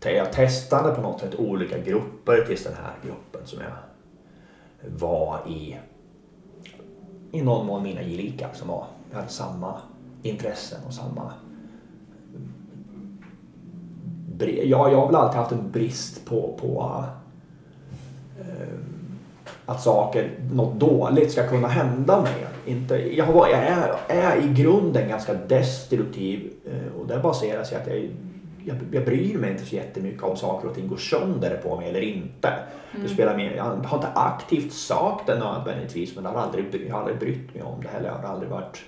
jag 0.00 0.32
testade 0.32 0.94
på 0.94 1.00
något 1.00 1.20
sätt 1.20 1.34
olika 1.34 1.78
grupper 1.78 2.44
tills 2.46 2.64
den 2.64 2.74
här 2.74 2.92
gruppen 3.04 3.40
som 3.46 3.58
jag 3.60 3.70
var 4.98 5.40
i 5.48 5.78
i 7.32 7.42
någon 7.42 7.66
mån 7.66 7.82
mina 7.82 8.02
gelikar 8.02 8.50
som 8.52 8.68
var, 8.68 8.86
vi 9.10 9.16
hade 9.16 9.28
samma 9.28 9.80
intressen 10.22 10.78
och 10.86 10.94
samma 10.94 11.32
bre- 14.38 14.64
Ja, 14.64 14.90
jag 14.90 14.98
har 14.98 15.06
väl 15.06 15.16
alltid 15.16 15.38
haft 15.38 15.52
en 15.52 15.70
brist 15.70 16.24
på, 16.26 16.58
på 16.60 17.04
eh, 18.40 18.68
att 19.66 19.82
saker, 19.82 20.30
något 20.52 20.74
dåligt 20.80 21.32
ska 21.32 21.48
kunna 21.48 21.68
hända 21.68 22.20
mig. 22.22 22.46
Inte, 22.66 23.16
jag, 23.16 23.24
har, 23.24 23.48
jag 23.48 23.58
är, 23.62 23.94
är 24.08 24.36
i 24.36 24.62
grunden 24.62 25.08
ganska 25.08 25.34
destruktiv 25.34 26.52
eh, 26.66 27.00
och 27.00 27.06
det 27.06 27.18
baserar 27.18 27.64
sig 27.64 27.78
att 27.78 27.86
jag, 27.86 28.10
jag, 28.64 28.76
jag 28.92 29.04
bryr 29.04 29.38
mig 29.38 29.50
inte 29.50 29.64
så 29.64 29.74
jättemycket 29.76 30.22
om 30.22 30.36
saker 30.36 30.68
och 30.68 30.74
ting 30.74 30.88
går 30.88 30.96
sönder 30.96 31.60
på 31.62 31.76
mig 31.76 31.88
eller 31.88 32.00
inte. 32.00 32.52
Det 33.02 33.08
spelar 33.08 33.36
mer, 33.36 33.54
jag 33.56 33.64
har 33.64 33.96
inte 33.96 34.08
aktivt 34.14 34.72
sökt 34.72 35.26
det 35.26 35.38
nödvändigtvis 35.38 36.14
men 36.14 36.24
jag 36.24 36.30
har, 36.30 36.40
aldrig, 36.40 36.84
jag 36.88 36.92
har 36.94 37.00
aldrig 37.00 37.18
brytt 37.18 37.54
mig 37.54 37.62
om 37.62 37.82
det 37.82 37.88
heller. 37.88 38.08
Jag 38.08 38.14
har 38.28 38.34
aldrig 38.34 38.50
varit 38.50 38.78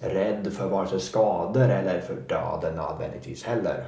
rädd 0.00 0.52
för 0.52 0.68
vare 0.68 0.88
sig 0.88 1.00
skador 1.00 1.68
eller 1.68 2.00
för 2.00 2.14
döden 2.28 2.74
nödvändigtvis 2.76 3.44
heller. 3.44 3.84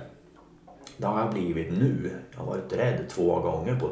Det 0.96 1.06
har 1.06 1.20
jag 1.20 1.30
blivit 1.30 1.72
nu. 1.72 2.10
Jag 2.32 2.38
har 2.38 2.46
varit 2.46 2.72
rädd 2.72 3.08
två 3.08 3.40
gånger 3.40 3.80
på 3.80 3.90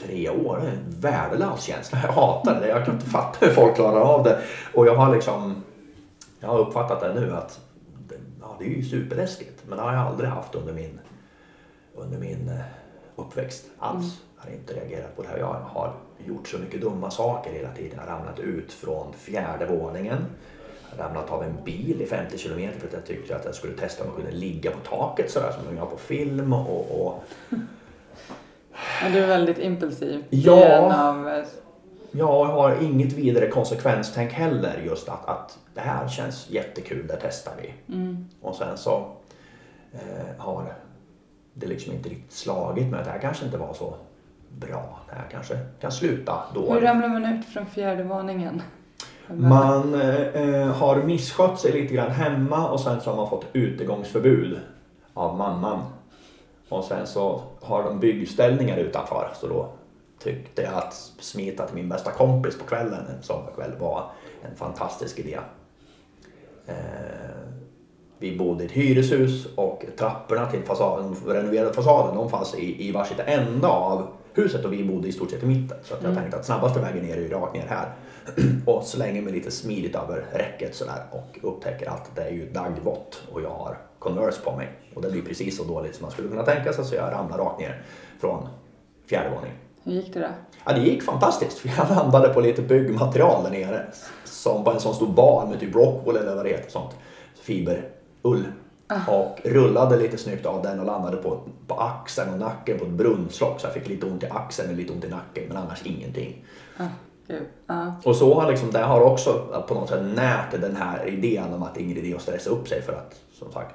tre 0.00 0.30
år. 0.30 0.62
En 0.66 1.00
värdelös 1.00 1.62
känsla. 1.62 1.98
Jag 2.02 2.12
hatar 2.12 2.60
det. 2.60 2.68
Jag 2.68 2.84
kan 2.84 2.94
inte 2.94 3.06
fatta 3.06 3.46
hur 3.46 3.52
folk 3.52 3.74
klarar 3.74 4.00
av 4.00 4.24
det. 4.24 4.38
Och 4.74 4.86
jag 4.86 4.94
har 4.94 5.14
liksom 5.14 5.62
jag 6.40 6.48
har 6.48 6.58
uppfattat 6.58 7.00
det 7.00 7.14
nu 7.14 7.34
att 7.34 7.60
det, 8.08 8.14
ja, 8.40 8.56
det 8.58 8.64
är 8.64 8.68
ju 8.68 8.84
superläskigt. 8.84 9.62
Men 9.68 9.78
det 9.78 9.84
har 9.84 9.92
jag 9.92 10.06
aldrig 10.06 10.30
haft 10.30 10.54
under 10.54 10.72
min, 10.72 11.00
under 11.94 12.18
min 12.18 12.48
eh, 12.48 12.64
uppväxt 13.16 13.64
alls. 13.78 14.20
Jag 14.36 14.44
har 14.44 14.56
inte 14.56 14.74
reagerat 14.74 15.16
på 15.16 15.22
det 15.22 15.28
här. 15.28 15.38
Jag 15.38 15.60
har 15.66 15.94
gjort 16.26 16.48
så 16.48 16.58
mycket 16.58 16.80
dumma 16.80 17.10
saker 17.10 17.52
hela 17.52 17.72
tiden. 17.72 17.92
Jag 17.94 18.12
har 18.12 18.18
ramlat 18.18 18.38
ut 18.38 18.72
från 18.72 19.12
fjärde 19.12 19.66
våningen. 19.66 20.26
Ramlat 20.98 21.30
av 21.30 21.42
en 21.42 21.64
bil 21.64 22.02
i 22.02 22.06
50 22.06 22.38
kilometer 22.38 22.78
för 22.80 22.86
att 22.86 22.92
jag 22.92 23.04
tyckte 23.06 23.36
att 23.36 23.44
jag 23.44 23.54
skulle 23.54 23.72
testa 23.76 24.02
om 24.04 24.08
jag 24.08 24.16
kunde 24.16 24.30
ligga 24.32 24.70
på 24.70 24.78
taket 24.78 25.30
sådär 25.30 25.52
som 25.52 25.62
de 25.74 25.76
gör 25.80 25.86
på 25.86 25.96
film. 25.96 26.52
Och, 26.52 27.06
och 27.06 27.24
Ja, 29.02 29.08
du 29.12 29.18
är 29.18 29.26
väldigt 29.26 29.58
impulsiv. 29.58 30.24
Ja. 30.30 31.08
Av, 31.10 31.28
eh, 31.28 31.44
Jag 32.10 32.44
har 32.44 32.76
inget 32.82 33.12
vidare 33.12 33.48
konsekvenstänk 33.48 34.32
heller 34.32 34.82
just 34.86 35.08
att, 35.08 35.28
att 35.28 35.58
det 35.74 35.80
här 35.80 36.08
känns 36.08 36.50
jättekul, 36.50 37.06
det 37.06 37.18
testar 37.22 37.52
vi. 37.62 37.94
mm, 37.94 38.26
Och 38.40 38.54
sen 38.54 38.78
så 38.78 39.06
eh, 39.92 39.98
har 40.38 40.72
det 41.54 41.66
liksom 41.66 41.92
inte 41.92 42.08
riktigt 42.08 42.32
slagit 42.32 42.86
mig 42.90 43.00
att 43.00 43.06
det 43.06 43.12
här 43.12 43.18
kanske 43.18 43.44
inte 43.44 43.58
var 43.58 43.74
så 43.74 43.94
bra. 44.48 44.98
Det 45.08 45.14
här 45.14 45.24
kanske 45.30 45.58
kan 45.80 45.92
sluta 45.92 46.42
då. 46.54 46.72
Hur 46.72 46.80
ramlar 46.80 47.08
man 47.08 47.24
ut 47.26 47.46
från 47.46 47.66
fjärde 47.66 48.02
våningen? 48.02 48.62
Man 49.34 49.94
eh, 49.94 50.66
har 50.66 51.02
misskött 51.02 51.60
sig 51.60 51.72
lite 51.72 51.94
grann 51.94 52.10
hemma 52.10 52.70
och 52.70 52.80
sen 52.80 53.00
så 53.00 53.10
har 53.10 53.16
man 53.16 53.30
fått 53.30 53.46
utegångsförbud 53.52 54.58
av 55.14 55.36
mamman. 55.36 55.80
Och 56.68 56.84
sen 56.84 57.06
så 57.06 57.42
har 57.60 57.82
de 57.82 58.00
byggställningar 58.00 58.76
utanför 58.76 59.30
så 59.40 59.46
då 59.46 59.68
tyckte 60.18 60.62
jag 60.62 60.74
att 60.74 60.94
smita 61.18 61.66
till 61.66 61.74
min 61.74 61.88
bästa 61.88 62.10
kompis 62.10 62.58
på 62.58 62.64
kvällen 62.64 63.06
en 63.16 63.22
sommarkväll 63.22 63.72
var 63.78 64.10
en 64.42 64.56
fantastisk 64.56 65.18
idé. 65.18 65.38
Eh, 66.66 66.74
vi 68.18 68.38
bodde 68.38 68.62
i 68.62 68.66
ett 68.66 68.72
hyreshus 68.72 69.46
och 69.54 69.84
trapporna 69.98 70.50
till 70.50 70.62
fasaden, 70.62 71.16
den 71.26 71.34
renoverade 71.34 71.72
fasaden 71.72 72.16
de 72.16 72.30
fanns 72.30 72.54
i, 72.54 72.88
i 72.88 72.92
varsitt 72.92 73.20
ända 73.26 73.68
av 73.68 74.06
huset 74.32 74.64
och 74.64 74.72
vi 74.72 74.84
bodde 74.84 75.08
i 75.08 75.12
stort 75.12 75.30
sett 75.30 75.42
i 75.42 75.46
mitten. 75.46 75.78
Så 75.82 75.94
jag 76.02 76.14
tänkte 76.14 76.36
att 76.36 76.46
snabbaste 76.46 76.80
vägen 76.80 77.04
ner 77.04 77.16
är 77.16 77.20
ju 77.20 77.28
rakt 77.28 77.54
ner 77.54 77.66
här. 77.68 77.92
och 78.66 78.84
slänger 78.84 79.22
mig 79.22 79.32
lite 79.32 79.50
smidigt 79.50 79.94
över 79.94 80.26
räcket 80.32 80.74
sådär 80.74 81.02
och 81.10 81.38
upptäcker 81.42 81.90
att 81.90 82.10
det 82.14 82.22
är 82.22 82.30
ju 82.30 82.50
daggvått 82.50 83.22
och 83.32 83.42
jag 83.42 83.50
har 83.50 83.78
Converse 83.98 84.40
på 84.40 84.56
mig. 84.56 84.68
Och 84.94 85.02
det 85.02 85.10
blir 85.10 85.22
precis 85.22 85.56
så 85.56 85.64
dåligt 85.64 85.94
som 85.94 86.02
man 86.02 86.10
skulle 86.10 86.28
kunna 86.28 86.42
tänka 86.42 86.72
sig 86.72 86.84
så 86.84 86.94
jag 86.94 87.12
ramlar 87.12 87.38
rakt 87.38 87.60
ner 87.60 87.82
från 88.20 88.48
fjärde 89.06 89.30
våningen. 89.34 89.56
Hur 89.82 89.92
gick 89.92 90.14
det 90.14 90.20
då? 90.20 90.28
Ja, 90.64 90.72
det 90.72 90.80
gick 90.80 91.02
fantastiskt. 91.02 91.58
för 91.58 91.68
Jag 91.68 91.90
landade 91.90 92.28
på 92.28 92.40
lite 92.40 92.62
byggmaterial 92.62 93.44
där 93.44 93.50
nere. 93.50 93.86
Som 94.24 94.64
på 94.64 94.70
en 94.70 94.80
sån 94.80 94.94
stor 94.94 95.06
bar 95.06 95.46
med 95.46 95.60
typ 95.60 95.74
Rockwool 95.74 96.16
eller 96.16 96.34
vad 96.34 96.44
det 96.44 96.50
heter. 96.50 96.70
Sånt. 96.70 96.96
Fiberull. 97.42 98.44
Och 99.08 99.40
rullade 99.44 99.96
lite 99.96 100.18
snyggt 100.18 100.46
av 100.46 100.62
den 100.62 100.80
och 100.80 100.86
landade 100.86 101.16
på, 101.16 101.40
på 101.66 101.74
axeln 101.74 102.32
och 102.32 102.38
nacken 102.38 102.78
på 102.78 102.84
ett 102.84 102.90
brunnslock. 102.90 103.60
Så 103.60 103.66
jag 103.66 103.74
fick 103.74 103.88
lite 103.88 104.06
ont 104.06 104.22
i 104.22 104.26
axeln 104.30 104.70
och 104.70 104.76
lite 104.76 104.92
ont 104.92 105.04
i 105.04 105.08
nacken. 105.08 105.44
Men 105.48 105.56
annars 105.56 105.86
ingenting. 105.86 106.44
Ah, 106.76 106.84
och 108.04 108.16
så 108.16 108.34
har 108.40 108.50
liksom, 108.50 108.70
det 108.70 108.78
har 108.78 109.00
också 109.00 109.64
på 109.68 109.74
något 109.74 109.88
sätt 109.88 110.04
närt 110.14 110.50
den 110.50 110.76
här 110.76 111.08
idén 111.08 111.54
om 111.54 111.62
att 111.62 111.74
det 111.74 111.80
är 111.80 111.84
ingen 111.84 111.96
idé 111.96 112.14
att 112.14 112.22
stressa 112.22 112.50
upp 112.50 112.68
sig 112.68 112.82
för 112.82 112.92
att 112.92 113.20
som 113.32 113.52
sagt, 113.52 113.74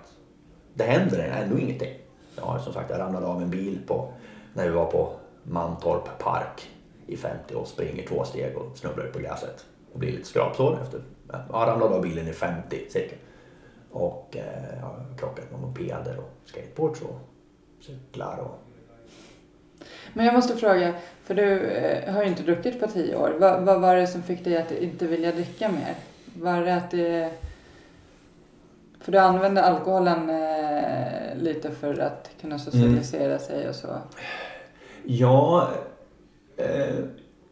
det 0.73 0.83
händer 0.83 1.19
ändå 1.19 1.57
ingenting. 1.57 1.93
Ja, 2.35 2.59
som 2.59 2.73
sagt, 2.73 2.89
jag 2.89 2.99
ramlade 2.99 3.25
av 3.25 3.41
en 3.41 3.49
bil 3.49 3.79
på, 3.87 4.13
när 4.53 4.63
vi 4.63 4.71
var 4.71 4.85
på 4.85 5.13
Mantorp 5.43 6.19
park 6.19 6.69
i 7.07 7.17
50 7.17 7.55
och 7.55 7.67
springer 7.67 8.07
två 8.07 8.23
steg 8.23 8.57
och 8.57 8.77
snubblar 8.77 9.05
ut 9.05 9.13
på 9.13 9.19
gräset 9.19 9.65
och 9.93 9.99
blir 9.99 10.11
lite 10.11 10.27
skrapsår 10.27 10.79
efter. 10.81 11.01
Jag 11.27 11.67
ramlade 11.67 11.95
av 11.95 12.01
bilen 12.01 12.27
i 12.27 12.33
50 12.33 12.89
cirka. 12.89 13.15
Och 13.91 14.37
eh, 14.37 14.79
jag 14.79 14.85
har 14.85 15.17
krockat 15.17 15.51
med 15.51 15.61
mopeder 15.61 16.17
och 16.17 16.49
skateboards 16.49 17.01
och 17.01 17.19
cyklar 17.81 18.37
och 18.37 18.59
men 20.13 20.25
jag 20.25 20.35
måste 20.35 20.55
fråga, 20.55 20.93
för 21.23 21.35
du 21.35 21.59
eh, 21.59 22.13
har 22.13 22.23
ju 22.23 22.29
inte 22.29 22.43
druckit 22.43 22.79
på 22.79 22.87
tio 22.87 23.15
år. 23.15 23.35
Vad, 23.39 23.61
vad 23.61 23.81
var 23.81 23.95
det 23.95 24.07
som 24.07 24.23
fick 24.23 24.43
dig 24.43 24.57
att 24.57 24.71
inte 24.71 25.07
vilja 25.07 25.31
dricka 25.31 25.69
mer? 25.69 25.95
Var 26.33 26.61
det 26.61 26.75
att 26.75 26.91
det... 26.91 27.31
För 28.99 29.11
du 29.11 29.17
använde 29.17 29.63
alkoholen 29.63 30.29
eh, 30.29 31.37
lite 31.37 31.71
för 31.71 31.99
att 31.99 32.29
kunna 32.41 32.59
socialisera 32.59 33.39
sig 33.39 33.69
och 33.69 33.75
så. 33.75 33.87
Ja, 35.03 35.67
eh, 36.57 36.95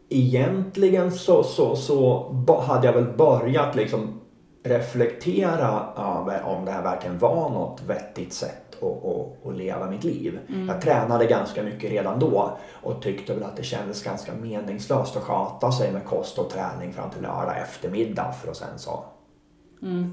egentligen 0.08 1.12
så, 1.12 1.42
så, 1.42 1.76
så 1.76 2.32
hade 2.66 2.86
jag 2.86 2.94
väl 2.94 3.16
börjat 3.16 3.76
liksom 3.76 4.20
reflektera 4.62 5.86
över 5.96 6.42
om 6.42 6.64
det 6.64 6.70
här 6.70 6.82
verkligen 6.82 7.18
var 7.18 7.50
något 7.50 7.82
vettigt 7.86 8.32
sätt 8.32 8.71
att, 8.82 9.04
att, 9.04 9.46
att 9.46 9.56
leva 9.56 9.90
mitt 9.90 10.04
liv. 10.04 10.38
Jag 10.68 10.80
tränade 10.80 11.26
ganska 11.26 11.62
mycket 11.62 11.90
redan 11.90 12.18
då 12.18 12.58
och 12.82 13.02
tyckte 13.02 13.34
väl 13.34 13.42
att 13.42 13.56
det 13.56 13.62
kändes 13.62 14.04
ganska 14.04 14.32
meningslöst 14.34 15.16
att 15.16 15.22
sköta 15.22 15.72
sig 15.72 15.92
med 15.92 16.04
kost 16.04 16.38
och 16.38 16.50
träning 16.50 16.92
fram 16.92 17.10
till 17.10 17.22
lördag 17.22 17.58
eftermiddag 17.62 18.32
för 18.32 18.50
att 18.50 18.56
sen 18.56 18.78
så 18.78 19.04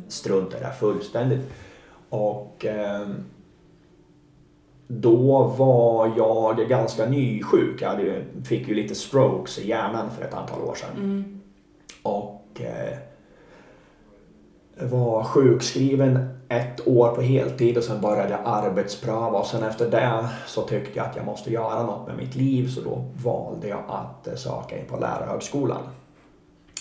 strunta 0.08 0.58
i 0.58 0.60
det 0.60 0.74
fullständigt. 0.80 1.52
Och 2.10 2.66
ehm, 2.66 3.26
då 4.88 5.44
var 5.44 6.14
jag 6.18 6.70
ganska 6.70 7.06
nysjuk. 7.06 7.82
Jag 7.82 7.90
hade, 7.90 8.24
fick 8.44 8.68
ju 8.68 8.76
lite 8.76 8.96
strokes 8.96 9.60
i 9.60 9.68
hjärnan 9.68 10.10
för 10.12 10.26
ett 10.26 10.34
antal 10.34 10.62
år 10.62 10.76
sedan. 10.76 11.42
Och 12.04 12.62
eh, 12.62 12.98
var 14.90 15.24
sjukskriven 15.24 16.39
ett 16.50 16.88
år 16.88 17.16
på 17.16 17.22
heltid 17.22 17.78
och 17.78 17.84
sen 17.84 18.02
började 18.02 18.30
jag 18.30 18.42
arbetspröva 18.44 19.40
och 19.40 19.46
sen 19.46 19.64
efter 19.64 19.92
det 19.92 20.30
så 20.48 20.62
tyckte 20.62 20.98
jag 20.98 21.06
att 21.08 21.16
jag 21.16 21.26
måste 21.26 21.52
göra 21.52 21.84
något 21.84 22.08
med 22.08 22.18
mitt 22.18 22.36
liv 22.36 22.68
så 22.68 22.82
då 22.82 23.06
valde 23.24 23.68
jag 23.68 23.84
att 23.88 24.28
eh, 24.28 24.36
söka 24.36 24.80
in 24.80 24.86
på 24.86 24.98
lärarhögskolan. 24.98 25.82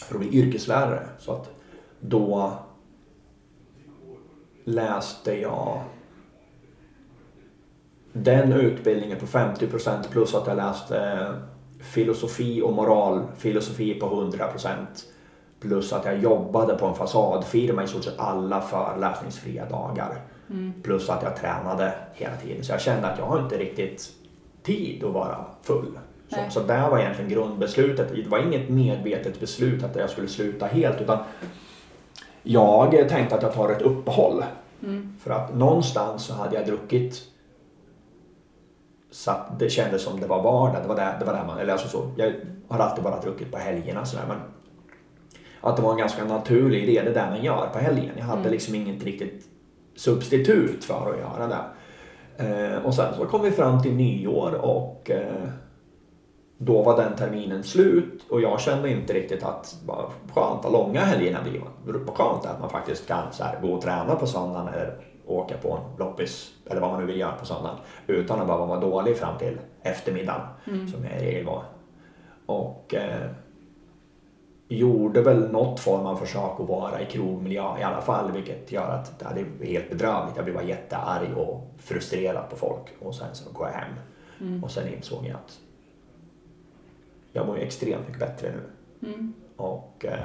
för 0.04 0.14
att 0.14 0.20
bli 0.20 0.38
yrkeslärare. 0.38 1.08
Så 1.18 1.32
att 1.32 1.50
då 2.00 2.52
läste 4.64 5.40
jag 5.40 5.80
den 8.12 8.52
utbildningen 8.52 9.18
på 9.18 9.26
50% 9.26 10.08
plus 10.10 10.34
att 10.34 10.46
jag 10.46 10.56
läste 10.56 10.98
eh, 10.98 11.34
filosofi 11.82 12.62
och 12.62 12.72
moralfilosofi 12.72 13.94
på 13.94 14.06
100% 14.06 14.76
plus 15.60 15.92
att 15.92 16.04
jag 16.04 16.18
jobbade 16.18 16.74
på 16.74 16.86
en 16.86 16.94
fasadfirma 16.94 17.84
i 17.84 17.86
stort 17.86 18.04
sett 18.04 18.18
alla 18.18 18.60
föreläsningsfria 18.60 19.64
dagar. 19.68 20.20
Plus 20.82 21.10
att 21.10 21.22
jag 21.22 21.36
tränade 21.36 21.92
hela 22.14 22.36
tiden. 22.36 22.64
Så 22.64 22.72
jag 22.72 22.80
kände 22.80 23.08
att 23.08 23.18
jag 23.18 23.26
har 23.26 23.38
inte 23.38 23.58
riktigt 23.58 24.12
tid 24.62 25.04
att 25.04 25.12
vara 25.12 25.44
full. 25.62 25.98
Så, 26.28 26.36
Nej. 26.36 26.50
så 26.50 26.60
där 26.60 26.90
var 26.90 26.98
egentligen 26.98 27.30
grundbeslutet. 27.30 28.08
Det 28.14 28.28
var 28.28 28.38
inget 28.38 28.68
medvetet 28.68 29.40
beslut 29.40 29.84
att 29.84 29.96
jag 29.96 30.10
skulle 30.10 30.28
sluta 30.28 30.66
helt 30.66 31.00
utan 31.00 31.18
jag 32.42 33.08
tänkte 33.08 33.34
att 33.34 33.42
jag 33.42 33.54
tar 33.54 33.68
ett 33.68 33.82
uppehåll. 33.82 34.44
För 35.20 35.30
att 35.30 35.54
någonstans 35.54 36.22
så 36.24 36.34
hade 36.34 36.56
jag 36.56 36.66
druckit 36.66 37.22
så 39.10 39.30
att 39.30 39.58
det 39.58 39.70
kändes 39.70 40.02
som 40.02 40.20
det 40.20 40.26
var 40.26 40.42
vardag. 40.42 40.82
Det 40.82 40.88
var 40.88 40.96
där, 40.96 41.18
det 41.18 41.24
var 41.24 41.32
där 41.32 41.44
man, 41.46 41.58
eller 41.58 41.72
alltså 41.72 41.88
så, 41.88 42.10
jag 42.16 42.32
har 42.68 42.78
alltid 42.78 43.04
bara 43.04 43.20
druckit 43.20 43.52
på 43.52 43.58
helgerna 43.58 44.06
sådär 44.06 44.24
men 44.28 44.36
att 45.60 45.76
det 45.76 45.82
var 45.82 45.92
en 45.92 45.98
ganska 45.98 46.24
naturlig 46.24 46.82
idé, 46.82 47.02
det 47.04 47.12
där 47.12 47.30
man 47.30 47.44
gör 47.44 47.68
på 47.72 47.78
helgen. 47.78 48.14
Jag 48.16 48.24
hade 48.24 48.50
liksom 48.50 48.74
inget 48.74 49.04
riktigt 49.04 49.44
substitut 49.96 50.84
för 50.84 51.12
att 51.12 51.18
göra 51.18 51.46
det. 51.46 51.64
Eh, 52.38 52.86
och 52.86 52.94
sen 52.94 53.14
så 53.14 53.26
kom 53.26 53.42
vi 53.42 53.50
fram 53.50 53.82
till 53.82 53.94
nyår 53.94 54.54
och 54.54 55.10
eh, 55.10 55.48
då 56.58 56.82
var 56.82 56.96
den 56.96 57.16
terminen 57.16 57.62
slut 57.62 58.26
och 58.30 58.40
jag 58.40 58.60
kände 58.60 58.90
inte 58.90 59.12
riktigt 59.12 59.42
att 59.42 59.76
vad 59.86 60.10
skönt 60.34 60.64
vad 60.64 60.72
långa 60.72 61.00
helgerna 61.00 61.38
blir. 61.42 61.62
Vad 61.84 62.16
skönt 62.16 62.46
att 62.46 62.60
man 62.60 62.70
faktiskt 62.70 63.06
kan 63.06 63.32
så 63.32 63.44
här, 63.44 63.60
gå 63.62 63.72
och 63.72 63.82
träna 63.82 64.14
på 64.14 64.26
söndagen 64.26 64.68
eller 64.68 64.96
åka 65.26 65.56
på 65.56 65.72
en 65.72 65.98
loppis 65.98 66.50
eller 66.70 66.80
vad 66.80 66.90
man 66.90 67.00
nu 67.00 67.06
vill 67.06 67.20
göra 67.20 67.32
på 67.32 67.46
söndagen 67.46 67.76
utan 68.06 68.40
att 68.40 68.46
bara 68.46 68.66
vara 68.66 68.80
dålig 68.80 69.16
fram 69.16 69.38
till 69.38 69.58
eftermiddagen 69.82 70.46
som 70.64 71.04
jag 71.04 71.22
i 71.22 71.24
regel 71.24 71.46
var. 71.46 71.62
Och 72.46 72.94
eh, 72.94 73.30
gjorde 74.68 75.22
väl 75.22 75.50
något 75.50 75.80
form 75.80 76.06
av 76.06 76.16
försök 76.16 76.60
att 76.60 76.68
vara 76.68 77.00
i 77.00 77.06
krogmiljö 77.06 77.78
i 77.80 77.82
alla 77.82 78.00
fall 78.00 78.32
vilket 78.32 78.72
gör 78.72 78.88
att 78.88 79.12
ja, 79.22 79.28
det 79.34 79.66
är 79.66 79.72
helt 79.72 79.90
bedrövligt. 79.90 80.36
Jag 80.36 80.44
blev 80.44 80.68
jättearg 80.68 81.36
och 81.36 81.74
frustrerad 81.78 82.50
på 82.50 82.56
folk 82.56 82.94
och 83.00 83.14
sen 83.14 83.26
så 83.32 83.50
går 83.52 83.66
jag 83.66 83.74
hem 83.74 84.62
och 84.62 84.70
sen 84.70 84.94
insåg 84.94 85.26
jag 85.26 85.34
att 85.34 85.58
jag 87.32 87.46
mår 87.46 87.56
ju 87.56 87.62
extremt 87.62 88.06
mycket 88.06 88.20
bättre 88.20 88.52
nu. 89.00 89.32
Och 89.56 90.04
eh, 90.04 90.18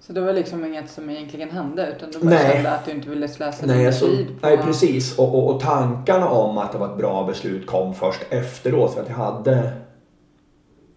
Så 0.00 0.12
det 0.12 0.20
var 0.20 0.32
liksom 0.32 0.64
inget 0.64 0.90
som 0.90 1.10
egentligen 1.10 1.50
hände 1.50 1.94
utan 1.96 2.10
du 2.10 2.18
bara 2.18 2.30
Nej. 2.30 2.52
kände 2.52 2.70
att 2.70 2.84
du 2.84 2.90
inte 2.90 3.08
ville 3.10 3.28
slösa 3.28 3.66
Nej, 3.66 3.78
din 3.78 3.86
alltså, 3.86 4.06
tid 4.06 4.26
på... 4.40 4.46
nej 4.46 4.58
precis. 4.58 5.18
Och, 5.18 5.34
och, 5.34 5.54
och 5.54 5.60
tankarna 5.60 6.28
om 6.28 6.58
att 6.58 6.72
det 6.72 6.78
var 6.78 6.90
ett 6.90 6.98
bra 6.98 7.24
beslut 7.26 7.66
kom 7.66 7.94
först 7.94 8.22
efteråt. 8.30 8.94
För 8.94 9.02
att 9.02 9.08
jag 9.08 9.16
hade 9.16 9.72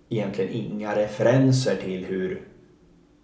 egentligen 0.09 0.51
inga 0.51 0.95
referenser 0.95 1.75
till 1.75 2.05
hur, 2.05 2.41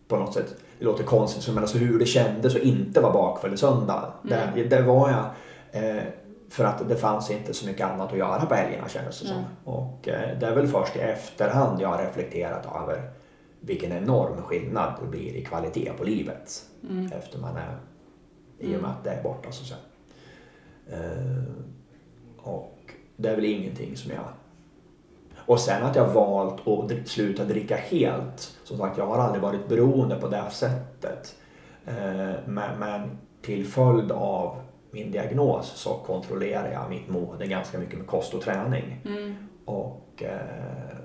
på 0.07 0.15
något 0.17 0.33
sätt, 0.33 0.55
det 0.79 0.85
låter 0.85 1.03
konstigt, 1.03 1.53
men 1.53 1.63
alltså 1.63 1.77
hur 1.77 1.99
det 1.99 2.05
kändes 2.05 2.55
att 2.55 2.61
inte 2.61 3.01
vara 3.01 3.13
bakfull 3.13 3.53
i 3.53 3.57
söndag. 3.57 4.13
Där, 4.21 4.63
där 4.69 4.81
var 4.81 5.09
jag. 5.09 5.25
Eh, 5.83 6.03
för 6.49 6.63
att 6.65 6.89
det 6.89 6.95
fanns 6.95 7.31
inte 7.31 7.53
så 7.53 7.65
mycket 7.65 7.87
annat 7.87 8.11
att 8.11 8.17
göra 8.17 8.45
på 8.45 8.55
helgerna 8.55 8.89
kändes 8.89 9.19
det 9.19 9.27
som. 9.27 9.43
Och 9.73 10.07
eh, 10.07 10.39
det 10.39 10.45
är 10.45 10.55
väl 10.55 10.67
först 10.67 10.95
i 10.95 10.99
efterhand 10.99 11.81
jag 11.81 11.89
har 11.89 11.97
reflekterat 11.97 12.65
över 12.83 13.11
vilken 13.59 13.91
enorm 13.91 14.41
skillnad 14.41 14.93
det 15.01 15.07
blir 15.07 15.35
i 15.35 15.45
kvalitet 15.45 15.91
på 15.97 16.03
livet. 16.03 16.65
Efter 17.13 17.39
man 17.39 17.57
är, 17.57 17.77
i 18.59 18.75
och 18.77 18.81
med 18.81 18.91
att 18.91 19.03
det 19.03 19.09
är 19.09 19.23
borta 19.23 19.51
så 19.51 19.61
att 19.63 19.67
säga. 19.67 19.79
Eh, 21.03 21.43
och 22.37 22.79
det 23.15 23.29
är 23.29 23.35
väl 23.35 23.45
ingenting 23.45 23.97
som 23.97 24.11
jag... 24.11 24.25
Och 25.45 25.59
sen 25.59 25.83
att 25.83 25.95
jag 25.95 26.07
valt 26.07 26.67
att 26.67 27.07
sluta 27.07 27.43
dricka 27.43 27.75
helt. 27.75 28.57
Som 28.63 28.77
sagt, 28.77 28.97
jag 28.97 29.07
har 29.07 29.17
aldrig 29.17 29.41
varit 29.41 29.67
beroende 29.67 30.15
på 30.15 30.27
det 30.27 30.49
sättet. 30.51 31.35
Eh, 31.85 32.33
men, 32.45 32.79
men 32.79 33.17
till 33.41 33.67
följd 33.67 34.11
av 34.11 34.61
min 34.91 35.11
diagnos 35.11 35.67
så 35.75 35.93
kontrollerar 35.93 36.71
jag 36.71 36.89
mitt 36.89 37.09
mående 37.09 37.47
ganska 37.47 37.77
mycket 37.77 37.97
med 37.97 38.07
kost 38.07 38.33
och 38.33 38.41
träning. 38.41 39.01
Och 39.65 40.23
eh, 40.23 40.97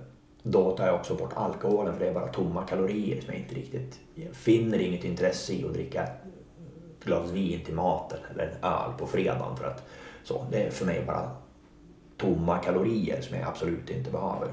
då 0.42 0.70
tar 0.70 0.87
jag 0.87 0.94
också 0.94 1.14
bort 1.14 1.33
alkoholen 1.35 1.92
för 1.92 2.01
det 2.01 2.11
är 2.11 2.14
bara 2.14 2.29
tomma 2.29 2.62
kalorier 2.62 3.20
som 3.20 3.33
jag 3.33 3.42
inte 3.42 3.55
riktigt... 3.55 4.01
Jag 4.14 4.35
finner 4.35 4.79
inget 4.79 5.05
intresse 5.05 5.53
i 5.53 5.64
att 5.64 5.74
dricka 5.74 6.03
ett 6.03 7.05
glas 7.05 7.31
vin 7.31 7.64
till 7.64 7.74
maten 7.74 8.18
eller 8.31 8.44
en 8.44 8.64
öl 8.64 8.92
på 8.98 9.07
fredagen. 9.07 9.57
För 9.57 9.64
att, 9.64 9.83
så, 10.24 10.46
det 10.51 10.62
är 10.62 10.70
för 10.70 10.87
mig 10.87 11.05
bara 11.07 11.31
tomma 12.18 12.59
kalorier 12.59 13.20
som 13.20 13.37
jag 13.38 13.48
absolut 13.48 13.90
inte 13.90 14.11
behöver. 14.11 14.48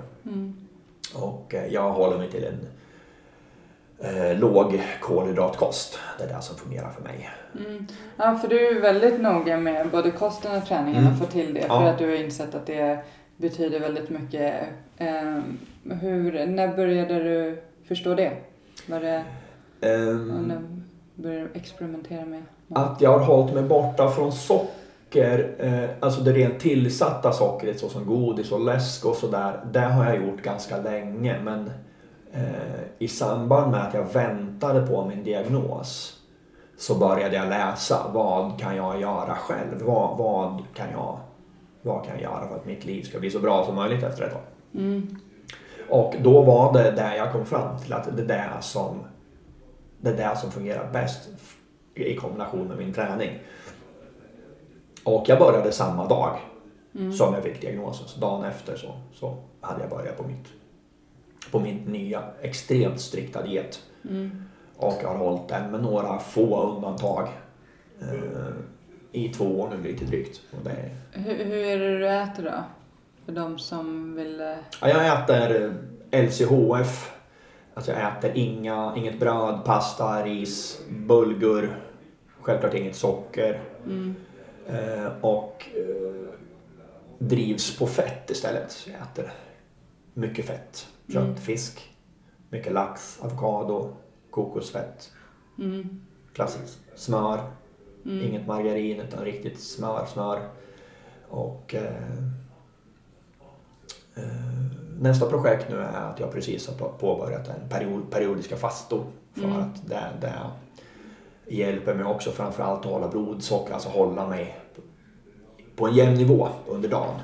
Och 1.16 1.54
eh, 1.56 1.74
jag 1.74 1.92
håller 1.92 2.18
mig 2.18 2.32
till 2.32 2.44
en 2.44 2.68
eh, 4.16 4.40
låg 4.40 4.82
kolhydratkost. 5.02 6.00
Det 6.18 6.24
är 6.24 6.28
det 6.36 6.42
som 6.42 6.56
fungerar 6.58 6.90
för 6.90 7.04
mig. 7.04 7.30
Ja, 8.18 8.36
för 8.42 8.48
du 8.48 8.68
är 8.78 8.82
väldigt 8.82 9.22
noga 9.22 9.58
med 9.58 9.90
både 9.92 10.12
kosten 10.12 10.58
och 10.58 10.66
träningen 10.68 11.02
Mm. 11.02 11.14
och 11.14 11.20
få 11.20 11.26
till 11.26 11.54
det. 11.54 11.60
Ja. 11.68 11.80
För 11.80 11.86
att 11.88 11.98
du 11.98 12.06
har 12.10 12.16
insett 12.16 12.56
att 12.56 12.66
det 12.66 13.00
betyder 13.38 13.80
väldigt 13.80 14.10
mycket. 14.10 14.54
Ehm, 14.98 15.58
hur, 16.02 16.46
när 16.46 16.76
började 16.76 17.24
du 17.24 17.62
förstå 17.88 18.16
det? 18.16 18.32
Var 18.88 19.00
det 19.00 19.24
och 20.34 20.44
när 20.48 20.62
började 21.16 21.48
du 21.54 21.60
experimentera 21.60 22.26
med 22.26 22.44
mat? 22.68 22.92
Att 22.92 23.02
jag 23.02 23.20
har 23.20 23.26
hållit 23.26 23.54
mig 23.54 23.64
borta 23.64 24.10
från 24.12 24.32
socker, 24.32 24.70
eh, 25.12 25.90
alltså 26.00 26.22
det 26.22 26.32
rent 26.32 26.60
tillsatta 26.60 27.32
sockret 27.32 27.80
såsom 27.80 28.06
godis 28.06 28.52
och 28.52 28.66
läsk 28.66 29.06
och 29.06 29.16
sådär. 29.16 29.60
Det 29.72 29.80
har 29.80 30.06
jag 30.06 30.16
gjort 30.26 30.42
ganska 30.42 30.78
länge 30.78 31.40
men 31.44 31.72
eh, 32.34 32.84
i 33.00 33.08
samband 33.08 33.72
med 33.72 33.88
att 33.88 33.94
jag 33.94 34.14
väntade 34.14 34.88
på 34.88 35.06
min 35.06 35.24
diagnos 35.24 36.20
så 36.78 36.96
började 36.96 37.36
jag 37.36 37.50
läsa 37.50 38.12
vad 38.14 38.60
kan 38.60 38.76
jag 38.76 39.02
göra 39.02 39.36
själv? 39.36 39.82
Vad, 39.82 40.18
vad, 40.18 40.64
kan, 40.74 40.88
jag, 40.92 41.20
vad 41.82 42.06
kan 42.06 42.14
jag 42.14 42.22
göra 42.22 42.48
för 42.48 42.56
att 42.56 42.66
mitt 42.66 42.86
liv 42.86 43.04
ska 43.04 43.20
bli 43.20 43.32
så 43.32 43.40
bra 43.40 43.66
som 43.66 43.76
möjligt 43.76 44.04
efter 44.04 44.24
ett 44.24 44.32
tag? 44.32 44.42
Och 45.90 46.16
då 46.22 46.42
var 46.42 46.74
det 46.74 46.92
där 46.92 47.16
jag 47.16 47.32
kom 47.32 47.46
fram 47.46 47.80
till 47.80 47.94
att 47.94 48.18
det 48.28 48.34
är 48.34 48.62
som, 48.62 49.00
det 50.02 50.10
är 50.10 50.18
det 50.18 50.38
som 50.38 50.52
fungerar 50.52 50.90
bäst 50.94 51.30
i 51.96 52.16
kombination 52.16 52.68
med 52.68 52.78
min 52.78 52.94
träning. 52.94 53.40
Och 55.06 55.24
jag 55.30 55.40
började 55.40 55.72
samma 55.72 56.08
dag 56.08 56.38
som 57.18 57.34
jag 57.34 57.44
fick 57.44 57.62
diagnosen. 57.62 58.08
Så 58.08 58.20
dagen 58.20 58.44
efter 58.44 58.76
så, 58.76 58.88
så 59.14 59.38
hade 59.62 59.82
jag 59.82 59.90
börjat 59.90 60.18
på, 60.18 60.24
mitt, 60.24 60.46
på 61.52 61.60
min 61.60 61.76
nya 61.78 62.24
extremt 62.42 63.00
strikta 63.02 63.42
diet. 63.44 63.80
Och 64.78 64.94
jag 65.02 65.08
har 65.10 65.18
hållit 65.18 65.48
den 65.48 65.72
med 65.72 65.82
några 65.84 66.20
få 66.20 66.62
undantag. 66.76 67.28
Eh, 68.02 68.08
I 69.12 69.30
två 69.30 69.60
år 69.62 69.70
nu 69.70 69.84
lite 69.92 70.06
drygt. 70.06 70.42
Och 70.52 70.64
det 70.64 70.70
är, 70.70 70.90
Hur, 71.12 71.46
hur 71.46 71.58
är 71.66 71.80
det 71.80 71.98
du 71.98 72.08
äter 72.10 72.44
då? 72.44 72.64
För 73.26 73.32
de 73.32 73.60
som 73.60 74.16
vill... 74.16 74.42
eh, 74.42 74.48
Ja, 74.82 74.88
jag 74.90 75.24
äter 75.24 75.74
LCHF. 76.12 77.12
Alltså 77.74 77.92
jag 77.92 78.02
äter 78.18 78.32
inga, 78.36 78.94
inget 78.98 79.20
bröd, 79.20 79.60
pasta, 79.66 80.24
ris, 80.26 80.82
bulgur. 80.90 81.80
Självklart 82.42 82.74
inget 82.74 82.96
socker. 82.96 83.60
Eh, 83.86 84.12
och 85.22 85.66
eh, 85.76 86.30
drivs 87.20 87.78
på 87.80 87.88
fett 87.88 88.30
istället. 88.30 88.72
Så 88.72 88.90
jag 88.90 89.00
äter 89.02 89.34
mycket 90.14 90.46
fett. 90.46 90.88
Kött, 91.14 91.40
fisk, 91.40 91.96
mycket 92.50 92.74
lax, 92.74 93.20
avokado, 93.22 93.94
kokosfett. 94.30 95.12
Klassiskt 96.34 96.80
smör. 96.96 97.40
Inget 98.06 98.48
margarin 98.48 99.00
utan 99.00 99.26
riktigt 99.26 99.60
smör, 99.60 100.06
smör. 100.06 100.48
Och 101.30 101.76
eh, 101.76 101.94
Eh, 104.18 104.24
Nästa 105.00 105.30
projekt 105.30 105.70
nu 105.70 105.76
är 105.78 106.12
att 106.12 106.20
jag 106.20 106.32
precis 106.32 106.68
har 106.68 106.76
på- 106.76 106.94
påbörjat 107.00 107.48
en 107.48 107.70
period, 107.70 108.12
periodiska 108.12 108.56
fastor. 108.56 109.06
För 109.34 109.48
att 109.62 109.88
det, 109.88 110.04
det 110.22 110.34
hjälper 111.48 111.94
mig 111.96 112.06
också 112.06 112.32
framförallt 112.32 112.86
att 112.86 112.92
hålla 112.92 113.08
blodsocker, 113.08 113.74
alltså 113.74 113.90
hålla 113.90 114.28
mig 114.28 114.58
på- 115.76 115.88
en 115.88 115.94
jämn 115.94 116.14
nivå 116.18 116.48
under 116.68 116.90
dagen. 116.90 117.16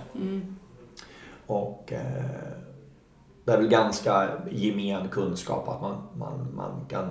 Och 1.47 1.93
eh, 1.93 2.25
det 3.45 3.51
är 3.51 3.57
väl 3.57 3.67
ganska 3.67 4.29
gemen 4.51 5.07
kunskap 5.07 5.69
att 5.69 5.81
man, 5.81 5.97
man, 6.15 6.47
man 6.55 6.85
kan 6.89 7.09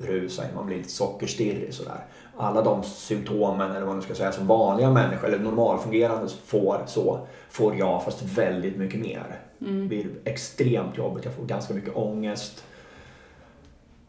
rusa 0.00 0.42
i, 0.42 0.46
man 0.54 0.66
blir 0.66 0.76
lite 0.76 0.88
sockerstirrig 0.90 1.74
sådär. 1.74 2.06
Alla 2.36 2.62
de 2.62 2.82
symptomen, 2.82 3.70
eller 3.70 3.86
vad 3.86 3.94
man 3.94 4.02
ska 4.02 4.14
säga, 4.14 4.32
som 4.32 4.46
vanliga 4.46 4.90
människor 4.90 5.28
eller 5.28 5.38
normalfungerande 5.38 6.28
får 6.44 6.82
så, 6.86 7.26
får 7.50 7.76
jag 7.76 8.04
fast 8.04 8.22
väldigt 8.22 8.76
mycket 8.76 9.00
mer. 9.00 9.40
Det 9.58 9.88
blir 9.88 10.06
extremt 10.24 10.98
jobbigt, 10.98 11.24
jag 11.24 11.34
får 11.34 11.44
ganska 11.44 11.74
mycket 11.74 11.96
ångest. 11.96 12.64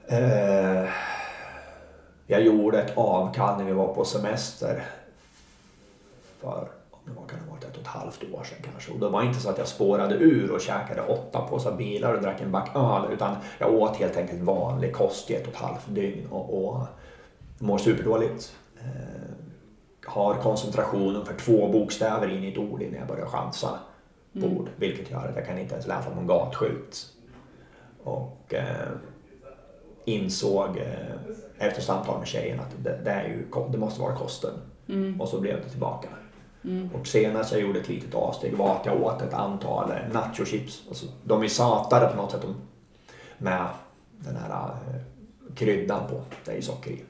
Eh, 0.08 0.90
jag 2.28 2.42
gjorde 2.42 2.82
ett 2.82 2.98
avkall 2.98 3.58
när 3.58 3.66
vi 3.66 3.72
var 3.72 3.94
på 3.94 4.06
semester 4.06 4.84
för 6.40 6.68
det 7.06 7.12
var, 7.12 7.28
kan 7.28 7.40
det 7.40 7.46
ha 7.46 7.52
varit 7.52 7.64
ett 7.64 7.76
och 7.76 7.82
ett 7.82 7.88
halvt 7.88 8.24
år 8.34 8.44
sedan 8.44 8.58
kanske. 8.72 8.92
Och 8.92 9.00
det 9.00 9.10
var 9.10 9.24
inte 9.24 9.40
så 9.40 9.50
att 9.50 9.58
jag 9.58 9.68
spårade 9.68 10.16
ur 10.16 10.52
och 10.52 10.62
käkade 10.62 11.02
åtta 11.02 11.42
påsar 11.42 11.76
bilar 11.76 12.14
och 12.14 12.22
drack 12.22 12.42
en 12.42 12.52
back 12.52 12.76
öl 12.76 13.14
utan 13.14 13.36
jag 13.60 13.74
åt 13.74 13.96
helt 13.96 14.18
enkelt 14.18 14.42
vanlig 14.42 14.94
kost 14.94 15.32
i 15.32 15.36
ett 15.36 15.48
och 15.48 15.54
ett 15.54 15.60
halvt 15.60 15.88
dygn 15.88 16.28
och, 16.32 16.68
och 16.68 16.82
mår 17.60 17.78
superdåligt. 17.78 18.56
Eh, 18.80 19.34
har 20.06 20.34
koncentrationen 20.34 21.26
för 21.26 21.34
två 21.34 21.68
bokstäver 21.68 22.28
in 22.30 22.44
i 22.44 22.52
ett 22.52 22.58
ord 22.58 22.82
innan 22.82 23.00
jag 23.00 23.08
börjar 23.08 23.26
chansa 23.26 23.80
på 24.34 24.48
ord. 24.48 24.70
Vilket 24.76 25.12
gör 25.12 25.28
att 25.28 25.36
jag 25.36 25.46
kan 25.46 25.58
inte 25.58 25.74
ens 25.74 25.88
läsa 25.88 26.12
en 26.20 26.28
gatskylt. 26.28 27.06
Och 28.04 28.54
eh, 28.54 28.88
insåg 30.06 30.78
eh, 30.78 31.68
efter 31.68 31.82
samtal 31.82 32.20
med 32.20 32.28
tjejen 32.28 32.60
att 32.60 32.84
det, 32.84 33.00
det, 33.04 33.12
är 33.12 33.24
ju, 33.28 33.46
det 33.72 33.78
måste 33.78 34.02
vara 34.02 34.16
kosten. 34.16 34.54
Och 35.22 35.30
så 35.30 35.40
blev 35.42 35.62
det 35.64 35.70
tillbaka. 35.70 36.08
Och 36.94 37.08
senast 37.08 37.52
jag 37.52 37.62
gjorde 37.62 37.80
ett 37.80 37.90
litet 37.90 38.16
avsteg 38.16 38.58
var 38.58 38.76
att 38.76 38.86
jag 38.86 39.02
åt 39.04 39.22
ett 39.22 39.34
antal 39.34 39.92
eh, 39.92 39.98
nachochips. 40.14 40.84
Alltså, 40.88 41.06
de 41.24 41.44
är 41.44 41.48
satade 41.48 42.08
på 42.08 42.16
något 42.18 42.32
sätt 42.32 42.42
de- 42.42 42.56
med 43.38 43.68
den 44.20 44.36
här 44.36 44.50
eh, 44.64 45.02
kryddan 45.56 46.08
på. 46.10 46.22
Det 46.46 46.52
är 46.52 46.56
ju 46.56 46.62
socker 46.62 46.92
i. 46.92 47.04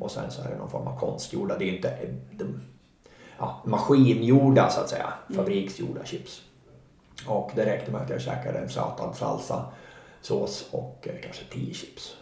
Och 0.00 0.10
sen 0.10 0.30
så 0.30 0.42
är 0.42 0.48
det 0.48 0.56
någon 0.58 0.70
form 0.70 0.86
av 0.86 0.98
konstgjorda. 0.98 1.58
Det 1.58 1.64
är 1.64 1.66
ju 1.66 1.76
inte 1.76 1.96
de, 2.32 2.60
ja, 3.38 3.62
maskingjorda 3.66 4.70
så 4.70 4.80
att 4.80 4.88
säga. 4.88 5.12
Fabriksgjorda 5.36 6.04
chips. 6.04 6.42
Och 7.26 7.50
det 7.54 7.66
räckte 7.66 7.90
med 7.92 8.00
att 8.00 8.10
jag 8.10 8.20
käkade 8.20 8.58
en 8.58 8.68
sötad 8.68 9.16
salsa, 9.16 9.64
sås 10.20 10.68
och 10.70 11.08
eh, 11.10 11.14
kanske 11.22 11.44
10 11.52 11.74
chips. 11.74 12.16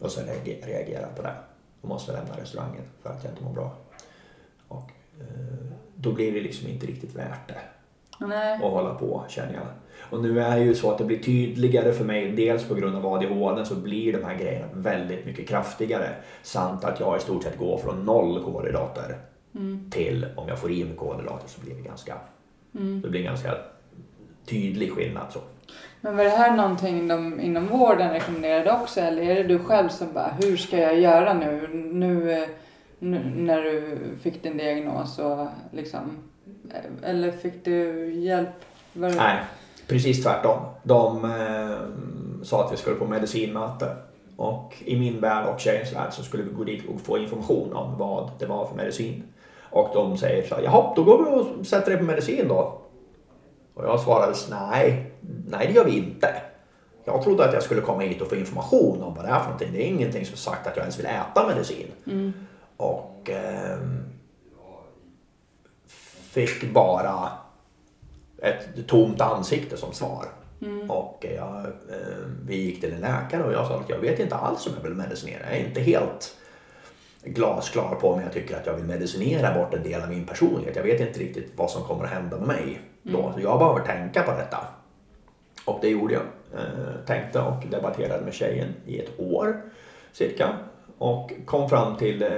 Och 0.00 0.10
sen 0.12 0.24
reager- 0.26 0.66
reagerade 0.66 1.06
jag 1.06 1.16
på 1.16 1.22
det. 1.22 1.34
Och 1.80 1.88
måste 1.88 2.12
lämna 2.12 2.36
restaurangen 2.40 2.82
för 3.02 3.10
att 3.10 3.24
jag 3.24 3.32
inte 3.32 3.44
mår 3.44 3.52
bra. 3.52 3.76
Och 4.68 4.90
eh, 5.20 5.66
då 5.94 6.12
blir 6.12 6.32
det 6.32 6.40
liksom 6.40 6.68
inte 6.68 6.86
riktigt 6.86 7.14
värt 7.14 7.48
det 7.48 7.58
Nej. 8.26 8.54
att 8.54 8.60
hålla 8.60 8.94
på 8.94 9.24
känner 9.28 9.54
jag. 9.54 9.66
Och 10.10 10.22
nu 10.22 10.40
är 10.40 10.56
det 10.56 10.64
ju 10.64 10.74
så 10.74 10.90
att 10.90 10.98
det 10.98 11.04
blir 11.04 11.22
tydligare 11.22 11.92
för 11.92 12.04
mig, 12.04 12.32
dels 12.32 12.64
på 12.64 12.74
grund 12.74 12.96
av 12.96 13.06
ADHD 13.06 13.64
så 13.64 13.74
blir 13.74 14.12
de 14.12 14.24
här 14.24 14.34
grejerna 14.38 14.66
väldigt 14.74 15.26
mycket 15.26 15.48
kraftigare. 15.48 16.14
Samt 16.42 16.84
att 16.84 17.00
jag 17.00 17.16
i 17.16 17.20
stort 17.20 17.42
sett 17.42 17.58
går 17.58 17.78
från 17.78 18.04
noll 18.04 18.44
kolhydrater 18.44 19.18
till, 19.90 20.26
om 20.36 20.48
jag 20.48 20.58
får 20.58 20.70
i 20.70 20.84
mig 20.84 20.96
kolhydrater 20.96 21.48
så 21.48 21.60
blir 21.60 21.74
det 21.74 21.80
ganska, 21.80 22.18
det 22.72 23.08
blir 23.08 23.22
ganska 23.22 23.54
tydlig 24.46 24.92
skillnad. 24.92 25.26
Så. 25.32 25.40
Men 26.00 26.16
var 26.16 26.24
det 26.24 26.30
här 26.30 26.56
någonting 26.56 27.08
de 27.08 27.40
inom 27.40 27.66
vården 27.66 28.10
rekommenderade 28.10 28.72
också 28.72 29.00
eller 29.00 29.22
är 29.22 29.34
det 29.34 29.42
du 29.42 29.58
själv 29.58 29.88
som 29.88 30.12
bara, 30.12 30.36
hur 30.42 30.56
ska 30.56 30.78
jag 30.78 31.00
göra 31.00 31.34
nu? 31.34 31.68
Nu, 31.72 32.46
nu 32.98 33.32
när 33.36 33.62
du 33.62 33.98
fick 34.22 34.42
din 34.42 34.56
diagnos 34.56 35.18
och 35.18 35.46
liksom, 35.72 36.18
eller 37.02 37.32
fick 37.32 37.64
du 37.64 38.10
hjälp? 38.14 38.64
Var 38.92 39.10
Nej, 39.10 39.36
precis 39.86 40.22
tvärtom. 40.22 40.58
De 40.82 41.24
eh, 41.24 42.44
sa 42.44 42.64
att 42.64 42.72
vi 42.72 42.76
skulle 42.76 42.96
på 42.96 43.06
medicinmöte. 43.06 43.96
Och 44.36 44.74
i 44.84 44.98
min 44.98 45.20
värld 45.20 45.46
och 45.46 45.60
tjejens 45.60 45.94
värld 45.94 46.12
så 46.12 46.22
skulle 46.22 46.42
vi 46.42 46.52
gå 46.52 46.64
dit 46.64 46.88
och 46.88 47.00
få 47.00 47.18
information 47.18 47.72
om 47.72 47.98
vad 47.98 48.30
det 48.38 48.46
var 48.46 48.66
för 48.66 48.76
medicin. 48.76 49.22
Och 49.70 49.90
de 49.94 50.16
säger 50.16 50.48
så 50.48 50.54
här, 50.54 50.62
jaha, 50.62 50.92
då 50.96 51.04
går 51.04 51.24
vi 51.24 51.30
och 51.30 51.66
sätter 51.66 51.90
dig 51.90 51.98
på 51.98 52.04
medicin 52.04 52.48
då. 52.48 52.78
Och 53.74 53.84
jag 53.84 54.00
svarade, 54.00 54.34
nej, 54.50 55.09
nej 55.48 55.66
det 55.66 55.72
gör 55.72 55.84
vi 55.84 55.96
inte. 55.96 56.42
Jag 57.04 57.22
trodde 57.22 57.44
att 57.44 57.54
jag 57.54 57.62
skulle 57.62 57.80
komma 57.80 58.02
hit 58.02 58.20
och 58.20 58.28
få 58.28 58.36
information 58.36 59.02
om 59.02 59.14
vad 59.14 59.24
det 59.24 59.28
är 59.28 59.38
för 59.38 59.44
någonting. 59.44 59.72
Det 59.72 59.82
är 59.82 59.86
ingenting 59.86 60.26
som 60.26 60.36
sagt 60.36 60.66
att 60.66 60.76
jag 60.76 60.82
ens 60.82 60.98
vill 60.98 61.06
äta 61.06 61.46
medicin. 61.48 61.86
Och 62.76 63.30
ehm, 63.30 64.04
fick 66.30 66.72
bara 66.72 67.28
ett 68.42 68.86
tomt 68.86 69.20
ansikte 69.20 69.76
som 69.76 69.92
svar. 69.92 70.26
Och 70.88 71.26
jag, 71.36 71.58
eh, 71.66 72.24
vi 72.46 72.56
gick 72.56 72.80
till 72.80 72.92
en 72.92 73.00
läkare 73.00 73.44
och 73.44 73.52
jag 73.52 73.66
sa 73.66 73.80
att 73.80 73.88
jag 73.88 73.98
vet 73.98 74.18
inte 74.18 74.34
alls 74.34 74.66
om 74.66 74.72
jag 74.76 74.82
vill 74.82 74.94
medicinera. 74.94 75.40
Jag 75.50 75.58
är 75.58 75.66
inte 75.66 75.80
helt 75.80 76.36
glasklar 77.24 77.94
på 77.94 78.10
om 78.10 78.20
jag 78.20 78.32
tycker 78.32 78.56
att 78.56 78.66
jag 78.66 78.74
vill 78.74 78.84
medicinera 78.84 79.54
bort 79.54 79.74
en 79.74 79.82
del 79.82 80.02
av 80.02 80.08
min 80.08 80.26
personlighet. 80.26 80.76
Jag 80.76 80.82
vet 80.82 81.00
inte 81.00 81.20
riktigt 81.20 81.52
vad 81.56 81.70
som 81.70 81.82
kommer 81.82 82.04
att 82.04 82.10
hända 82.10 82.36
med 82.36 82.46
mig 82.46 82.80
då. 83.02 83.32
Så 83.34 83.40
jag 83.40 83.58
behöver 83.58 83.80
tänka 83.80 84.22
på 84.22 84.32
detta. 84.32 84.58
Och 85.64 85.78
det 85.82 85.88
gjorde 85.88 86.14
jag. 86.14 86.22
Eh, 86.54 87.04
tänkte 87.06 87.40
och 87.40 87.66
debatterade 87.70 88.24
med 88.24 88.34
tjejen 88.34 88.68
i 88.86 88.98
ett 88.98 89.20
år 89.20 89.62
cirka. 90.12 90.56
Och 90.98 91.32
kom 91.44 91.68
fram 91.68 91.96
till 91.96 92.22
eh, 92.22 92.28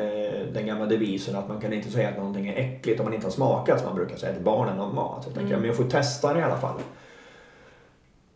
den 0.52 0.66
gamla 0.66 0.86
devisen 0.86 1.36
att 1.36 1.48
man 1.48 1.60
kan 1.60 1.72
inte 1.72 1.90
säga 1.90 2.08
att 2.08 2.16
någonting 2.16 2.48
är 2.48 2.56
äckligt 2.56 3.00
om 3.00 3.04
man 3.04 3.14
inte 3.14 3.26
har 3.26 3.32
smakat 3.32 3.80
som 3.80 3.88
man 3.88 3.96
brukar 3.96 4.16
säga 4.16 4.32
till 4.34 4.44
barnen 4.44 4.80
om 4.80 4.94
mat. 4.94 5.24
Så 5.24 5.28
jag 5.28 5.34
tänkte, 5.34 5.54
ja, 5.54 5.58
men 5.58 5.66
jag 5.66 5.76
får 5.76 5.84
testa 5.84 6.34
det 6.34 6.40
i 6.40 6.42
alla 6.42 6.56
fall. 6.56 6.80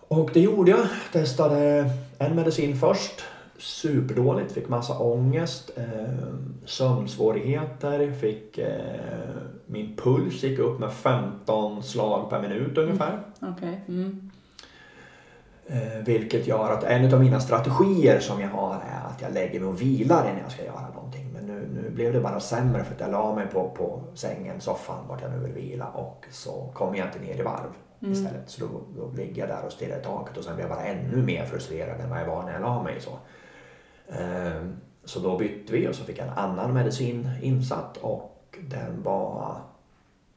Och 0.08 0.30
det 0.34 0.40
gjorde 0.40 0.70
jag. 0.70 0.86
Testade 1.12 1.90
en 2.18 2.36
medicin 2.36 2.76
först. 2.76 3.24
Superdåligt, 3.58 4.52
fick 4.52 4.68
massa 4.68 4.98
ångest, 4.98 5.70
eh, 5.76 5.84
sömnsvårigheter, 6.64 8.12
fick 8.12 8.58
eh, 8.58 8.70
min 9.66 9.96
puls 9.96 10.42
gick 10.42 10.58
upp 10.58 10.78
med 10.78 10.92
15 10.92 11.82
slag 11.82 12.30
per 12.30 12.42
minut 12.42 12.78
ungefär. 12.78 13.20
Okej. 13.40 13.80
Mm. 13.88 14.25
Eh, 15.68 16.04
vilket 16.04 16.46
gör 16.46 16.72
att 16.72 16.84
en 16.84 17.14
av 17.14 17.20
mina 17.20 17.40
strategier 17.40 18.20
som 18.20 18.40
jag 18.40 18.48
har 18.48 18.74
är 18.74 19.06
att 19.10 19.22
jag 19.22 19.32
lägger 19.32 19.60
mig 19.60 19.68
och 19.68 19.80
vilar 19.80 20.24
innan 20.24 20.38
jag 20.42 20.52
ska 20.52 20.64
göra 20.64 20.88
någonting. 20.94 21.32
Men 21.32 21.46
nu, 21.46 21.68
nu 21.82 21.90
blev 21.90 22.12
det 22.12 22.20
bara 22.20 22.40
sämre 22.40 22.84
för 22.84 22.94
att 22.94 23.00
jag 23.00 23.10
la 23.10 23.34
mig 23.34 23.46
på, 23.46 23.70
på 23.70 24.02
sängen, 24.14 24.60
soffan, 24.60 25.08
vart 25.08 25.22
jag 25.22 25.30
nu 25.30 25.38
vill 25.38 25.52
vila 25.52 25.86
och 25.86 26.24
så 26.30 26.70
kom 26.74 26.94
jag 26.94 27.06
inte 27.06 27.18
ner 27.18 27.40
i 27.40 27.42
varv 27.42 27.70
istället. 28.00 28.50
Så 28.50 28.66
då, 28.66 28.80
då 28.96 29.10
ligger 29.16 29.42
jag 29.42 29.48
där 29.48 29.66
och 29.66 29.72
stirrar 29.72 29.98
i 29.98 30.02
taket 30.02 30.36
och 30.36 30.44
sen 30.44 30.54
blir 30.54 30.64
jag 30.64 30.76
bara 30.76 30.84
ännu 30.84 31.22
mer 31.22 31.44
frustrerad 31.44 32.00
än 32.00 32.10
vad 32.10 32.20
jag 32.20 32.26
var 32.26 32.42
när 32.42 32.52
jag 32.52 32.62
la 32.62 32.82
mig. 32.82 33.00
Så. 33.00 33.10
Eh, 34.08 34.66
så 35.04 35.20
då 35.20 35.38
bytte 35.38 35.72
vi 35.72 35.88
och 35.88 35.94
så 35.94 36.04
fick 36.04 36.18
jag 36.18 36.26
en 36.26 36.32
annan 36.32 36.74
medicin 36.74 37.30
insatt 37.42 37.96
och 37.96 38.58
den 38.60 39.02
var 39.02 39.56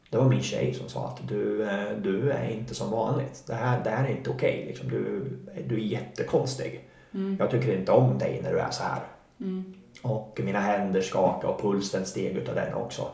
det 0.10 0.17
var 0.17 0.30
min 0.30 0.41
tjej 0.41 0.74
som 0.74 0.89
sa 0.89 1.08
att 1.08 1.28
du, 1.28 1.69
eh, 1.69 1.98
du 2.02 2.32
är 2.32 2.50
inte 2.50 2.76
som 2.76 2.91
vanligt. 2.91 3.43
Det 3.48 3.54
här, 3.54 3.84
det 3.84 3.89
här 3.89 4.06
är 4.06 4.10
inte 4.10 4.30
okej. 4.30 4.65
Liksom. 4.67 4.89
Du, 4.89 5.30
du 5.67 5.76
är 5.76 5.80
jättekonstig. 5.80 6.89
Jag 7.39 7.52
tycker 7.52 7.78
inte 7.78 7.91
om 7.91 8.17
dig 8.17 8.39
när 8.43 8.52
du 8.52 8.60
är 8.60 8.72
så 8.72 8.84
här. 8.84 9.02
Och 10.02 10.39
mina 10.43 10.60
händer 10.60 11.02
skakade 11.02 11.54
och 11.54 11.62
pulsen 11.62 12.06
steg 12.06 12.38
utav 12.38 12.56
den 12.56 12.74
också. 12.74 13.08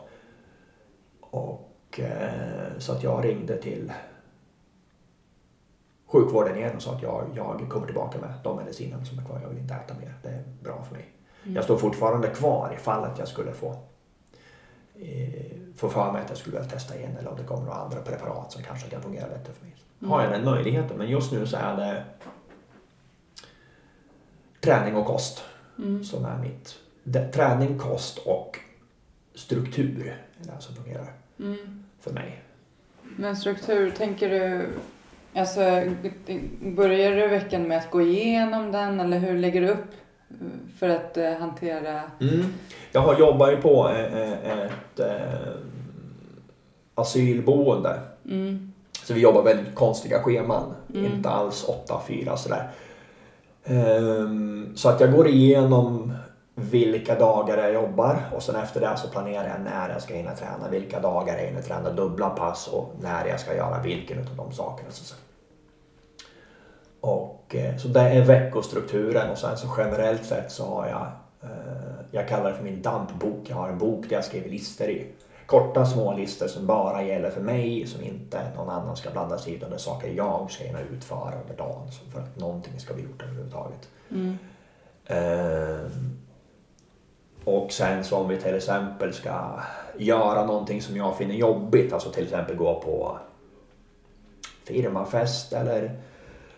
Och, 1.20 2.00
eh, 2.00 2.78
så 2.78 2.92
att 2.92 3.02
jag 3.02 3.24
ringde 3.24 3.56
till 3.56 3.92
sjukvården 6.06 6.56
igen 6.56 6.76
och 6.76 6.82
sa 6.82 6.94
att 6.94 7.02
jag, 7.02 7.24
jag 7.34 7.66
kommer 7.70 7.86
tillbaka 7.86 8.18
med 8.18 8.34
de 8.44 8.56
medicinerna 8.56 9.04
som 9.04 9.18
är 9.18 9.24
kvar. 9.24 9.40
Jag 9.42 9.48
vill 9.48 9.58
inte 9.58 9.74
äta 9.74 9.94
mer. 9.94 10.14
Det 10.22 10.28
är 10.28 10.42
bra 10.62 10.84
för 10.84 10.94
mig. 10.94 11.08
Jag 11.44 11.64
står 11.64 11.76
fortfarande 11.76 12.28
kvar 12.28 12.72
ifall 12.76 13.04
att 13.04 13.18
jag 13.18 13.28
skulle 13.28 13.52
få 13.52 13.76
eh, 15.00 15.76
få 15.76 15.88
för 15.88 16.12
mig 16.12 16.22
att 16.22 16.28
jag 16.28 16.38
skulle 16.38 16.56
vilja 16.56 16.70
testa 16.70 16.96
igen 16.96 17.16
eller 17.18 17.30
om 17.30 17.36
det 17.36 17.44
kommer 17.44 17.64
några 17.64 17.78
andra 17.78 18.00
preparat 18.00 18.52
som 18.52 18.62
kanske 18.62 18.88
kan 18.88 19.02
fungera 19.02 19.28
bättre 19.28 19.52
för 19.52 19.64
mig. 19.64 19.76
Har 20.00 20.22
jag 20.22 20.32
den 20.32 20.44
möjligheten. 20.44 20.98
Men 20.98 21.08
just 21.08 21.32
nu 21.32 21.46
så 21.46 21.56
är 21.56 21.76
det 21.76 22.04
träning 24.60 24.96
och 24.96 25.06
kost 25.06 25.44
som 26.04 26.24
är 26.24 26.38
mitt. 26.38 26.74
Det, 27.02 27.32
träning, 27.32 27.78
kost 27.78 28.18
och 28.18 28.58
struktur 29.34 30.16
är 30.40 30.46
det 30.46 30.60
som 30.60 30.74
fungerar 30.74 31.12
för 32.00 32.12
mig. 32.12 32.42
Men 33.02 33.36
struktur, 33.36 33.90
tänker 33.90 34.30
du, 34.30 34.68
alltså 35.34 35.60
börjar 36.60 37.16
du 37.16 37.28
veckan 37.28 37.62
med 37.62 37.78
att 37.78 37.90
gå 37.90 38.02
igenom 38.02 38.72
den 38.72 39.00
eller 39.00 39.18
hur 39.18 39.38
lägger 39.38 39.60
du 39.60 39.68
upp 39.68 39.86
för 40.78 40.88
att 40.88 41.16
eh, 41.16 41.32
hantera? 41.32 42.02
Mm. 42.20 42.54
Jag 42.92 43.00
har 43.00 43.18
jobbat 43.18 43.52
ju 43.52 43.56
på 43.56 43.88
eh, 43.88 44.22
eh, 44.22 44.60
ett 44.60 45.00
asylboende. 46.94 48.00
Mm. 48.24 48.72
Så 49.02 49.14
vi 49.14 49.20
jobbar 49.20 49.42
väldigt 49.42 49.74
konstiga 49.74 50.22
scheman. 50.22 50.74
Inte 50.94 51.28
alls 51.28 51.68
8-4 51.88 52.36
sådär. 52.36 52.70
Ehm, 53.64 54.72
så 54.76 54.88
att 54.88 55.00
jag 55.00 55.12
går 55.12 55.28
igenom 55.28 56.12
vilka 56.54 57.18
dagar 57.18 57.58
jag 57.58 57.74
jobbar 57.74 58.20
och 58.34 58.42
sen 58.42 58.56
efter 58.56 58.80
det 58.80 58.96
så 58.96 59.08
planerar 59.08 59.48
jag 59.48 59.60
när 59.72 59.88
jag 59.88 60.02
ska 60.02 60.14
hinna 60.14 60.34
träna. 60.34 60.68
Vilka 60.70 61.00
dagar 61.00 61.38
jag 61.38 61.46
hinner 61.46 61.62
träna 61.62 61.90
dubbla 61.90 62.30
pass 62.30 62.68
och 62.68 62.92
när 63.00 63.26
jag 63.26 63.40
ska 63.40 63.56
göra 63.56 63.82
vilken 63.82 64.18
av 64.18 64.36
de 64.36 64.52
sakerna. 64.52 64.90
Så. 64.90 65.14
Och, 67.06 67.54
eh, 67.54 67.76
så 67.76 67.88
det 67.88 68.00
är 68.00 68.24
veckostrukturen 68.24 69.30
och 69.30 69.38
sen 69.38 69.56
så 69.56 69.68
generellt 69.78 70.24
sett 70.24 70.52
så 70.52 70.64
har 70.64 70.86
jag, 70.86 71.06
eh, 71.42 72.04
jag 72.10 72.28
kallar 72.28 72.50
det 72.50 72.56
för 72.56 72.64
min 72.64 72.82
dampbok. 72.82 73.40
Jag 73.48 73.56
har 73.56 73.68
en 73.68 73.78
bok 73.78 74.08
där 74.08 74.16
jag 74.16 74.24
skriver 74.24 74.50
listor 74.50 74.88
i. 74.88 75.06
Korta 75.46 75.86
små 75.86 76.16
listor 76.16 76.46
som 76.46 76.66
bara 76.66 77.02
gäller 77.02 77.30
för 77.30 77.40
mig, 77.40 77.86
som 77.86 78.04
inte 78.04 78.40
någon 78.56 78.68
annan 78.68 78.96
ska 78.96 79.10
blanda 79.10 79.38
sig 79.38 79.52
i. 79.52 79.56
Utan 79.56 79.70
det 79.70 79.76
är 79.76 79.78
saker 79.78 80.08
jag 80.08 80.50
ska 80.50 80.64
hinna 80.64 80.80
utföra 80.80 81.40
under 81.42 81.56
dagen 81.56 81.88
för 82.12 82.20
att 82.20 82.36
någonting 82.36 82.80
ska 82.80 82.94
bli 82.94 83.02
gjort 83.02 83.22
överhuvudtaget. 83.22 83.88
Eh, 85.06 85.90
och 87.44 87.72
sen 87.72 88.04
så 88.04 88.16
om 88.16 88.28
vi 88.28 88.36
till 88.40 88.54
exempel 88.54 89.12
ska 89.12 89.60
göra 89.98 90.46
någonting 90.46 90.82
som 90.82 90.96
jag 90.96 91.18
finner 91.18 91.34
jobbigt, 91.34 91.92
alltså 91.92 92.10
till 92.10 92.24
exempel 92.24 92.56
gå 92.56 92.80
på 92.80 93.18
firmafest 94.64 95.52
eller 95.52 96.00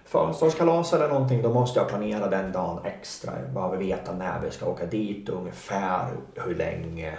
födelsedagskalas 0.09 0.93
eller 0.93 1.09
någonting, 1.09 1.43
då 1.43 1.53
måste 1.53 1.81
jag 1.81 1.89
planera 1.89 2.29
den 2.29 2.53
dagen 2.53 2.85
extra. 2.85 3.33
Jag 3.41 3.51
behöver 3.51 3.77
veta 3.77 4.13
när 4.13 4.41
vi 4.41 4.51
ska 4.51 4.67
åka 4.67 4.87
dit 4.87 5.29
och 5.29 5.41
ungefär 5.41 6.09
hur 6.35 6.55
länge 6.55 7.19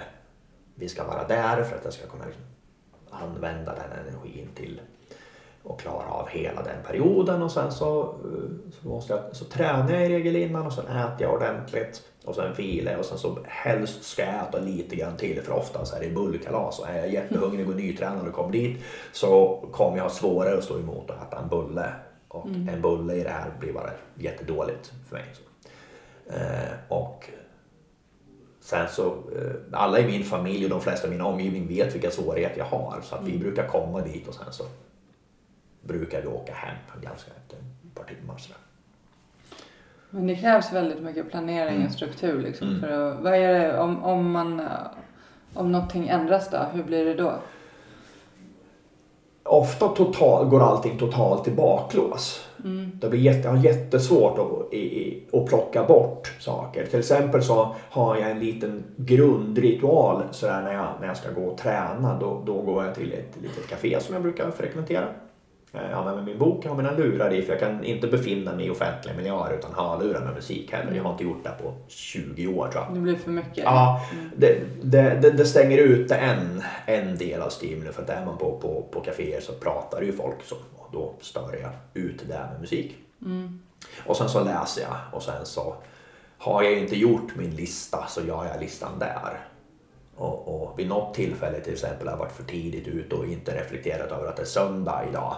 vi 0.76 0.90
ska 0.90 1.04
vara 1.04 1.28
där 1.28 1.64
för 1.64 1.76
att 1.76 1.84
jag 1.84 1.94
ska 1.94 2.08
kunna 2.08 2.26
liksom 2.26 2.44
använda 3.10 3.76
den 3.76 4.08
energin 4.08 4.50
till 4.56 4.82
att 5.70 5.82
klara 5.82 6.10
av 6.10 6.28
hela 6.30 6.64
den 6.64 6.84
perioden. 6.88 7.42
Och 7.42 7.52
sen 7.52 7.72
så, 7.72 8.02
eh, 8.02 8.72
så, 8.82 8.88
måste 8.88 9.14
jag, 9.14 9.36
så 9.36 9.46
tränar 9.46 9.92
jag 9.92 10.06
i 10.06 10.10
regel 10.10 10.36
innan 10.36 10.66
och 10.66 10.74
sen 10.74 10.88
äter 10.88 11.22
jag 11.22 11.34
ordentligt 11.34 12.02
och 12.26 12.36
sen 12.36 12.54
vilar 12.54 12.92
jag 12.92 13.00
och 13.00 13.06
sen 13.06 13.18
så 13.18 13.38
helst 13.46 14.04
ska 14.04 14.26
jag 14.26 14.36
äta 14.36 14.60
lite 14.60 14.96
grann 14.96 15.18
till 15.18 15.42
för 15.42 15.54
ofta 15.54 15.86
så 15.86 15.96
är 15.96 16.00
det 16.00 16.10
bullkalas. 16.10 16.80
Och 16.80 16.90
är 16.90 16.98
jag 16.98 17.14
jättehungrig 17.14 17.70
och 17.70 17.76
nytränad 17.76 18.28
och 18.28 18.34
kommer 18.34 18.52
dit 18.52 18.84
så 19.12 19.64
kommer 19.72 19.98
jag 19.98 20.04
ha 20.04 20.10
svårare 20.10 20.58
att 20.58 20.64
stå 20.64 20.80
emot 20.80 21.12
att 21.12 21.28
äta 21.28 21.42
en 21.42 21.50
bulle 21.50 21.94
och 22.30 22.48
en 22.48 22.82
bulle 22.82 23.14
i 23.14 23.24
det 23.24 23.30
här 23.30 23.52
blir 23.60 23.74
bara 23.74 23.90
jättedåligt 24.16 24.94
för 25.10 25.16
mig. 25.16 25.26
Så. 25.34 25.42
Eh, 26.34 26.70
och 26.88 27.30
sen 28.60 28.88
så, 28.90 29.06
eh, 29.08 29.56
alla 29.72 30.00
i 30.00 30.06
min 30.06 30.24
familj 30.24 30.64
och 30.64 30.70
de 30.70 30.82
flesta 30.82 31.08
i 31.08 31.12
min 31.12 31.22
omgivning 31.22 31.68
vet 31.68 31.96
vilka 31.96 32.12
svårigheter 32.12 32.58
jag 32.58 32.66
har 32.66 33.00
så 33.04 33.16
att 33.16 33.28
vi 33.28 33.38
brukar 33.40 33.68
komma 33.68 34.02
dit 34.02 34.28
och 34.28 34.34
sen 34.34 34.54
så 34.54 34.64
brukar 35.82 36.22
vi 36.22 36.28
åka 36.28 36.54
hem 36.54 36.78
ganska 37.02 37.32
efter 37.32 37.58
ett 37.58 37.96
par 37.96 38.04
timmar. 38.04 38.38
Så 38.38 38.50
där. 38.50 38.58
Men 40.10 40.28
det 40.28 40.36
krävs 40.36 40.74
väldigt 40.74 41.02
mycket 41.02 41.30
planering 41.32 41.76
Mm. 41.76 41.88
och 41.88 41.94
struktur 41.94 42.42
liksom. 42.42 42.68
Mm. 42.68 42.82
För 42.82 42.90
att, 42.90 43.20
vad 43.20 43.34
är 43.34 43.60
det 43.60 43.80
om, 43.80 44.04
om 44.04 44.32
man... 44.32 44.62
Om 45.54 45.72
någonting 45.72 46.08
ändras 46.08 46.50
då, 46.50 46.58
hur 46.58 46.84
blir 46.84 47.06
det 47.06 47.14
då? 47.14 47.40
Ofta 49.52 49.88
total, 49.88 50.46
går 50.46 50.62
allting 50.62 50.98
totalt 50.98 51.48
i 51.48 51.52
baklås. 51.52 52.46
Det 52.94 53.10
blir 53.10 53.20
jätte, 53.20 53.62
jättesvårt 53.64 54.40
att, 54.40 54.74
i, 54.74 54.78
i, 54.78 55.24
att 55.34 55.46
plocka 55.46 55.84
bort 55.84 56.34
saker. 56.40 56.86
Till 56.86 57.00
exempel 57.00 57.44
så 57.44 57.76
har 57.90 58.16
jag 58.16 58.32
en 58.32 58.40
liten 58.40 58.84
grundritual 58.96 60.24
så 60.32 60.46
där 60.46 60.62
när, 60.62 60.74
jag, 60.74 60.88
när 61.00 61.08
jag 61.08 61.18
ska 61.18 61.32
gå 61.32 61.42
och 61.42 61.58
träna. 61.58 62.20
Då, 62.20 62.42
då 62.46 62.62
går 62.62 62.86
jag 62.86 62.96
till 62.96 63.14
ett 63.14 63.42
litet 63.42 63.68
café 63.68 63.98
som 64.00 64.14
jag 64.14 64.24
brukar 64.24 64.52
frekventera. 64.52 65.06
Jag 65.72 65.96
har 65.96 66.06
med 66.06 66.16
mig 66.16 66.26
min 66.26 66.38
bok, 66.38 66.66
jag 66.66 66.70
har 66.70 66.78
mina 66.78 66.92
lurar 66.92 67.34
i 67.34 67.42
för 67.42 67.54
jag 67.54 67.60
kan 67.60 67.84
inte 67.84 68.08
befinna 68.08 68.56
mig 68.56 68.66
i 68.66 68.70
offentliga 68.70 69.16
miljöer 69.16 69.58
utan 69.58 69.74
hörlurar 69.74 70.26
med 70.26 70.34
musik 70.34 70.72
heller. 70.72 70.94
Jag 70.94 71.04
har 71.04 71.12
inte 71.12 71.24
gjort 71.24 71.44
det 71.44 71.64
på 71.64 71.74
20 71.88 72.48
år 72.48 72.68
tror 72.68 72.84
jag. 72.84 72.94
Det 72.94 73.00
blir 73.00 73.16
för 73.16 73.32
mycket? 73.32 73.64
Ja, 73.64 74.06
det, 74.36 74.60
det, 74.82 75.20
det, 75.22 75.32
det 75.32 75.46
stänger 75.46 75.78
ute 75.78 76.16
en, 76.16 76.64
en 76.86 77.18
del 77.18 77.42
av 77.42 77.50
stimulin 77.50 77.94
för 77.94 78.02
att 78.02 78.10
är 78.10 78.26
man 78.26 78.38
på, 78.38 78.60
på, 78.62 78.86
på 78.92 79.02
kaféer 79.02 79.42
så 79.42 79.54
pratar 79.54 80.02
ju 80.02 80.14
folk 80.14 80.44
så, 80.44 80.56
och 80.56 80.90
då 80.92 81.14
stör 81.22 81.60
jag 81.62 82.04
ut 82.04 82.24
det 82.28 82.40
med 82.52 82.62
musik. 82.62 82.98
Och 84.06 84.18
sen 84.18 84.30
så 84.30 84.44
läser 84.44 84.82
jag 84.82 84.98
och 85.12 85.24
sen 85.24 85.46
så 85.46 85.76
har 86.38 86.64
jag 86.64 86.74
inte 86.74 86.96
gjort 86.96 87.36
min 87.36 87.56
lista 87.56 88.06
så 88.08 88.22
gör 88.22 88.46
jag 88.46 88.62
listan 88.62 89.00
där. 89.00 89.46
Och, 90.16 90.62
och 90.62 90.80
vid 90.80 90.88
något 90.88 91.14
tillfälle 91.14 91.60
till 91.60 91.74
exempel 91.74 92.08
har 92.08 92.14
jag 92.14 92.20
varit 92.20 92.32
för 92.32 92.44
tidigt 92.44 92.88
ute 92.88 93.16
och 93.16 93.26
inte 93.26 93.56
reflekterat 93.62 94.12
över 94.12 94.28
att 94.28 94.36
det 94.36 94.42
är 94.42 94.46
söndag 94.46 95.06
idag. 95.10 95.36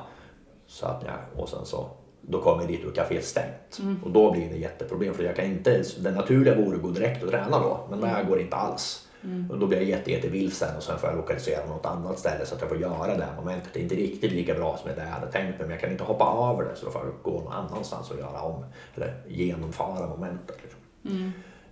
Så 0.71 0.85
att 0.85 1.03
jag, 1.03 1.41
och 1.43 1.49
sen 1.49 1.65
så 1.65 1.89
då 2.21 2.41
kommer 2.41 2.61
jag 2.61 2.67
dit 2.71 2.85
och 2.85 2.95
kaféet 2.95 3.25
stängt. 3.25 3.79
Och 4.03 4.11
då 4.11 4.31
blir 4.31 4.49
det 4.49 4.57
jätteproblem 4.57 5.13
för 5.13 5.23
jag 5.23 5.35
kan 5.35 5.45
inte, 5.45 5.83
det 5.99 6.11
naturliga 6.11 6.55
vore 6.55 6.75
att 6.75 6.81
gå 6.81 6.89
direkt 6.89 7.23
och 7.23 7.29
träna 7.29 7.59
då. 7.59 7.87
Men 7.89 8.01
det 8.01 8.07
här 8.07 8.23
går 8.23 8.39
inte 8.39 8.55
alls. 8.55 9.07
Och 9.49 9.59
då 9.59 9.67
blir 9.67 9.77
jag 9.77 9.87
jätte, 9.87 10.11
jättevilsen 10.11 10.77
och 10.77 10.83
sen 10.83 10.97
får 10.99 11.09
jag 11.09 11.17
lokalisera 11.17 11.65
något 11.65 11.85
annat 11.85 12.19
ställe 12.19 12.45
så 12.45 12.55
att 12.55 12.61
jag 12.61 12.69
får 12.69 12.77
göra 12.77 13.17
det 13.17 13.23
här 13.23 13.35
momentet. 13.35 13.73
Det 13.73 13.79
är 13.79 13.83
inte 13.83 13.95
riktigt 13.95 14.31
lika 14.31 14.53
bra 14.53 14.77
som 14.77 14.91
det 14.95 15.01
jag 15.01 15.07
hade 15.09 15.31
tänkt 15.31 15.49
mig 15.57 15.59
men 15.59 15.69
jag 15.69 15.79
kan 15.79 15.91
inte 15.91 16.03
hoppa 16.03 16.51
över 16.53 16.69
det 16.69 16.75
så 16.75 16.85
då 16.85 16.91
får 16.91 17.01
jag 17.01 17.13
gå 17.33 17.39
någon 17.39 17.53
annanstans 17.53 18.11
och 18.11 18.19
göra 18.19 18.41
om. 18.41 18.65
Eller 18.95 19.21
genomföra 19.27 20.07
momentet. 20.07 20.57
Liksom. 20.61 20.79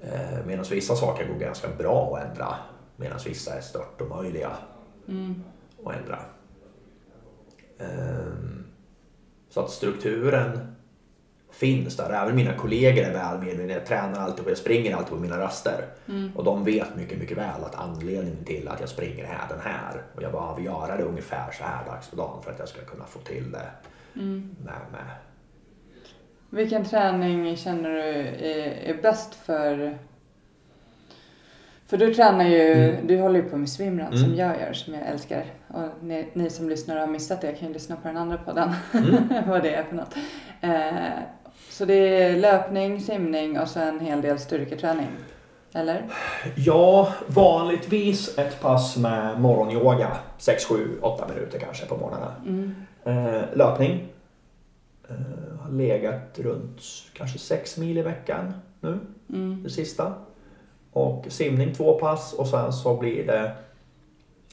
Eh, 0.02 0.45
Medan 0.45 0.66
vissa 0.72 0.95
saker 0.95 1.28
går 1.28 1.39
ganska 1.39 1.68
bra 1.78 2.18
att 2.18 2.30
ändra. 2.30 2.56
Medan 2.95 3.20
vissa 3.26 3.54
är 3.54 3.62
stört 3.62 4.02
omöjliga 4.02 4.50
att 5.86 5.95
ändra. 5.95 6.20
Ehm, 7.80 8.66
Så 9.60 9.66
att 9.66 9.72
strukturen 9.72 10.76
finns 11.51 11.97
där. 11.97 12.24
Även 12.24 12.36
mina 12.36 12.53
kollegor 12.53 13.03
är 13.03 13.14
väl 13.14 13.39
medvetna. 13.39 13.74
Jag 13.74 13.86
tränar 13.86 14.20
alltid 14.20 14.45
och 14.45 14.51
jag 14.51 14.57
springer 14.57 14.95
alltid 14.95 15.10
på 15.10 15.20
mina 15.20 15.39
raster. 15.39 15.86
Och 16.36 16.43
de 16.43 16.64
vet 16.64 16.95
mycket, 16.95 17.20
mycket 17.20 17.38
väl 17.38 17.64
att 17.64 17.76
anledningen 17.76 18.43
till 18.45 18.68
att 18.68 18.80
jag 18.80 18.89
springer 18.89 19.26
här 19.26 19.47
den 19.49 19.60
här 19.60 20.01
och 20.16 20.24
jag 20.24 20.32
behöver 20.32 20.62
göra 20.62 20.97
det 20.97 21.03
ungefär 21.03 21.51
så 21.51 21.64
här 21.64 21.86
dags 21.86 22.10
på 22.10 22.16
dagen 22.16 22.43
för 22.43 22.51
att 22.51 22.60
jag 22.60 22.68
ska 22.68 22.82
kunna 22.82 23.05
få 23.05 23.20
till 23.20 23.51
det 23.51 23.68
med, 24.14 24.43
med 24.91 25.05
Vilken 26.49 26.86
träning 26.86 27.57
känner 27.57 27.89
du 27.89 27.99
är, 27.99 28.95
är 28.95 29.01
bäst 29.01 29.36
för... 29.36 29.97
För 31.88 31.97
du 31.97 32.14
tränar 32.14 32.45
ju, 32.45 32.74
Mm. 32.74 33.07
du 33.07 33.18
håller 33.20 33.43
ju 33.43 33.49
på 33.49 33.57
med 33.57 33.70
swimrun 33.70 34.18
som 34.18 34.26
Mm. 34.26 34.38
jag 34.38 34.62
gör, 34.62 34.74
som 34.74 34.93
jag 34.93 35.07
älskar. 35.07 35.45
Och 35.74 36.03
ni, 36.03 36.30
ni 36.34 36.49
som 36.49 36.70
lyssnar 36.70 36.97
har 36.97 37.07
missat 37.07 37.41
det 37.41 37.51
kan 37.51 37.67
ju 37.67 37.74
lyssna 37.74 37.95
på 37.95 38.07
den 38.07 38.17
andra 38.17 38.38
podden, 38.38 38.74
Mm. 38.93 39.24
vad 39.49 39.63
det 39.63 39.74
är 39.74 39.84
för 39.84 39.95
något. 39.95 40.15
Eh, 40.61 41.24
så 41.70 41.86
det 41.86 41.93
är 41.93 42.38
löpning, 42.38 43.01
simning 43.01 43.59
och 43.59 43.67
så 43.67 43.80
en 43.80 43.99
hel 43.99 44.22
del 44.22 44.39
styrketräning. 44.39 45.07
Eller? 45.74 46.05
Ja, 46.55 47.13
vanligtvis 47.28 48.38
ett 48.38 48.61
pass 48.61 48.97
med 48.97 49.41
morgonyoga. 49.41 50.17
6, 50.38 50.65
7, 50.65 50.97
8 51.01 51.28
minuter 51.28 51.59
kanske 51.59 51.86
på 51.86 51.97
morgnarna. 51.97 52.34
Eh, 53.03 53.57
löpning. 53.57 54.07
Eh, 55.09 55.15
har 55.61 55.72
legat 55.72 56.39
runt 56.39 56.82
kanske 57.13 57.39
6 57.39 57.78
mil 57.78 57.97
i 57.97 58.01
veckan 58.01 58.53
nu, 58.82 58.99
det 59.63 59.70
sista. 59.70 60.13
Och 60.91 61.26
simning 61.30 61.74
två 61.74 61.99
pass 61.99 62.34
och 62.34 62.47
sen 62.47 62.74
så 62.74 62.97
blir 62.97 63.28
det 63.28 63.51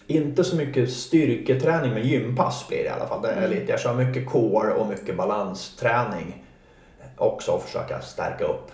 inte 0.06 0.44
så 0.44 0.56
mycket 0.56 0.92
styrketräning 0.92 1.92
men 1.92 2.02
gympass 2.02 2.68
blir 2.68 2.78
det 2.78 2.84
i 2.84 2.88
alla 2.88 3.06
fall. 3.06 3.22
Det 3.22 3.28
är 3.28 3.48
lite, 3.48 3.72
jag 3.72 3.80
kör 3.80 3.94
mycket 3.94 4.26
core 4.26 4.72
och 4.72 4.86
mycket 4.86 5.16
balansträning 5.16 6.44
också 7.16 7.52
och 7.52 7.62
försöka 7.62 8.00
stärka 8.00 8.44
upp 8.44 8.70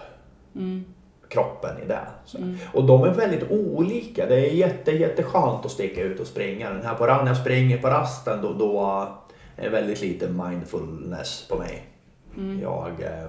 kroppen 1.28 1.82
i 1.82 1.86
det. 1.86 2.06
Så. 2.24 2.38
Och 2.72 2.84
de 2.84 3.04
är 3.04 3.10
väldigt 3.10 3.50
olika. 3.50 4.26
Det 4.26 4.34
är 4.34 4.52
jätte, 4.52 4.90
jätteskönt 4.90 5.64
att 5.64 5.70
sticka 5.70 6.02
ut 6.02 6.20
och 6.20 6.26
springa. 6.26 6.70
Den 6.70 6.82
här 6.82 6.94
på 6.94 7.06
när 7.06 7.26
jag 7.26 7.36
springer 7.36 7.78
på 7.78 7.88
rasten 7.88 8.42
då, 8.42 8.52
då 8.52 9.08
är 9.56 9.62
det 9.62 9.68
väldigt 9.68 10.00
lite 10.00 10.28
mindfulness 10.28 11.46
på 11.48 11.56
mig. 11.56 11.86
Jag 12.62 13.02
eh, 13.02 13.24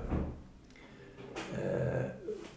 eh, 1.54 2.06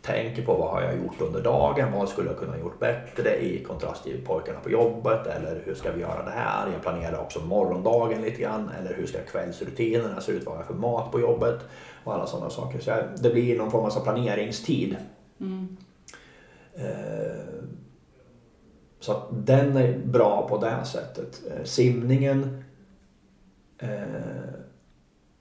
tänker 0.06 0.42
på 0.42 0.54
vad 0.54 0.70
har 0.70 0.82
jag 0.82 0.96
gjort 0.96 1.20
under 1.20 1.42
dagen, 1.42 1.92
vad 1.92 2.08
skulle 2.08 2.28
jag 2.28 2.38
kunna 2.38 2.58
gjort 2.58 2.80
bättre 2.80 3.36
i 3.36 3.64
kontrast 3.64 4.04
till 4.04 4.24
pojkarna 4.26 4.60
på 4.60 4.70
jobbet 4.70 5.26
eller 5.26 5.62
hur 5.64 5.74
ska 5.74 5.92
vi 5.92 6.00
göra 6.00 6.24
det 6.24 6.30
här? 6.30 6.72
Jag 6.72 6.82
planerar 6.82 7.20
också 7.20 7.40
morgondagen 7.40 8.22
lite 8.22 8.40
grann 8.42 8.70
eller 8.80 8.94
hur 8.94 9.06
ska 9.06 9.18
kvällsrutinerna 9.18 10.20
se 10.20 10.32
ut, 10.32 10.46
vad 10.46 10.54
har 10.54 10.62
jag 10.62 10.66
för 10.66 10.74
mat 10.74 11.12
på 11.12 11.20
jobbet 11.20 11.60
och 12.04 12.14
alla 12.14 12.26
sådana 12.26 12.50
saker. 12.50 12.80
Så 12.80 12.92
det 13.22 13.30
blir 13.30 13.58
någon 13.58 13.70
form 13.70 13.84
av 13.84 14.02
planeringstid. 14.02 14.96
Eh, 16.74 17.66
så 19.00 19.12
att 19.12 19.26
den 19.30 19.76
är 19.76 19.98
bra 19.98 20.48
på 20.48 20.58
det 20.58 20.84
sättet. 20.84 21.42
Eh, 21.50 21.64
Simningen 21.64 22.64
eh, 23.78 23.98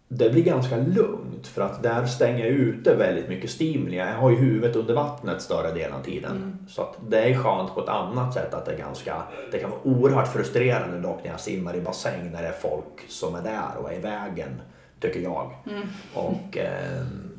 det 0.08 0.30
blir 0.30 0.44
ganska 0.44 0.78
lugnt 0.78 1.48
för 1.48 1.62
att 1.62 1.84
där 1.84 2.06
stänger 2.06 2.46
jag 2.46 2.54
ute 2.54 2.96
väldigt 2.96 3.30
mycket 3.30 3.50
stimuli. 3.50 3.98
Jag 3.98 4.14
har 4.14 4.30
ju 4.30 4.36
huvudet 4.36 4.76
under 4.76 4.94
vattnet 4.94 5.42
större 5.42 5.72
delen 5.72 5.94
av 5.94 6.04
tiden. 6.04 6.68
Så 6.70 6.82
att 6.82 6.98
det 7.10 7.20
är 7.20 7.38
skönt 7.38 7.74
på 7.74 7.82
ett 7.82 7.90
annat 7.90 8.34
sätt 8.34 8.54
att 8.54 8.66
det 8.66 8.74
är 8.74 8.78
ganska, 8.78 9.24
det 9.52 9.60
kan 9.60 9.70
vara 9.70 9.82
oerhört 9.84 10.34
frustrerande 10.34 11.00
dock 11.00 11.24
när 11.24 11.32
jag 11.32 11.40
simmar 11.40 11.76
i 11.76 11.82
bassäng 11.82 12.32
när 12.32 12.42
det 12.42 12.48
är 12.48 12.52
folk 12.52 13.10
som 13.10 13.36
är 13.36 13.42
där 13.42 13.78
och 13.78 13.92
är 13.92 13.96
i 13.96 14.02
vägen, 14.02 14.62
tycker 15.00 15.20
jag. 15.20 15.52
Och 16.14 16.58
ehm, 16.58 17.32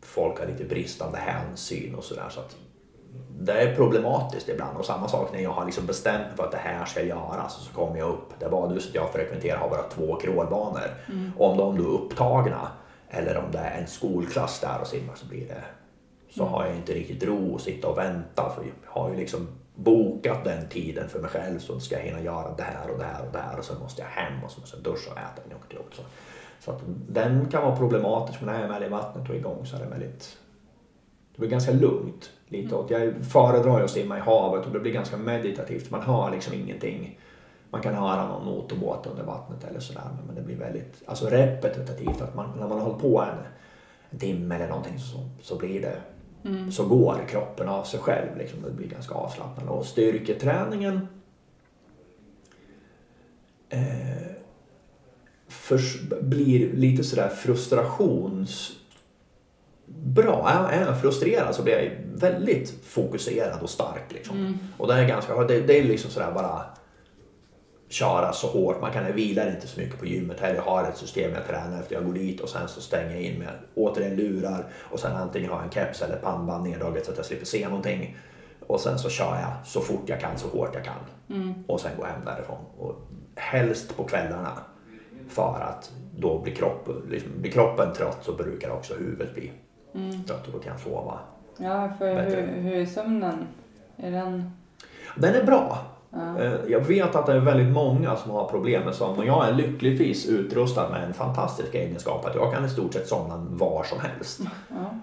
folk 0.00 0.38
har 0.38 0.46
lite 0.46 0.64
bristande 0.64 1.18
hänsyn 1.18 1.94
och 1.94 2.04
sådär. 2.04 2.28
Så 2.30 2.40
att 2.40 2.56
det 3.40 3.52
är 3.52 3.76
problematiskt 3.76 4.48
ibland 4.48 4.76
och 4.76 4.84
samma 4.84 5.08
sak 5.08 5.32
när 5.32 5.40
jag 5.40 5.50
har 5.50 5.64
liksom 5.64 5.86
bestämt 5.86 6.26
mig 6.26 6.36
för 6.36 6.44
att 6.44 6.52
det 6.52 6.58
här 6.58 6.84
ska 6.84 7.02
göras 7.02 7.54
så 7.54 7.72
kommer 7.72 7.98
jag 7.98 8.08
upp. 8.08 8.32
Det 8.38 8.48
badhuset 8.48 8.94
jag 8.94 9.12
frekventerar 9.12 9.58
har 9.58 9.70
bara 9.70 9.82
två 9.82 10.16
crawlbanor. 10.16 10.94
Om 11.38 11.56
de 11.56 11.78
då 11.78 11.84
är 11.84 11.88
upptagna 11.88 12.68
eller 13.08 13.36
om 13.36 13.52
det 13.52 13.58
är 13.58 13.80
en 13.80 13.86
skolklass 13.86 14.60
där 14.60 14.80
och 14.80 14.86
simmar 14.86 15.14
så 15.14 15.26
blir 15.26 15.48
det 15.48 15.64
så 16.30 16.44
har 16.44 16.66
jag 16.66 16.76
inte 16.76 16.92
riktigt 16.92 17.22
ro 17.22 17.54
att 17.54 17.62
sitta 17.62 17.88
och 17.88 17.98
vänta 17.98 18.52
för 18.54 18.64
jag 18.64 19.00
har 19.00 19.10
ju 19.10 19.16
liksom 19.16 19.48
bokat 19.74 20.44
den 20.44 20.68
tiden 20.68 21.08
för 21.08 21.20
mig 21.20 21.30
själv 21.30 21.58
så 21.58 21.80
ska 21.80 21.96
jag 21.96 22.02
hinna 22.02 22.20
göra 22.20 22.54
det 22.56 22.62
här 22.62 22.90
och 22.90 22.98
det 22.98 23.04
här 23.04 23.26
och 23.26 23.32
det 23.32 23.38
här 23.38 23.58
och 23.58 23.64
sen 23.64 23.78
måste 23.78 24.02
jag 24.02 24.08
hem 24.08 24.44
och 24.44 24.50
så 24.50 24.60
måste 24.60 24.76
jag 24.76 24.84
duscha 24.84 25.10
och 25.10 25.18
äta 25.18 25.42
när 25.44 25.50
jag 25.50 25.58
åker 25.58 25.68
till 25.68 25.76
jobbet. 25.76 25.94
Så 25.94 26.02
Så 26.60 26.70
att 26.70 26.80
den 27.08 27.48
kan 27.50 27.62
vara 27.62 27.76
problematisk 27.76 28.40
men 28.40 28.54
när 28.54 28.60
jag 28.60 28.70
är 28.70 28.72
väl 28.72 28.84
i 28.84 28.88
vattnet 28.88 29.28
och 29.28 29.36
igång 29.36 29.66
så 29.66 29.76
är 29.76 29.80
det 29.80 29.86
väldigt 29.86 30.38
det 31.36 31.40
blir 31.40 31.50
ganska 31.50 31.72
lugnt. 31.72 32.30
Lite 32.48 32.74
åt. 32.74 32.90
Jag 32.90 33.14
föredrar 33.30 33.82
att 33.82 33.90
simma 33.90 34.18
i 34.18 34.20
havet 34.20 34.66
och 34.66 34.72
det 34.72 34.80
blir 34.80 34.92
ganska 34.92 35.16
meditativt. 35.16 35.90
Man 35.90 36.02
hör 36.02 36.30
liksom 36.30 36.54
ingenting. 36.54 37.18
Man 37.70 37.82
kan 37.82 37.94
höra 37.94 38.28
någon 38.28 38.44
motorbåt 38.44 39.06
under 39.06 39.24
vattnet 39.24 39.64
eller 39.64 39.80
sådär 39.80 40.08
men 40.26 40.34
det 40.34 40.42
blir 40.42 40.56
väldigt 40.56 41.02
alltså 41.06 41.26
repetitivt. 41.26 42.20
Att 42.20 42.34
man, 42.34 42.50
när 42.58 42.68
man 42.68 42.78
har 42.78 42.84
hållit 42.86 43.02
på 43.02 43.22
en, 43.22 43.38
en 44.10 44.18
timme 44.18 44.54
eller 44.54 44.68
någonting 44.68 44.98
så, 44.98 45.18
så 45.42 45.58
blir 45.58 45.80
det 45.80 45.96
så 46.70 46.86
går 46.86 47.20
kroppen 47.28 47.68
av 47.68 47.84
sig 47.84 48.00
själv. 48.00 48.36
Liksom. 48.38 48.62
Det 48.62 48.70
blir 48.70 48.88
ganska 48.88 49.14
avslappnande. 49.14 49.72
Och 49.72 49.86
styrketräningen 49.86 51.08
eh, 53.68 54.26
förs- 55.48 56.00
blir 56.22 56.72
lite 56.72 57.04
sådär 57.04 57.28
frustrations... 57.28 58.72
Bra. 59.86 60.68
Är 60.72 60.86
jag 60.86 61.00
frustrerad 61.00 61.54
så 61.54 61.62
blir 61.62 61.78
jag 61.78 61.90
väldigt 62.20 62.84
fokuserad 62.84 63.62
och 63.62 63.70
stark. 63.70 64.04
Liksom. 64.08 64.58
Och 64.78 64.88
det 64.88 64.94
är 64.94 65.08
ganska 65.08 65.44
det, 65.44 65.60
det 65.60 65.78
är 65.78 65.84
liksom 65.84 66.10
sådär 66.10 66.32
bara 66.32 66.62
köra 67.88 68.32
så 68.32 68.46
hårt. 68.46 68.80
Man 68.80 68.92
kan 68.92 69.12
vila 69.12 69.48
inte 69.48 69.66
så 69.66 69.80
mycket 69.80 69.98
på 69.98 70.06
gymmet 70.06 70.40
heller. 70.40 70.54
Jag 70.54 70.62
har 70.62 70.84
ett 70.84 70.96
system 70.96 71.32
jag 71.34 71.46
tränar 71.46 71.80
efter. 71.80 71.94
Jag 71.94 72.04
går 72.04 72.12
dit 72.12 72.40
och 72.40 72.48
sen 72.48 72.68
så 72.68 72.80
stänger 72.80 73.10
jag 73.10 73.22
in 73.22 73.38
med 73.38 73.52
återigen 73.74 74.16
lurar 74.16 74.66
och 74.74 75.00
sen 75.00 75.16
antingen 75.16 75.50
har 75.50 75.56
jag 75.56 75.64
en 75.64 75.70
keps 75.70 76.02
eller 76.02 76.16
pannband 76.16 76.64
neddraget 76.64 77.04
så 77.04 77.10
att 77.10 77.16
jag 77.16 77.26
slipper 77.26 77.46
se 77.46 77.68
någonting. 77.68 78.16
Och 78.66 78.80
sen 78.80 78.98
så 78.98 79.08
kör 79.08 79.40
jag 79.40 79.52
så 79.66 79.80
fort 79.80 80.04
jag 80.06 80.20
kan, 80.20 80.38
så 80.38 80.48
hårt 80.48 80.70
jag 80.74 80.84
kan. 80.84 80.94
Och 81.66 81.80
sen 81.80 81.90
går 81.96 82.06
jag 82.06 82.12
hem 82.12 82.24
därifrån. 82.24 82.64
Och 82.78 82.94
helst 83.36 83.96
på 83.96 84.04
kvällarna. 84.04 84.52
För 85.28 85.60
att 85.60 85.92
då 86.16 86.38
blir, 86.38 86.54
kropp, 86.54 86.88
liksom, 87.08 87.30
blir 87.36 87.50
kroppen 87.50 87.92
trött 87.94 88.18
så 88.22 88.32
brukar 88.32 88.70
också 88.70 88.94
huvudet 88.94 89.34
bli 89.34 89.52
trött 90.26 90.46
och 90.46 90.52
då 90.52 90.58
kan 90.58 90.72
jag 90.72 90.80
sova. 90.80 91.18
Ja, 91.58 91.88
för 91.98 92.14
Bättre. 92.14 92.40
hur, 92.40 92.60
hur 92.62 92.74
är 92.76 92.86
sömnen? 92.86 93.46
Är 93.96 94.10
den... 94.10 94.50
Den 95.16 95.34
är 95.34 95.44
bra. 95.44 95.78
Eh, 96.38 96.52
Jag 96.68 96.80
vet 96.80 97.14
att 97.16 97.26
det 97.26 97.32
är 97.32 97.38
väldigt 97.38 97.72
många 97.74 98.16
som 98.16 98.30
har 98.30 98.48
problem 98.48 98.82
med 98.84 98.94
sömn 98.94 99.18
och 99.18 99.26
jag 99.26 99.48
är 99.48 99.52
lyckligtvis 99.52 100.26
utrustad 100.26 100.88
med 100.88 101.04
en 101.04 101.14
fantastisk 101.14 101.74
egenskap 101.74 102.24
att 102.26 102.34
jag 102.34 102.52
kan 102.52 102.64
i 102.64 102.68
stort 102.68 102.92
sett 102.94 103.08
somna 103.08 103.36
var 103.50 103.84
som 103.84 103.98
helst. 104.00 104.40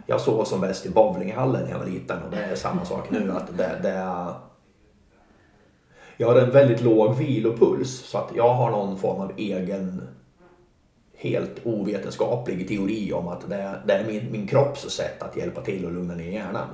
Jag 0.05 0.21
sov 0.21 0.43
som 0.43 0.61
bäst 0.61 0.85
i 0.85 0.89
bowlinghallen 0.89 1.63
när 1.63 1.71
jag 1.71 1.79
var 1.79 1.85
liten 1.85 2.23
och 2.23 2.31
det 2.31 2.43
är 2.43 2.55
samma 2.55 2.85
sak 2.85 3.09
nu. 3.09 3.31
att 3.31 3.57
det, 3.57 3.79
det 3.83 3.89
är... 3.89 4.33
Jag 6.17 6.27
har 6.27 6.35
en 6.35 6.51
väldigt 6.51 6.81
låg 6.81 7.15
vilopuls 7.15 7.91
så 8.05 8.17
att 8.17 8.31
jag 8.35 8.53
har 8.53 8.71
någon 8.71 8.97
form 8.97 9.21
av 9.21 9.31
egen 9.37 10.07
helt 11.23 11.59
ovetenskaplig 11.63 12.67
teori 12.67 13.13
om 13.13 13.27
att 13.27 13.49
det 13.49 13.55
är, 13.55 13.81
det 13.87 13.93
är 13.93 14.07
min, 14.07 14.31
min 14.31 14.47
kropps 14.47 14.89
sätt 14.89 15.23
att 15.23 15.37
hjälpa 15.37 15.61
till 15.61 15.85
och 15.85 15.91
lugna 15.91 16.15
ner 16.15 16.31
hjärnan. 16.31 16.67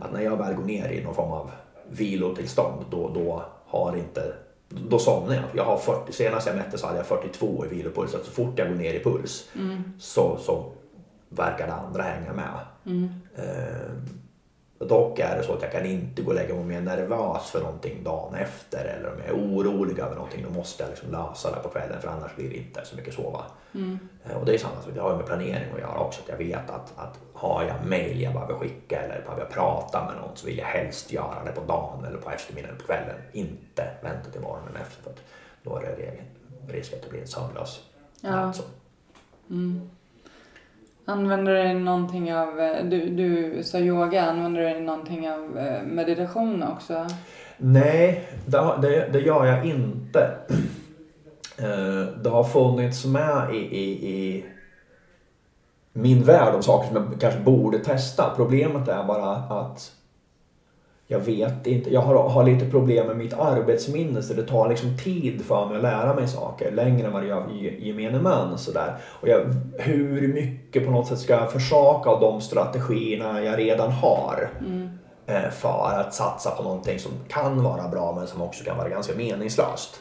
Att 0.00 0.12
när 0.12 0.20
jag 0.20 0.36
väl 0.36 0.54
går 0.54 0.64
ner 0.64 0.88
i 0.88 1.04
någon 1.04 1.14
form 1.14 1.32
av 1.32 1.50
vilotillstånd 1.90 2.84
då, 2.90 3.10
då 3.14 3.42
har 3.66 3.96
inte 3.96 4.32
då 4.68 4.98
somnar 4.98 5.34
jag. 5.34 5.44
jag 5.54 5.64
har 5.64 5.78
40, 5.78 6.12
senast 6.12 6.46
jag 6.46 6.56
mätte 6.56 6.78
så 6.78 6.86
hade 6.86 6.98
jag 6.98 7.06
42 7.06 7.64
i 7.66 7.68
vilopuls. 7.68 8.10
Så 8.10 8.18
fort 8.18 8.58
jag 8.58 8.68
går 8.68 8.74
ner 8.74 8.94
i 8.94 9.04
puls 9.04 9.48
så, 9.98 10.38
så 10.40 10.72
verkar 11.28 11.66
det 11.66 11.72
andra 11.72 12.02
hänga 12.02 12.32
med. 12.32 12.58
Eh, 13.36 13.90
dock 14.78 15.18
är 15.18 15.36
det 15.36 15.42
så 15.42 15.52
att 15.52 15.62
jag 15.62 15.72
kan 15.72 15.86
inte 15.86 16.22
gå 16.22 16.28
och 16.28 16.34
lägga 16.34 16.54
mig 16.54 16.62
om 16.62 16.70
jag 16.70 16.78
är 16.80 16.84
nervös 16.96 17.50
för 17.50 17.60
någonting 17.60 18.02
dagen 18.04 18.34
efter 18.34 18.84
eller 18.84 19.12
om 19.12 19.18
jag 19.18 19.28
är 19.28 19.42
orolig 19.42 19.98
över 19.98 20.14
någonting. 20.14 20.44
Då 20.48 20.50
måste 20.58 20.82
jag 20.82 20.90
liksom 20.90 21.10
lösa 21.10 21.50
det 21.50 21.62
på 21.62 21.68
kvällen 21.68 22.00
för 22.00 22.08
annars 22.08 22.36
blir 22.36 22.50
det 22.50 22.56
inte 22.56 22.80
så 22.84 22.96
mycket 22.96 23.14
sova. 23.14 23.44
Eh, 24.24 24.36
Och 24.36 24.46
det 24.46 24.54
är 24.54 24.58
samma 24.58 24.82
sak, 24.82 24.90
det 24.94 25.00
har 25.00 25.10
ju 25.10 25.16
med 25.16 25.26
planering 25.26 25.72
att 25.74 25.80
göra 25.80 25.98
också. 25.98 26.20
Att 26.22 26.28
jag 26.28 26.36
vet 26.36 26.70
att, 26.70 26.92
att 26.96 27.18
har 27.32 27.64
jag 27.64 27.86
mail 27.86 28.20
jag 28.22 28.32
behöver 28.32 28.54
skicka 28.54 29.00
eller 29.00 29.22
behöver 29.22 29.42
jag 29.42 29.50
prata 29.50 30.04
med 30.04 30.14
någon 30.22 30.36
så 30.36 30.46
vill 30.46 30.58
jag 30.58 30.66
helst 30.66 31.12
göra 31.12 31.44
det 31.44 31.52
på 31.52 31.60
dagen 31.60 32.04
eller 32.04 32.18
på 32.18 32.30
eftermiddagen 32.30 32.70
eller 32.74 32.80
på 32.80 32.86
kvällen. 32.92 33.16
Inte 33.32 33.88
vänta 34.02 34.30
till 34.30 34.40
morgonen 34.40 34.76
efter 34.82 35.02
för 35.02 35.10
att 35.10 35.20
då 35.62 35.76
är 35.76 35.80
det 35.96 36.12
risk 36.72 36.92
att 36.92 37.02
det 37.02 37.10
blir 37.10 37.20
en 37.20 37.26
sömnlös 37.28 37.80
Ja. 38.20 38.30
natt. 38.30 38.56
Så. 38.56 38.62
Använder 41.08 41.52
du 41.52 41.58
dig 41.58 41.74
någonting 41.74 42.34
av... 42.34 42.60
Eh, 42.60 42.84
du, 42.84 43.08
du 43.08 43.62
sa 43.62 43.78
yoga. 43.78 44.22
Använder 44.22 44.60
du 44.60 44.66
dig 44.68 44.80
någonting 44.80 45.30
av 45.30 45.58
eh, 45.58 45.82
meditation 45.82 46.62
också? 46.62 47.06
Nej, 47.56 48.28
det, 48.46 48.78
det, 48.82 49.08
det 49.12 49.20
gör 49.20 49.46
jag 49.46 49.66
inte. 49.66 50.36
Eh, 51.60 52.22
det 52.22 52.28
har 52.28 52.44
funnits 52.44 53.04
med 53.04 53.54
i, 53.54 53.58
i, 53.58 54.08
i 54.10 54.44
min 55.92 56.22
värld 56.22 56.54
om 56.54 56.62
saker 56.62 56.88
som 56.88 56.96
jag 56.96 57.20
kanske 57.20 57.40
borde 57.40 57.78
testa. 57.78 58.32
Problemet 58.36 58.88
är 58.88 59.04
bara 59.04 59.30
att 59.30 59.92
jag 61.10 61.18
vet 61.20 61.66
inte. 61.66 61.92
Jag 61.92 62.00
har, 62.00 62.28
har 62.28 62.44
lite 62.44 62.66
problem 62.70 63.06
med 63.06 63.16
mitt 63.16 63.32
arbetsminne 63.34 64.22
så 64.22 64.34
det 64.34 64.42
tar 64.42 64.68
liksom 64.68 64.96
tid 65.04 65.44
för 65.44 65.66
mig 65.66 65.76
att 65.76 65.82
lära 65.82 66.14
mig 66.14 66.28
saker. 66.28 66.70
Längre 66.72 67.06
än 67.06 67.12
vad 67.12 67.22
det 67.22 67.28
gör 67.28 67.50
i 67.52 67.86
gemene 67.88 68.22
man. 68.22 68.58
Sådär. 68.58 68.96
Och 69.20 69.28
jag, 69.28 69.40
hur 69.78 70.28
mycket 70.34 70.84
på 70.84 70.90
något 70.90 71.06
sätt 71.06 71.18
ska 71.18 71.32
jag 71.34 71.52
försaka 71.52 72.10
av 72.10 72.20
de 72.20 72.40
strategierna 72.40 73.44
jag 73.44 73.58
redan 73.58 73.92
har. 73.92 74.50
eh, 75.26 75.50
För 75.50 75.94
att 76.00 76.14
satsa 76.14 76.50
på 76.50 76.62
någonting 76.62 76.98
som 76.98 77.12
kan 77.28 77.62
vara 77.62 77.88
bra 77.88 78.12
men 78.18 78.26
som 78.26 78.42
också 78.42 78.64
kan 78.64 78.76
vara 78.76 78.88
ganska 78.88 79.14
meningslöst. 79.14 80.00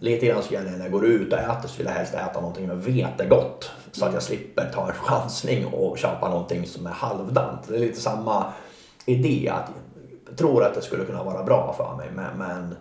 Lite 0.00 0.26
grann 0.26 0.42
så 0.42 0.54
när 0.54 0.78
jag 0.82 0.92
går 0.92 1.06
ut 1.06 1.32
och 1.32 1.38
äter 1.38 1.68
så 1.68 1.76
vill 1.78 1.86
jag 1.86 1.92
helst 1.94 2.14
äta 2.14 2.40
någonting 2.40 2.66
jag 2.68 2.74
vet 2.74 3.20
är 3.20 3.28
gott. 3.28 3.70
Så 3.92 4.04
att 4.06 4.12
jag 4.14 4.22
slipper 4.22 4.70
ta 4.74 4.86
en 4.88 4.94
chansning 4.94 5.66
och 5.66 5.98
köpa 5.98 6.28
någonting 6.28 6.66
som 6.66 6.86
är 6.86 6.90
halvdant. 6.90 7.60
Det 7.68 7.74
är 7.76 7.80
lite 7.80 8.00
samma 8.00 8.44
idé. 9.06 9.48
att 9.54 9.70
tror 10.38 10.64
att 10.64 10.74
det 10.74 10.82
skulle 10.82 11.04
kunna 11.04 11.24
vara 11.24 11.44
bra 11.44 11.74
för 11.76 11.96
mig 11.96 12.08
men, 12.14 12.38
men 12.38 12.76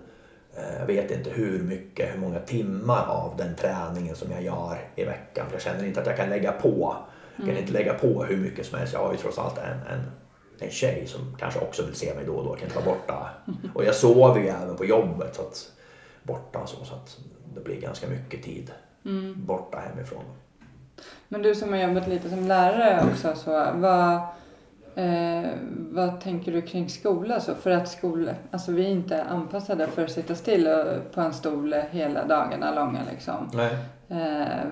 eh, 0.57 0.79
jag 0.79 0.85
vet 0.85 1.11
inte 1.11 1.29
hur 1.29 1.63
mycket, 1.63 2.13
hur 2.13 2.19
många 2.19 2.39
timmar 2.39 3.05
av 3.07 3.37
den 3.37 3.55
träningen 3.55 4.15
som 4.15 4.31
jag 4.31 4.43
gör 4.43 4.77
i 4.95 5.03
veckan. 5.03 5.45
För 5.47 5.53
jag 5.55 5.61
känner 5.61 5.85
inte 5.85 6.01
att 6.01 6.07
jag 6.07 6.17
kan 6.17 6.29
lägga 6.29 6.51
på. 6.51 6.95
Jag 7.35 7.47
kan 7.47 7.57
inte 7.57 7.73
lägga 7.73 7.93
på 7.93 8.23
hur 8.23 8.37
mycket 8.37 8.65
som 8.65 8.79
helst. 8.79 8.93
Jag 8.93 8.99
har 8.99 9.11
ju 9.11 9.17
trots 9.17 9.37
allt 9.37 9.57
en, 9.57 9.93
en, 9.93 10.11
en 10.59 10.71
tjej 10.71 11.07
som 11.07 11.35
kanske 11.39 11.59
också 11.59 11.85
vill 11.85 11.95
se 11.95 12.15
mig 12.15 12.25
då 12.25 12.35
och 12.35 12.43
då. 12.43 12.55
Kan 12.55 12.63
inte 12.63 12.75
vara 12.75 12.85
borta. 12.85 13.29
Och 13.75 13.85
jag 13.85 13.95
sover 13.95 14.41
ju 14.41 14.47
även 14.47 14.75
på 14.75 14.85
jobbet. 14.85 15.35
Så 15.35 15.41
att, 15.41 15.71
borta 16.23 16.59
och 16.59 16.69
så. 16.69 16.85
Så 16.85 16.95
att 16.95 17.17
det 17.53 17.63
blir 17.63 17.81
ganska 17.81 18.07
mycket 18.07 18.43
tid 18.43 18.71
borta 19.35 19.79
hemifrån. 19.79 20.23
Men 21.27 21.41
du 21.41 21.55
som 21.55 21.73
har 21.73 21.79
jobbat 21.79 22.07
lite 22.07 22.29
som 22.29 22.47
lärare 22.47 23.05
också, 23.11 23.35
så 23.35 23.51
vad, 23.75 24.21
eh, 24.97 25.49
vad 25.91 26.21
tänker 26.21 26.51
du 26.51 26.61
kring 26.61 26.89
skola? 26.89 27.39
Så 27.39 27.55
för 27.55 27.71
att 27.71 27.89
skol, 27.89 28.29
alltså 28.51 28.71
vi 28.71 28.85
är 28.85 28.89
inte 28.89 29.23
anpassade 29.23 29.87
för 29.87 30.03
att 30.03 30.11
sitta 30.11 30.35
still 30.35 30.69
på 31.13 31.21
en 31.21 31.33
stol 31.33 31.75
hela 31.91 32.25
dagarna 32.25 32.75
långa 32.75 32.99
liksom. 33.11 33.49
Nej. 33.53 33.77
Eh, 34.09 34.67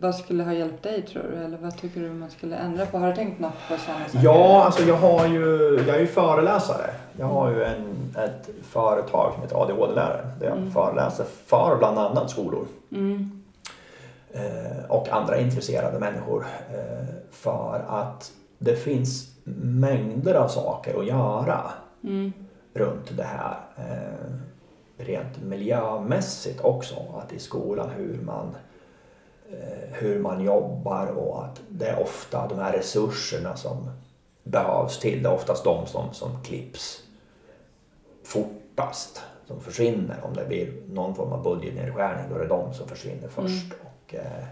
vad 0.00 0.14
skulle 0.14 0.44
ha 0.44 0.52
hjälpt 0.52 0.82
dig 0.82 1.02
tror 1.02 1.22
du? 1.22 1.44
Eller 1.44 1.58
vad 1.58 1.76
tycker 1.76 2.00
du 2.00 2.10
man 2.10 2.30
skulle 2.30 2.56
ändra 2.56 2.86
på? 2.86 2.98
Har 2.98 3.08
du 3.08 3.14
tänkt 3.14 3.40
något 3.40 3.52
på 3.68 3.76
sådana 3.76 4.04
saker? 4.04 4.24
Ja, 4.24 4.64
alltså 4.64 4.82
jag 4.82 4.96
har 4.96 5.26
ju, 5.26 5.40
jag 5.86 5.96
är 5.96 6.00
ju 6.00 6.06
föreläsare. 6.06 6.90
Jag 7.18 7.26
har 7.26 7.50
ju 7.50 7.64
en, 7.64 8.14
ett 8.24 8.48
företag 8.62 9.32
som 9.32 9.42
heter 9.42 9.56
ADHD-lärare. 9.62 10.26
Där 10.40 10.46
jag 10.46 10.72
föreläser 10.72 11.24
för 11.46 11.76
bland 11.78 11.98
annat 11.98 12.30
skolor. 12.30 12.66
Eh, 14.32 14.84
och 14.88 15.08
andra 15.08 15.38
intresserade 15.38 15.98
människor. 15.98 16.46
Eh, 16.70 17.06
för 17.30 17.84
att 17.88 18.32
det 18.64 18.76
finns 18.76 19.34
mängder 19.44 20.34
av 20.34 20.48
saker 20.48 20.98
att 20.98 21.06
göra 21.06 21.70
runt 22.74 23.16
det 23.16 23.24
här. 23.24 23.56
Eh, 23.76 24.34
rent 24.96 25.42
miljömässigt 25.42 26.60
också. 26.60 26.94
Att 27.14 27.32
i 27.32 27.38
skolan 27.38 27.90
hur 27.90 28.20
man 28.22 28.56
eh, 29.50 29.92
hur 29.92 30.18
man 30.18 30.44
jobbar 30.44 31.06
och 31.06 31.44
att 31.44 31.60
det 31.68 31.86
är 31.86 32.02
ofta 32.02 32.48
de 32.48 32.58
här 32.58 32.72
resurserna 32.72 33.56
som 33.56 33.90
behövs 34.42 34.98
till. 34.98 35.22
Det 35.22 35.28
är 35.28 35.34
oftast 35.34 35.64
de 35.64 35.86
som, 35.86 36.14
som 36.14 36.42
klipps 36.42 37.02
fortast 38.24 39.22
som 39.46 39.60
försvinner. 39.60 40.16
Om 40.22 40.34
det 40.34 40.44
blir 40.44 40.72
någon 40.88 41.14
form 41.14 41.32
av 41.32 41.42
budgetnedskärning 41.42 42.24
då 42.30 42.34
är 42.34 42.40
det 42.40 42.46
de 42.46 42.74
som 42.74 42.88
försvinner 42.88 43.28
först. 43.28 43.72
Och, 43.82 44.14
eh, 44.14 44.20
eh, 44.20 44.44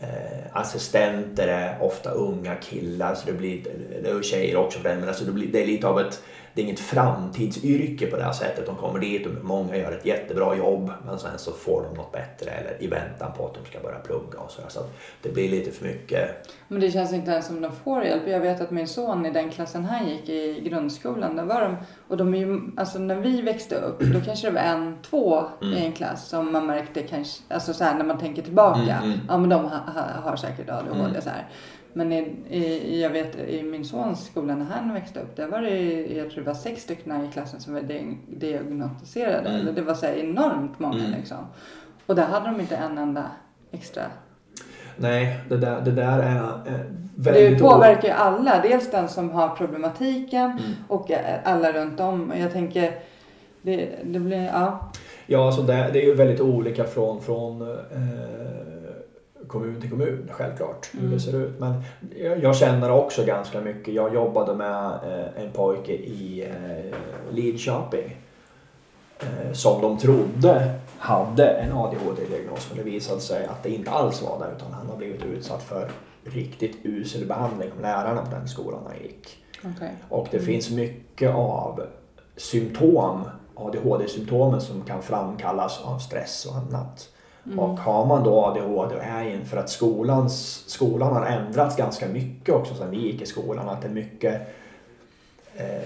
Eh, 0.00 0.46
assistenter 0.52 1.48
är 1.48 1.82
ofta 1.82 2.10
unga 2.10 2.54
killar, 2.54 3.14
så 3.14 3.26
det 3.26 3.32
blir, 3.32 3.62
det 4.02 4.10
är 4.10 4.22
tjejer 4.22 4.56
också 4.56 4.78
för 4.78 4.88
den, 4.88 5.00
men 5.00 5.08
alltså 5.08 5.24
det, 5.24 5.32
blir, 5.32 5.46
det 5.52 5.62
är 5.62 5.66
lite 5.66 5.86
av 5.86 6.00
ett 6.00 6.22
det 6.54 6.60
är 6.60 6.64
inget 6.64 6.80
framtidsyrke 6.80 8.06
på 8.06 8.16
det 8.16 8.22
här 8.24 8.32
sättet. 8.32 8.66
De 8.66 8.76
kommer 8.76 8.98
dit 8.98 9.26
och 9.26 9.32
många 9.44 9.76
gör 9.76 9.92
ett 9.92 10.06
jättebra 10.06 10.56
jobb 10.56 10.92
men 11.06 11.18
sen 11.18 11.38
så 11.38 11.52
får 11.52 11.82
de 11.82 11.96
något 11.96 12.12
bättre 12.12 12.50
eller 12.50 12.82
i 12.82 12.86
väntan 12.86 13.32
på 13.36 13.46
att 13.46 13.54
de 13.54 13.64
ska 13.70 13.80
börja 13.80 13.98
plugga 13.98 14.38
och 14.38 14.50
sådär. 14.50 14.68
Så 14.68 14.80
det 15.22 15.28
blir 15.28 15.48
lite 15.50 15.70
för 15.70 15.84
mycket. 15.84 16.48
Men 16.68 16.80
det 16.80 16.90
känns 16.90 17.12
inte 17.12 17.30
ens 17.30 17.46
som 17.46 17.60
de 17.60 17.72
får 17.72 18.04
hjälp. 18.04 18.22
Jag 18.28 18.40
vet 18.40 18.60
att 18.60 18.70
min 18.70 18.88
son 18.88 19.26
i 19.26 19.30
den 19.30 19.50
klassen 19.50 19.84
han 19.84 20.08
gick 20.08 20.28
i 20.28 20.60
grundskolan, 20.68 21.36
där 21.36 21.44
var 21.44 21.60
de, 21.60 21.76
och 22.08 22.16
de 22.16 22.34
är 22.34 22.38
ju, 22.38 22.60
alltså 22.76 22.98
när 22.98 23.14
vi 23.14 23.42
växte 23.42 23.74
upp, 23.74 24.00
då 24.00 24.20
kanske 24.20 24.46
det 24.46 24.54
var 24.54 24.60
en, 24.60 24.98
två 25.02 25.44
i 25.62 25.76
en 25.84 25.92
klass 25.92 26.28
som 26.28 26.52
man 26.52 26.66
märkte 26.66 27.02
kanske, 27.02 27.42
alltså 27.54 27.74
så 27.74 27.84
här 27.84 27.94
när 27.94 28.04
man 28.04 28.18
tänker 28.18 28.42
tillbaka, 28.42 28.78
Mm, 28.80 29.04
mm. 29.04 29.20
ja 29.28 29.38
men 29.38 29.50
de 29.50 29.64
ha, 29.64 29.76
ha, 29.94 30.02
har 30.30 30.36
säkert 30.36 30.68
ADHD 30.70 31.00
Mm. 31.00 31.20
så 31.22 31.30
här. 31.30 31.46
Men 31.98 32.12
i, 32.12 32.18
i, 32.50 33.02
jag 33.02 33.10
vet 33.10 33.38
i 33.48 33.62
min 33.62 33.84
sons 33.84 34.24
skola 34.26 34.54
när 34.54 34.64
han 34.64 34.94
växte 34.94 35.20
upp, 35.20 35.36
där 35.36 35.46
var 35.48 35.62
det, 35.62 36.06
jag 36.06 36.30
tror 36.30 36.40
det 36.44 36.46
var 36.50 36.54
sex 36.54 36.82
stycken 36.82 37.24
i 37.24 37.32
klassen 37.32 37.60
som 37.60 37.74
var 37.74 37.80
di- 37.80 38.16
diagnostiserade. 38.28 39.48
Mm. 39.48 39.74
Det 39.74 39.82
var 39.82 39.94
så 39.94 40.06
enormt 40.06 40.78
många 40.78 40.98
Mm. 41.04 41.10
liksom. 41.18 41.36
Och 42.06 42.14
där 42.14 42.24
hade 42.26 42.46
de 42.46 42.60
inte 42.60 42.76
en 42.76 42.98
enda 42.98 43.24
extra 43.70 44.02
Nej, 44.96 45.40
det 45.48 45.56
där, 45.56 45.80
det 45.80 45.90
där 45.90 46.18
är 46.18 46.36
eh, 46.36 46.80
Det 47.16 47.30
väldigt 47.30 47.60
påverkar 47.60 48.08
ju 48.08 48.14
alla. 48.14 48.60
Dels 48.62 48.90
den 48.90 49.08
som 49.08 49.30
har 49.30 49.48
problematiken 49.48 50.44
Mm. 50.50 50.60
och 50.88 51.10
eh, 51.10 51.38
alla 51.44 51.72
runt 51.72 52.00
om. 52.00 52.32
Jag 52.40 52.52
tänker, 52.52 52.94
det, 53.62 53.88
det 54.04 54.18
blir, 54.18 54.44
ja. 54.44 54.90
Ja, 55.26 55.46
alltså 55.46 55.62
det, 55.62 55.90
det 55.92 56.02
är 56.02 56.06
ju 56.06 56.14
väldigt 56.14 56.40
olika 56.40 56.84
från, 56.84 57.22
från 57.22 57.62
eh, 57.62 57.78
kommun 59.48 59.80
till 59.80 59.90
kommun 59.90 60.30
självklart 60.32 60.88
hur 60.92 61.00
Mm. 61.00 61.12
det 61.12 61.20
ser 61.20 61.36
ut. 61.36 61.58
Men 61.58 61.82
jag, 62.42 62.56
känner 62.56 62.90
också 62.90 63.24
ganska 63.24 63.60
mycket. 63.60 63.94
Jag 63.94 64.14
jobbade 64.14 64.54
med 64.54 64.86
eh, 64.86 65.42
en 65.44 65.52
pojke 65.52 65.92
i 65.92 66.46
eh, 66.50 66.98
Lidköping 67.34 68.16
eh, 69.20 69.52
som 69.52 69.82
de 69.82 69.98
trodde 69.98 70.74
hade 70.98 71.46
en 71.46 71.72
ADHD-diagnos 71.72 72.68
men 72.68 72.84
det 72.84 72.90
visade 72.90 73.20
sig 73.20 73.46
att 73.46 73.62
det 73.62 73.70
inte 73.70 73.90
alls 73.90 74.22
var 74.22 74.38
det 74.46 74.56
utan 74.56 74.72
han 74.72 74.86
har 74.86 74.96
blivit 74.96 75.24
utsatt 75.24 75.62
för 75.62 75.90
riktigt 76.24 76.76
usel 76.82 77.26
behandling 77.26 77.72
av 77.72 77.80
lärarna 77.80 78.22
på 78.24 78.30
den 78.30 78.48
skolan 78.48 78.80
han 78.86 79.02
gick. 79.02 79.44
okej. 79.76 79.96
Och 80.08 80.28
det 80.30 80.38
finns 80.40 80.70
mycket 80.70 81.34
av 81.34 81.82
symptom, 82.36 83.24
ADHD-symptomen 83.54 84.60
som 84.60 84.82
kan 84.82 85.02
framkallas 85.02 85.80
av 85.84 85.98
stress 85.98 86.46
och 86.46 86.56
annat. 86.56 87.08
Mm. 87.48 87.58
Och 87.58 87.78
har 87.78 88.06
man 88.06 88.24
då 88.24 88.44
ADHD 88.44 88.94
och 88.94 89.04
är 89.04 89.30
inför 89.30 89.56
att 89.56 89.70
skolans, 89.70 90.64
skolan 90.66 91.12
har 91.12 91.26
ändrats 91.26 91.76
ganska 91.76 92.08
mycket 92.08 92.54
också 92.54 92.74
sedan 92.74 92.90
vi 92.90 92.96
gick 92.96 93.22
i 93.22 93.26
skolan. 93.26 93.68
Att 93.68 93.82
det 93.82 93.88
är 93.88 93.92
mycket 93.92 94.40
eh, 95.56 95.82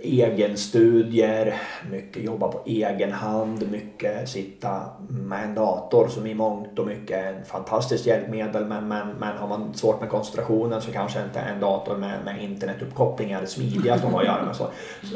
egenstudier, 0.00 1.54
mycket 1.90 2.24
jobba 2.24 2.48
på 2.48 2.60
egen 2.66 3.12
hand, 3.12 3.70
mycket 3.70 4.28
sitta 4.28 4.82
med 5.08 5.44
en 5.44 5.54
dator 5.54 6.08
som 6.08 6.26
i 6.26 6.34
mångt 6.34 6.78
och 6.78 6.86
mycket 6.86 7.24
är 7.24 7.32
en 7.32 7.44
fantastiskt 7.44 8.06
hjälpmedel 8.06 8.64
men, 8.64 8.88
men, 8.88 9.08
men 9.08 9.36
har 9.36 9.48
man 9.48 9.74
svårt 9.74 10.00
med 10.00 10.10
koncentrationen 10.10 10.82
så 10.82 10.92
kanske 10.92 11.24
inte 11.24 11.40
en 11.40 11.60
dator 11.60 11.96
med, 11.96 12.24
med 12.24 12.44
internetuppkoppling 12.44 13.30
är 13.30 13.40
det 13.40 13.46
smidigaste 13.46 14.06
man 14.06 14.14
har 14.14 14.20
att 14.20 14.26
göra 14.26 14.44
med. 14.44 14.56
Så. 14.56 14.66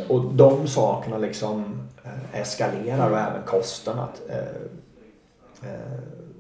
Och 0.09 0.35
de 0.35 0.69
sakerna 0.69 1.19
liksom 1.19 1.81
eh, 2.05 2.41
eskalerar 2.41 3.11
och 3.11 3.19
även 3.19 3.43
kosten. 3.47 3.99
Att, 3.99 4.23
eh, 4.29 4.37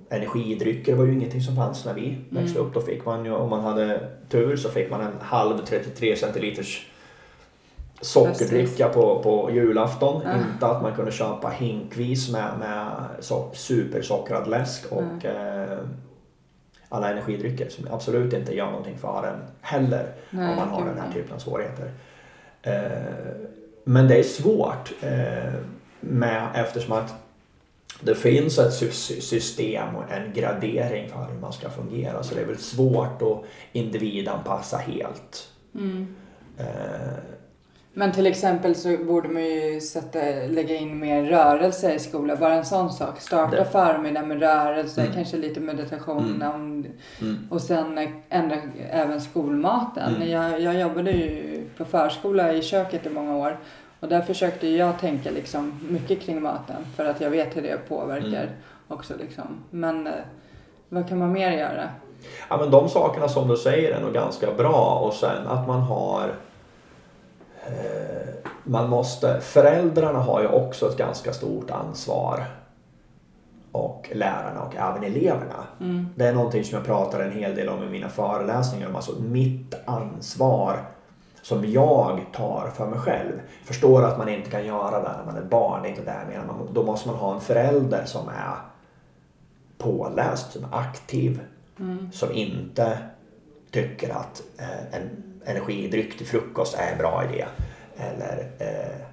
energidrycker 0.09 0.95
var 0.95 1.05
ju 1.05 1.13
ingenting 1.13 1.41
som 1.41 1.57
fanns 1.57 1.85
när 1.85 1.95
vi 1.95 2.19
växte 2.31 2.59
upp. 2.59 2.75
Då 2.75 2.81
fick 2.81 3.05
man 3.05 3.25
ju, 3.25 3.33
om 3.33 3.51
man 3.51 3.61
hade 3.61 4.09
tur 4.29 4.57
så 4.57 4.69
fick 4.69 4.91
man 4.91 5.01
en 5.01 5.13
halv 5.21 5.59
33 5.67 6.17
centiliters 6.17 6.87
sockerdricka 8.01 8.89
på, 8.89 9.23
på 9.23 9.51
julafton. 9.53 10.23
Ah. 10.27 10.37
Inte 10.37 10.67
att 10.67 10.83
man 10.83 10.95
kunde 10.95 11.13
köpa 11.13 11.49
hinkvis 11.49 12.33
med, 12.33 12.59
med 12.59 12.87
så, 13.21 13.51
supersockrad 13.53 14.49
läsk 14.49 14.93
och 14.93 15.25
eh, 15.25 15.79
alla 16.89 17.11
energidrycker 17.11 17.69
som 17.69 17.89
absolut 17.91 18.33
inte 18.33 18.57
gör 18.57 18.67
någonting 18.67 18.99
för 18.99 19.27
en 19.27 19.41
heller 19.61 20.07
Nej, 20.31 20.51
om 20.51 20.57
man 20.57 20.69
har 20.69 20.85
den 20.85 20.99
här 20.99 21.13
typen 21.13 21.35
av 21.35 21.39
svårigheter. 21.39 21.91
Eh, 22.63 23.47
men 23.85 24.09
det 24.09 24.19
är 24.19 24.23
svårt 24.23 24.93
eh, 25.01 25.53
med, 26.01 26.49
eftersom 26.55 26.93
att 26.93 27.15
det 28.05 28.15
finns 28.15 28.59
ett 28.59 28.73
sy- 28.75 29.21
system 29.21 29.97
och 29.97 30.13
en 30.13 30.33
gradering 30.35 31.09
för 31.09 31.25
hur 31.33 31.41
man 31.41 31.53
ska 31.53 31.71
fungera 31.71 32.23
så 32.23 32.35
det 32.35 32.41
är 32.41 32.47
väl 32.47 32.59
svårt 32.59 33.23
att 33.23 33.45
individanpassa 33.73 34.77
helt. 34.77 35.49
Mm. 35.75 36.15
Eh, 36.59 36.65
Men 37.95 38.13
till 38.13 38.27
exempel 38.27 38.75
så 38.75 38.97
borde 38.97 39.29
man 39.29 39.45
ju 39.45 39.81
sätta, 39.81 40.19
lägga 40.49 40.77
in 40.77 40.99
mer 40.99 41.23
rörelse 41.25 41.95
i 41.95 41.99
skolan. 41.99 42.37
Bara 42.41 42.55
en 42.55 42.65
sån 42.65 42.93
sak. 42.93 43.21
Starta 43.21 43.57
Det- 43.57 43.65
förmiddag 43.65 44.23
med 44.23 44.41
rörelse, 44.41 45.01
Mm. 45.01 45.13
kanske 45.15 45.37
lite 45.37 45.61
meditation. 45.61 46.43
Mm. 46.43 46.87
Mm. 47.21 47.49
och 47.51 47.61
sen 47.63 47.99
ändra 48.29 48.57
även 48.91 49.21
skolmaten. 49.21 50.15
Mm. 50.17 50.31
Jag, 50.31 50.61
jag 50.61 50.81
jobbade 50.81 51.11
ju 51.11 51.63
på 51.77 51.85
förskola 51.85 52.53
i 52.53 52.63
köket 52.63 53.07
i 53.07 53.11
många 53.11 53.37
år. 53.37 53.59
Och 54.03 54.09
där 54.09 54.21
försökte 54.23 54.69
jag 54.69 54.99
tänka 54.99 55.31
liksom 55.31 55.81
mycket 55.91 56.21
kring 56.21 56.43
maten. 56.43 56.87
För 56.97 57.05
att 57.05 57.21
jag 57.21 57.31
vet 57.31 57.57
hur 57.57 57.63
det 57.63 57.89
påverkar 57.89 58.27
Mm. 58.27 58.49
också. 58.89 59.15
Liksom. 59.17 59.45
Men 59.71 60.07
eh, 60.07 60.13
vad 60.89 61.09
kan 61.09 61.19
man 61.19 61.33
mer 61.33 61.51
göra? 61.51 61.89
Ja 62.49 62.57
men 62.57 62.71
de 62.71 62.89
sakerna 62.89 63.29
som 63.29 63.49
du 63.49 63.57
säger 63.57 63.93
är 63.95 64.01
nog 64.01 64.13
ganska 64.13 64.53
bra 64.53 65.01
och 65.07 65.15
sen 65.15 65.47
att 65.47 65.67
man 65.69 65.81
har 65.81 66.35
eh, 67.67 68.29
man 68.65 68.89
måste, 68.89 69.41
föräldrarna 69.41 70.19
har 70.19 70.41
ju 70.41 70.47
också 70.49 70.89
ett 70.89 70.97
ganska 70.97 71.33
stort 71.33 71.71
ansvar 71.71 72.45
och 73.73 74.11
lärarna 74.15 74.63
och 74.63 74.77
även 74.77 75.05
eleverna. 75.05 75.65
Mm. 75.81 76.09
Det 76.17 76.27
är 76.27 76.33
någonting 76.35 76.65
som 76.65 76.77
jag 76.77 76.87
pratar 76.87 77.21
en 77.21 77.33
hel 77.33 77.55
del 77.55 77.69
om 77.69 77.83
i 77.83 77.87
mina 77.87 78.09
föreläsningar. 78.09 78.89
Alltså 78.95 79.13
mitt 79.21 79.75
ansvar 79.85 80.85
som 81.43 81.71
jag 81.71 82.21
tar 82.33 82.71
för 82.75 82.87
mig 82.87 82.99
själv. 82.99 83.33
Förstår 83.65 84.05
att 84.05 84.19
man 84.19 84.29
inte 84.29 84.51
kan 84.51 84.67
göra 84.67 85.03
det 85.03 85.17
när 85.19 85.25
man 85.33 85.37
är 85.37 85.49
barn. 85.49 85.83
Det 85.83 85.89
är 85.89 85.91
inte 85.91 86.05
det 86.05 86.17
jag 86.29 86.39
menar. 86.39 86.67
Då 86.73 86.83
måste 86.83 87.09
man 87.09 87.17
ha 87.17 87.35
en 87.35 87.41
förälder 87.41 88.05
som 88.05 88.29
är 88.29 88.57
påläst, 89.79 90.53
som 90.53 90.65
är 90.65 90.79
aktiv. 90.79 91.41
Som 92.13 92.33
inte 92.33 92.99
tycker 93.71 94.11
att 94.11 94.43
eh, 94.59 95.01
en 95.01 95.23
energidryck 95.45 96.19
till 96.19 96.27
frukost 96.27 96.75
är 96.79 96.93
en 96.93 96.99
bra 96.99 97.25
idé. 97.25 97.45
Eller 97.97 98.51
eh, 98.59 99.07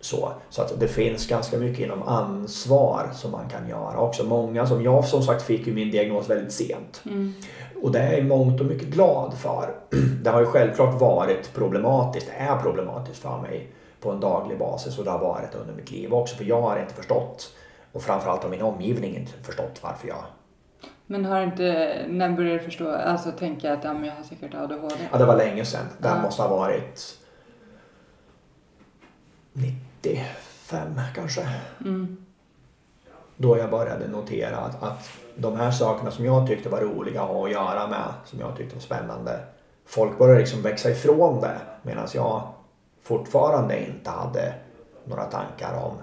så. 0.00 0.32
Så 0.50 0.62
att 0.62 0.80
det 0.80 0.88
finns 0.88 1.26
ganska 1.26 1.58
mycket 1.58 1.84
inom 1.84 2.02
ansvar 2.02 3.10
som 3.14 3.30
man 3.30 3.48
kan 3.48 3.68
göra 3.68 3.98
också. 3.98 4.24
Många 4.24 4.66
som 4.66 4.82
jag 4.82 5.04
som 5.04 5.22
sagt 5.22 5.42
fick 5.42 5.66
ju 5.66 5.74
min 5.74 5.90
diagnos 5.90 6.30
väldigt 6.30 6.52
sent. 6.52 7.02
Mm. 7.04 7.34
Och 7.82 7.92
det 7.92 7.98
är 7.98 8.10
jag 8.10 8.18
i 8.18 8.22
mångt 8.22 8.60
och 8.60 8.66
mycket 8.66 8.88
glad 8.88 9.34
för. 9.38 9.74
Det 10.22 10.30
har 10.30 10.40
ju 10.40 10.46
självklart 10.46 11.00
varit 11.00 11.54
problematiskt, 11.54 12.26
det 12.26 12.32
är 12.44 12.56
problematiskt 12.58 13.22
för 13.22 13.38
mig 13.40 13.68
på 14.00 14.10
en 14.10 14.20
daglig 14.20 14.58
basis 14.58 14.98
och 14.98 15.04
det 15.04 15.10
har 15.10 15.18
varit 15.18 15.54
under 15.54 15.74
mitt 15.74 15.90
liv 15.90 16.14
också. 16.14 16.36
För 16.36 16.44
jag 16.44 16.62
har 16.62 16.78
inte 16.78 16.94
förstått 16.94 17.52
och 17.92 18.02
framförallt 18.02 18.42
har 18.42 18.50
min 18.50 18.62
omgivning 18.62 19.16
inte 19.16 19.32
förstått 19.42 19.80
varför 19.82 20.08
jag... 20.08 20.24
Men 21.06 21.24
har 21.24 21.42
inte, 21.42 21.96
när 22.08 22.30
började 22.30 22.58
du 22.58 22.64
förstå, 22.64 22.90
alltså 22.92 23.30
tänka 23.30 23.72
att 23.72 23.84
ja, 23.84 23.92
men 23.92 24.04
jag 24.04 24.14
har 24.14 24.22
säkert 24.22 24.54
ADHD? 24.54 24.94
Ja, 25.12 25.18
det 25.18 25.24
var 25.24 25.36
länge 25.36 25.64
sedan. 25.64 25.86
Det 25.98 26.08
Ja. 26.08 26.22
måste 26.22 26.42
ha 26.42 26.56
varit 26.56 27.18
95 29.52 31.00
kanske. 31.14 31.48
Mm. 31.80 32.16
Då 33.36 33.58
jag 33.58 33.70
började 33.70 34.08
notera 34.08 34.56
att, 34.56 34.82
att 34.82 35.10
de 35.40 35.56
här 35.56 35.70
sakerna 35.70 36.10
som 36.10 36.24
jag 36.24 36.46
tyckte 36.46 36.68
var 36.68 36.80
roliga 36.80 37.22
att 37.22 37.28
ha 37.28 37.44
att 37.44 37.52
göra 37.52 37.86
med, 37.86 38.12
som 38.24 38.40
jag 38.40 38.56
tyckte 38.56 38.74
var 38.74 38.82
spännande. 38.82 39.40
Folk 39.86 40.18
började 40.18 40.40
liksom 40.40 40.62
växa 40.62 40.90
ifrån 40.90 41.40
det 41.40 41.56
medan 41.82 42.08
jag 42.14 42.42
fortfarande 43.02 43.86
inte 43.86 44.10
hade 44.10 44.54
några 45.04 45.24
tankar 45.24 45.84
om, 45.84 45.94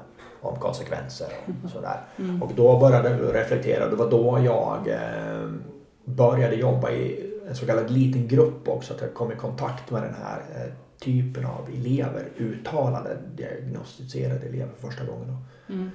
om 0.42 0.60
konsekvenser 0.60 1.28
och 1.64 1.70
sådär. 1.70 2.00
Och 2.42 2.52
då 2.56 2.80
började 2.80 3.10
jag 3.10 3.36
reflektera. 3.36 3.90
Det 3.90 3.96
var 3.96 4.10
då 4.10 4.40
jag 4.46 4.88
eh, 4.88 5.52
började 6.06 6.56
jobba 6.56 6.92
i 6.92 7.34
en 7.50 7.56
så 7.56 7.66
kallad 7.66 7.92
liten 7.92 8.28
grupp 8.28 8.68
också. 8.68 8.94
Att 8.94 9.02
jag 9.02 9.14
kom 9.14 9.32
i 9.32 9.36
kontakt 9.36 9.92
med 9.92 10.04
den 10.04 10.16
här 10.24 10.42
eh, 10.56 10.74
typen 11.00 11.46
av 11.46 11.70
elever. 11.74 12.24
Uttalade 12.38 13.18
diagnostiserade 13.36 14.48
elever 14.48 14.74
första 14.80 15.06
gången. 15.06 15.38
Mm. 15.70 15.90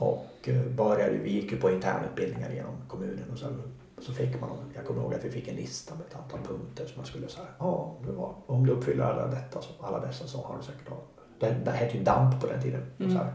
Och 0.00 0.26
eh, 0.48 0.62
började, 0.76 1.10
vi 1.12 1.30
gick 1.32 1.52
ju 1.52 1.60
på 1.60 1.70
internutbildningar 1.70 2.50
genom 2.50 2.74
kommunen 2.88 3.24
och 3.32 3.38
sen 3.38 3.62
så 4.00 4.12
fick 4.12 4.40
man, 4.40 4.50
jag 4.74 4.84
kommer 4.86 5.02
ihåg 5.02 5.14
att 5.14 5.24
vi 5.24 5.30
fick 5.30 5.48
en 5.48 5.56
lista 5.56 5.94
med 5.94 6.06
ett 6.06 6.16
antal 6.16 6.40
punkter 6.48 6.86
som 6.86 6.94
man 6.96 7.06
skulle 7.06 7.28
säga, 7.28 7.46
ja, 7.58 7.94
du 8.06 8.16
har- 8.16 8.34
om 8.46 8.66
du 8.66 8.72
uppfyller 8.72 9.04
alla 9.04 9.26
detta, 9.26 9.62
så, 9.62 9.70
alla 9.80 10.00
dessa 10.06 10.26
så 10.26 10.38
har 10.42 10.56
du 10.58 10.62
säkert 10.64 10.90
av. 10.92 10.98
Det, 11.40 11.56
det 11.64 11.70
hette 11.70 11.98
ju 11.98 12.04
DAMP 12.04 12.40
på 12.40 12.46
den 12.46 12.62
tiden. 12.62 12.82
Mm. 12.98 13.12
så 13.12 13.18
här, 13.18 13.32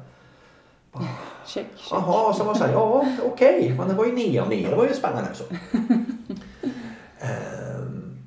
Check, 1.45 1.65
check. 1.77 1.91
Jaha, 1.91 2.33
så 2.33 2.43
man 2.43 2.55
säger, 2.55 2.73
ja 2.73 3.05
okej, 3.25 3.75
men 3.77 3.87
det 3.87 3.93
var 3.93 4.05
ju 4.05 4.11
nio 4.11 4.41
av 4.41 4.49
nio, 4.49 4.69
det 4.69 4.75
var 4.75 4.85
ju 4.87 4.93
spännande. 4.93 5.29
Så. 5.33 5.43
Ehm, 7.19 8.17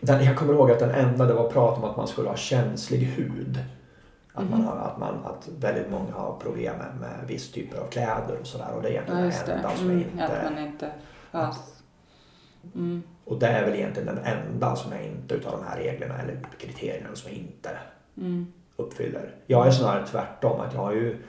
den, 0.00 0.24
jag 0.24 0.36
kommer 0.36 0.52
ihåg 0.54 0.70
att 0.70 0.78
den 0.78 0.90
enda 0.90 1.26
det 1.26 1.34
var 1.34 1.50
prat 1.50 1.78
om 1.78 1.84
att 1.84 1.96
man 1.96 2.08
skulle 2.08 2.28
ha 2.28 2.36
känslig 2.36 2.98
hud. 2.98 3.58
Att, 4.44 4.50
man, 4.50 4.62
har- 4.64 4.76
att, 4.76 4.98
man, 4.98 5.14
att 5.24 5.48
väldigt 5.58 5.90
många 5.90 6.12
har 6.12 6.36
problem 6.42 6.76
med, 6.78 6.96
med 7.00 7.26
viss 7.28 7.52
typer 7.52 7.78
av 7.78 7.86
kläder 7.86 8.38
och 8.40 8.46
sådär. 8.46 8.72
Och 8.76 8.82
det 8.82 8.88
är 8.88 8.92
egentligen 8.92 9.24
Ja, 9.24 9.32
det. 9.46 9.52
enda 9.52 9.70
som 9.76 9.90
Mm, 9.90 10.00
inte... 10.12 10.24
Att 10.26 10.44
man 10.52 10.58
inte... 10.58 10.90
Ja. 11.32 11.54
Mm. 12.74 13.02
Och 13.24 13.38
det 13.38 13.46
är 13.46 13.64
väl 13.66 13.74
egentligen 13.74 14.06
den 14.14 14.24
enda 14.24 14.76
som 14.76 14.92
jag 14.92 15.04
inte 15.04 15.34
utav 15.34 15.52
de 15.52 15.66
här 15.66 15.76
reglerna 15.76 16.18
eller 16.18 16.38
kriterierna 16.58 17.08
som 17.14 17.30
jag 17.30 17.38
inte 17.40 17.70
Mm. 18.16 18.52
uppfyller. 18.76 19.34
Jag 19.46 19.66
är 19.66 19.70
snarare 19.70 20.06
tvärtom. 20.06 20.60
Att 20.60 20.74
jag 20.74 20.80
har 20.80 20.92
ju 20.92 21.22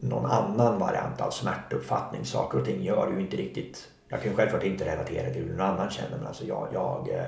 någon 0.00 0.30
annan 0.30 0.78
variant 0.78 1.20
av 1.20 1.30
smärtuppfattning. 1.30 2.24
Saker 2.24 2.58
och 2.58 2.64
ting 2.64 2.82
gör 2.82 3.12
ju 3.12 3.20
inte 3.20 3.36
riktigt... 3.36 3.88
Jag 4.08 4.22
kan 4.22 4.30
ju 4.30 4.36
självklart 4.36 4.62
inte 4.62 4.84
relatera 4.84 5.30
till 5.32 5.42
hur 5.44 5.56
någon 5.56 5.66
annan 5.66 5.90
känner 5.90 6.16
men 6.18 6.26
alltså 6.26 6.44
jag, 6.44 6.68
jag, 6.72 7.08
eh, 7.08 7.14
jag 7.14 7.26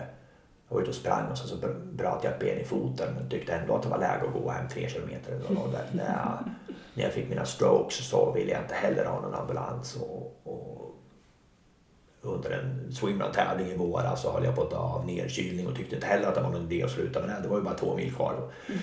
var 0.68 0.80
ute 0.80 0.90
och 0.90 0.96
sprang 0.96 1.30
och 1.30 1.38
sen 1.38 1.48
så 1.48 1.56
br- 1.56 1.92
bröt 1.92 2.24
jag 2.24 2.32
ett 2.32 2.38
ben 2.40 2.58
i 2.58 2.64
foten 2.64 3.14
men 3.14 3.28
tyckte 3.28 3.52
ändå 3.52 3.74
att 3.76 3.82
det 3.82 3.88
var 3.88 3.98
läge 3.98 4.22
att 4.26 4.42
gå 4.42 4.50
hem 4.50 4.68
tre 4.68 4.88
kilometer. 4.88 5.40
Och 5.48 5.72
där, 5.72 5.84
där, 5.92 6.38
när 6.94 7.04
jag 7.04 7.12
fick 7.12 7.28
mina 7.28 7.44
strokes 7.44 8.08
så 8.08 8.32
ville 8.32 8.52
jag 8.52 8.60
inte 8.62 8.74
heller 8.74 9.04
ha 9.04 9.20
någon 9.20 9.34
ambulans. 9.34 9.96
Och, 9.96 10.40
och 10.44 10.94
under 12.22 12.50
en 12.50 12.92
swimrun-tävling 12.92 13.66
i 13.68 13.76
våras 13.76 14.22
så 14.22 14.32
höll 14.32 14.44
jag 14.44 14.54
på 14.56 14.62
att 14.62 14.70
dö 14.70 14.76
av 14.76 15.06
nedkylning 15.06 15.66
och 15.66 15.76
tyckte 15.76 15.94
inte 15.94 16.06
heller 16.06 16.28
att 16.28 16.34
det 16.34 16.40
var 16.40 16.50
någon 16.50 16.72
idé 16.72 16.82
att 16.82 16.90
sluta 16.90 17.20
med 17.20 17.28
det. 17.28 17.36
Det 17.42 17.48
var 17.48 17.56
ju 17.56 17.62
bara 17.64 17.74
två 17.74 17.96
mil 17.96 18.14
kvar. 18.14 18.34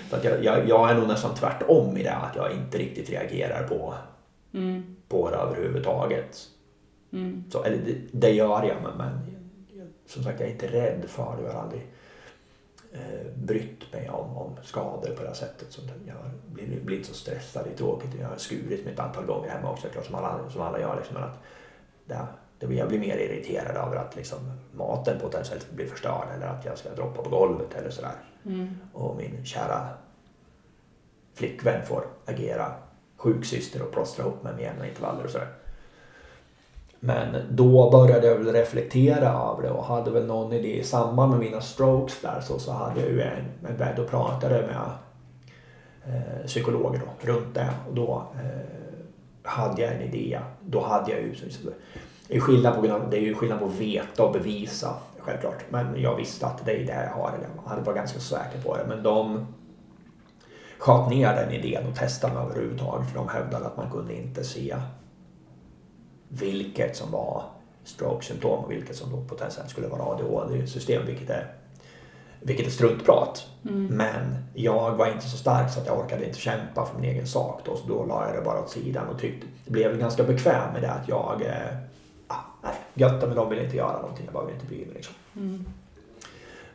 Så 0.09 0.15
att 0.15 0.23
jag, 0.23 0.43
jag, 0.43 0.69
jag 0.69 0.91
är 0.91 0.95
nog 0.95 1.07
nästan 1.07 1.35
tvärtom 1.35 1.97
i 1.97 2.03
det 2.03 2.13
att 2.13 2.35
jag 2.35 2.51
inte 2.51 2.77
riktigt 2.77 3.09
reagerar 3.09 3.67
på, 3.67 3.93
Mm. 4.53 4.95
på 5.09 5.29
det 5.29 5.35
överhuvudtaget. 5.35 6.37
Mm. 7.13 7.43
Så, 7.51 7.63
eller 7.63 7.77
det, 7.77 7.95
det 8.11 8.31
gör 8.31 8.63
jag 8.63 8.75
men, 8.83 8.97
men 8.97 9.19
jag, 9.33 9.42
som 10.05 10.23
sagt 10.23 10.39
jag 10.39 10.49
är 10.49 10.53
inte 10.53 10.67
rädd 10.67 11.05
för 11.07 11.37
det. 11.37 11.43
Jag 11.43 11.53
har 11.53 11.61
aldrig 11.61 11.87
eh, 12.91 13.31
brytt 13.35 13.93
mig 13.93 14.09
om, 14.09 14.37
om 14.37 14.55
skador 14.63 15.15
på 15.15 15.21
det 15.21 15.27
här 15.27 15.35
sättet. 15.35 15.71
Som 15.71 15.83
jag 16.07 16.15
blir, 16.45 16.81
blir 16.81 16.97
inte 16.97 17.09
så 17.09 17.15
stressad. 17.15 17.65
Det 17.65 17.71
är 17.71 17.77
tråkigt. 17.77 18.09
Jag 18.19 18.27
har 18.27 18.37
skurit 18.37 18.85
mig 18.85 18.93
ett 18.93 18.99
antal 18.99 19.25
gånger 19.25 19.49
hemma 19.49 19.71
också 19.71 19.87
klart, 19.87 20.05
som 20.05 20.15
alla, 20.15 20.49
som 20.49 20.61
alla 20.61 20.79
gör. 20.79 20.95
Liksom, 20.95 21.17
att 21.17 21.39
det, 22.05 22.27
det 22.59 22.67
blir, 22.67 22.77
jag 22.77 22.87
blir 22.87 22.99
mer 22.99 23.17
irriterad 23.17 23.75
över 23.87 23.95
att 23.95 24.15
liksom, 24.15 24.39
maten 24.71 25.19
potentiellt 25.19 25.71
blir 25.71 25.87
förstörd 25.87 26.27
eller 26.35 26.47
att 26.47 26.65
jag 26.65 26.77
ska 26.77 26.89
droppa 26.89 27.23
på 27.23 27.29
golvet 27.29 27.73
eller 27.73 27.89
sådär. 27.89 28.15
Mm. 28.45 28.77
Och 28.93 29.17
min 29.17 29.45
kära 29.45 29.89
flickvän 31.33 31.85
får 31.85 32.03
agera 32.25 32.73
sjuksyster 33.17 33.81
och 33.81 33.91
plåstra 33.91 34.25
ihop 34.25 34.43
mig 34.43 34.53
med 34.53 34.61
jämna 34.61 34.87
intervaller 34.87 35.23
och 35.23 35.29
sådär. 35.29 35.47
Men 37.05 37.35
då 37.51 37.89
började 37.91 38.27
jag 38.27 38.35
väl 38.35 38.53
reflektera 38.53 39.27
över 39.29 39.61
det 39.63 39.69
och 39.69 39.83
hade 39.85 40.11
väl 40.11 40.25
någon 40.25 40.53
idé 40.53 40.79
i 40.79 40.83
samband 40.83 41.31
med 41.31 41.39
mina 41.39 41.61
strokes 41.61 42.21
där 42.21 42.41
så, 42.41 42.59
så 42.59 42.71
hade 42.71 43.01
jag 43.01 43.09
ju 43.09 43.21
en, 43.21 43.69
en 43.69 43.77
vän 43.77 43.99
och 44.01 44.09
pratade 44.09 44.55
med 44.61 44.89
eh, 46.15 46.45
psykologer 46.45 46.99
då, 47.05 47.31
runt 47.31 47.55
det 47.55 47.69
och 47.89 47.95
då 47.95 48.23
eh, 48.35 49.49
hade 49.51 49.81
jag 49.81 49.93
en 49.93 50.01
idé. 50.01 50.39
Då 50.61 50.81
hade 50.83 51.11
jag 51.11 51.21
ju, 51.21 51.35
så- 51.35 51.49
så- 51.49 51.69
det 52.27 52.35
är, 52.35 52.39
skillnad 52.39 52.75
på, 52.75 52.81
det 53.11 53.17
är 53.17 53.21
ju 53.21 53.33
skillnad 53.35 53.59
på 53.59 53.65
att 53.65 53.75
veta 53.79 54.23
och 54.25 54.33
bevisa 54.33 54.93
självklart. 55.19 55.63
Men 55.69 56.01
jag 56.01 56.15
visste 56.15 56.45
att 56.45 56.65
det 56.65 56.71
är 56.71 56.85
det 56.85 57.03
jag 57.09 57.21
har, 57.21 57.31
jag 57.63 57.69
hade 57.69 57.81
varit 57.81 57.95
ganska 57.97 58.19
säker 58.19 58.61
på 58.65 58.77
det. 58.77 58.85
Men 58.87 59.03
de 59.03 59.47
sköt 60.79 61.09
ner 61.09 61.35
den 61.35 61.51
idén 61.51 61.87
och 61.87 61.95
testade 61.95 62.33
mig 62.33 62.43
överhuvudtaget 62.43 63.09
för 63.09 63.15
de 63.19 63.27
hävdade 63.29 63.65
att 63.65 63.77
man 63.77 63.91
kunde 63.91 64.15
inte 64.15 64.43
se 64.43 64.75
vilket 66.39 66.95
som 66.95 67.11
var 67.11 67.43
stroke-symptom 67.83 68.63
och 68.63 68.71
vilket 68.71 68.95
som 68.95 69.11
då 69.11 69.21
potentiellt 69.21 69.69
skulle 69.69 69.87
vara 69.87 70.03
ADHD-system, 70.03 71.05
vilket 71.05 71.29
är, 71.29 71.53
vilket 72.39 72.67
är 72.67 72.71
struntprat. 72.71 73.47
Men 73.89 74.35
jag 74.53 74.91
var 74.91 75.07
inte 75.07 75.29
så 75.29 75.37
stark 75.37 75.71
så 75.71 75.79
att 75.79 75.87
jag 75.87 75.99
orkade 75.99 76.25
inte 76.25 76.39
kämpa 76.39 76.85
för 76.85 76.99
min 76.99 77.09
egen 77.09 77.27
sak 77.27 77.61
då, 77.65 77.75
så 77.75 77.87
då 77.87 78.05
la 78.05 78.27
jag 78.27 78.35
det 78.35 78.41
bara 78.41 78.59
åt 78.59 78.69
sidan 78.69 79.07
och 79.07 79.19
tyckte, 79.19 79.47
blev 79.65 79.99
ganska 79.99 80.23
bekväm 80.23 80.73
med 80.73 80.81
det 80.81 80.91
att 80.91 81.07
jag, 81.07 81.41
eh, 81.41 81.77
ah, 82.27 82.41
nej, 82.63 82.73
götta 82.93 83.27
med 83.27 83.35
dem 83.35 83.49
vill 83.49 83.59
inte 83.59 83.77
göra 83.77 84.01
någonting, 84.01 84.25
jag 84.25 84.33
behöver 84.33 84.53
inte 84.53 84.65
bry 84.65 84.77
mig 84.77 84.93
liksom. 84.93 85.15
Mm. 85.35 85.65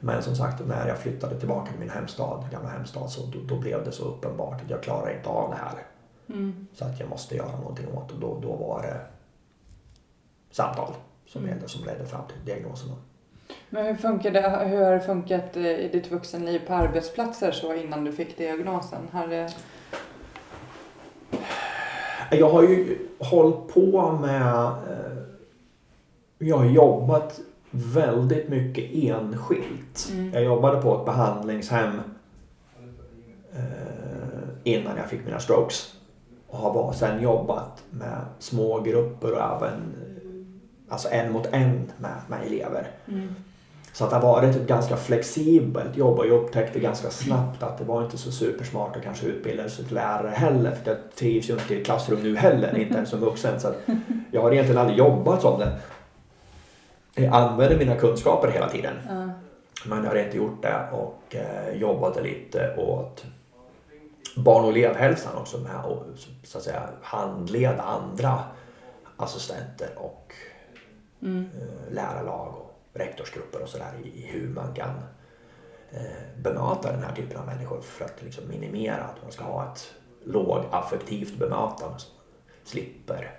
Men 0.00 0.22
som 0.22 0.36
sagt, 0.36 0.66
när 0.66 0.88
jag 0.88 0.98
flyttade 0.98 1.38
tillbaka 1.38 1.70
till 1.70 1.80
min 1.80 1.90
hemstad, 1.90 2.44
gamla 2.52 2.68
hemstad, 2.68 3.10
så 3.10 3.26
då, 3.26 3.38
då 3.48 3.60
blev 3.60 3.84
det 3.84 3.92
så 3.92 4.04
uppenbart 4.04 4.62
att 4.62 4.70
jag 4.70 4.82
klarar 4.82 5.16
inte 5.16 5.28
av 5.28 5.50
det 5.50 5.56
här. 5.56 5.86
Mm. 6.28 6.66
Så 6.74 6.84
att 6.84 7.00
jag 7.00 7.08
måste 7.08 7.36
göra 7.36 7.58
någonting 7.58 7.86
åt 7.94 8.08
det. 8.08 8.14
Då, 8.20 8.38
då 8.42 8.56
var 8.56 8.82
det 8.82 9.00
samtal 10.50 10.92
som, 11.26 11.42
Mm. 11.44 11.54
ledde, 11.54 11.68
som 11.68 11.84
ledde 11.84 12.06
fram 12.06 12.20
till 12.28 12.44
diagnosen. 12.54 12.88
Men 13.70 13.86
hur, 13.86 13.94
funkar 13.94 14.30
det, 14.30 14.40
hur 14.68 14.84
har 14.84 14.92
det 14.92 15.00
funkat 15.00 15.56
eh, 15.56 15.62
i 15.66 15.88
ditt 15.92 16.10
vuxenliv 16.12 16.66
på 16.66 16.74
arbetsplatser 16.74 17.52
så 17.52 17.74
innan 17.74 18.04
du 18.04 18.12
fick 18.12 18.38
diagnosen? 18.38 19.08
Har 19.12 19.26
det... 19.26 19.52
Jag 22.30 22.50
har 22.50 22.62
ju 22.62 22.98
hållit 23.18 23.74
på 23.74 24.12
med... 24.12 24.66
Eh, 24.66 25.18
jag 26.38 26.56
har 26.58 26.64
jobbat 26.64 27.40
väldigt 27.70 28.48
mycket 28.48 28.84
enskilt. 28.94 30.08
Mm. 30.12 30.32
Jag 30.32 30.44
jobbade 30.44 30.82
på 30.82 30.98
ett 30.98 31.04
behandlingshem 31.04 32.00
eh, 33.52 33.62
innan 34.64 34.96
jag 34.96 35.06
fick 35.10 35.24
mina 35.24 35.38
strokes. 35.40 35.94
Och 36.46 36.58
har 36.58 36.74
bara 36.74 36.92
sen 36.92 37.22
jobbat 37.22 37.84
med 37.90 38.20
små 38.38 38.80
grupper 38.80 39.32
och 39.32 39.56
även 39.56 39.94
alltså 40.88 41.08
en 41.08 41.32
mot 41.32 41.46
en 41.46 41.92
med, 41.98 42.16
med 42.28 42.46
elever. 42.46 42.90
Mm. 43.08 43.34
Så 43.92 44.04
att 44.04 44.10
det 44.10 44.16
har 44.16 44.22
varit 44.22 44.56
ett 44.56 44.66
ganska 44.66 44.96
flexibelt 44.96 45.96
jobb 45.96 46.18
och 46.18 46.26
jag 46.26 46.32
upptäckte 46.32 46.80
ganska 46.80 47.10
snabbt 47.10 47.62
att 47.62 47.78
det 47.78 47.84
var 47.84 48.04
inte 48.04 48.18
så 48.18 48.32
supersmart 48.32 48.96
att 48.96 49.02
kanske 49.02 49.26
utbilda 49.26 49.68
sig 49.68 49.84
till 49.84 49.94
lärare 49.94 50.30
heller. 50.30 50.70
För 50.70 50.90
jag 50.90 50.98
trivs 51.16 51.50
ju 51.50 51.52
inte 51.52 51.74
i 51.74 51.80
ett 51.80 51.86
klassrum 51.86 52.22
nu 52.22 52.36
heller, 52.36 52.78
inte 52.78 52.94
ens 52.94 53.10
som 53.10 53.20
vuxen. 53.20 53.60
Så 53.60 53.72
jag 54.30 54.42
har 54.42 54.52
egentligen 54.52 54.80
aldrig 54.80 54.98
jobbat 54.98 55.42
som 55.42 55.60
det. 55.60 55.78
Jag 57.14 57.34
använder 57.34 57.78
mina 57.78 57.94
kunskaper 57.94 58.50
hela 58.50 58.68
tiden. 58.68 58.94
Ja. 59.08 59.30
Men 59.86 60.04
jag 60.04 60.10
har 60.10 60.16
inte 60.16 60.36
gjort 60.36 60.62
det 60.62 60.88
och 60.92 61.36
eh, 61.36 61.76
jobbade 61.76 62.22
lite 62.22 62.74
åt 62.76 63.24
barn 64.36 64.64
och 64.64 64.70
elevhälsan 64.70 65.36
också 65.36 65.58
med 65.58 65.76
att 65.76 66.18
så 66.44 66.58
att 66.58 66.64
säga, 66.64 66.82
handleda 67.02 67.82
andra 67.82 68.38
assistenter 69.16 69.88
och 69.96 70.32
Mm. 71.22 71.50
Eh, 71.60 71.94
lärarlag 71.94 72.54
och 72.54 72.80
rektorsgrupper 72.92 73.62
och 73.62 73.68
sådär 73.68 73.92
i, 74.04 74.26
hur 74.26 74.48
man 74.48 74.74
kan 74.74 74.90
eh, 75.90 76.40
bemöta 76.42 76.92
den 76.92 77.02
här 77.02 77.14
typen 77.16 77.36
av 77.36 77.46
människor 77.46 77.80
för 77.80 78.04
att 78.04 78.22
liksom 78.22 78.48
minimera 78.48 79.04
att 79.04 79.22
man 79.22 79.32
ska 79.32 79.44
ha 79.44 79.72
ett 79.72 79.94
lågaffektivt 80.24 81.38
bemötande 81.38 81.98
som 81.98 82.10
man 82.16 82.24
slipper. 82.64 83.38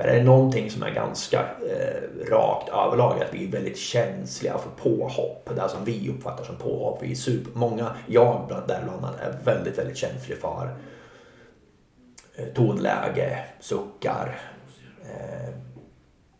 För 0.00 0.08
är 0.08 0.24
någonting 0.24 0.70
som 0.70 0.82
är 0.82 0.90
ganska 0.90 1.40
eh, 1.40 2.26
rakt 2.30 2.68
överlag 2.68 3.22
att 3.22 3.34
vi 3.34 3.48
är 3.48 3.52
väldigt 3.52 3.78
känsliga 3.78 4.58
för 4.58 4.70
påhopp. 4.70 5.50
Det 5.56 5.68
som 5.68 5.84
vi 5.84 6.10
uppfattar 6.10 6.44
som 6.44 6.56
påhopp. 6.56 7.02
Vi 7.02 7.10
är 7.10 7.14
super, 7.14 7.58
många, 7.58 7.96
jag 8.06 8.44
bland, 8.48 8.68
där 8.68 8.82
bland 8.84 9.04
annat, 9.04 9.20
är 9.20 9.38
väldigt, 9.44 9.78
väldigt 9.78 9.96
känslig 9.96 10.38
för 10.38 10.76
eh, 12.36 12.46
tonläge, 12.54 13.44
suckar, 13.60 14.40
eh, 15.02 15.49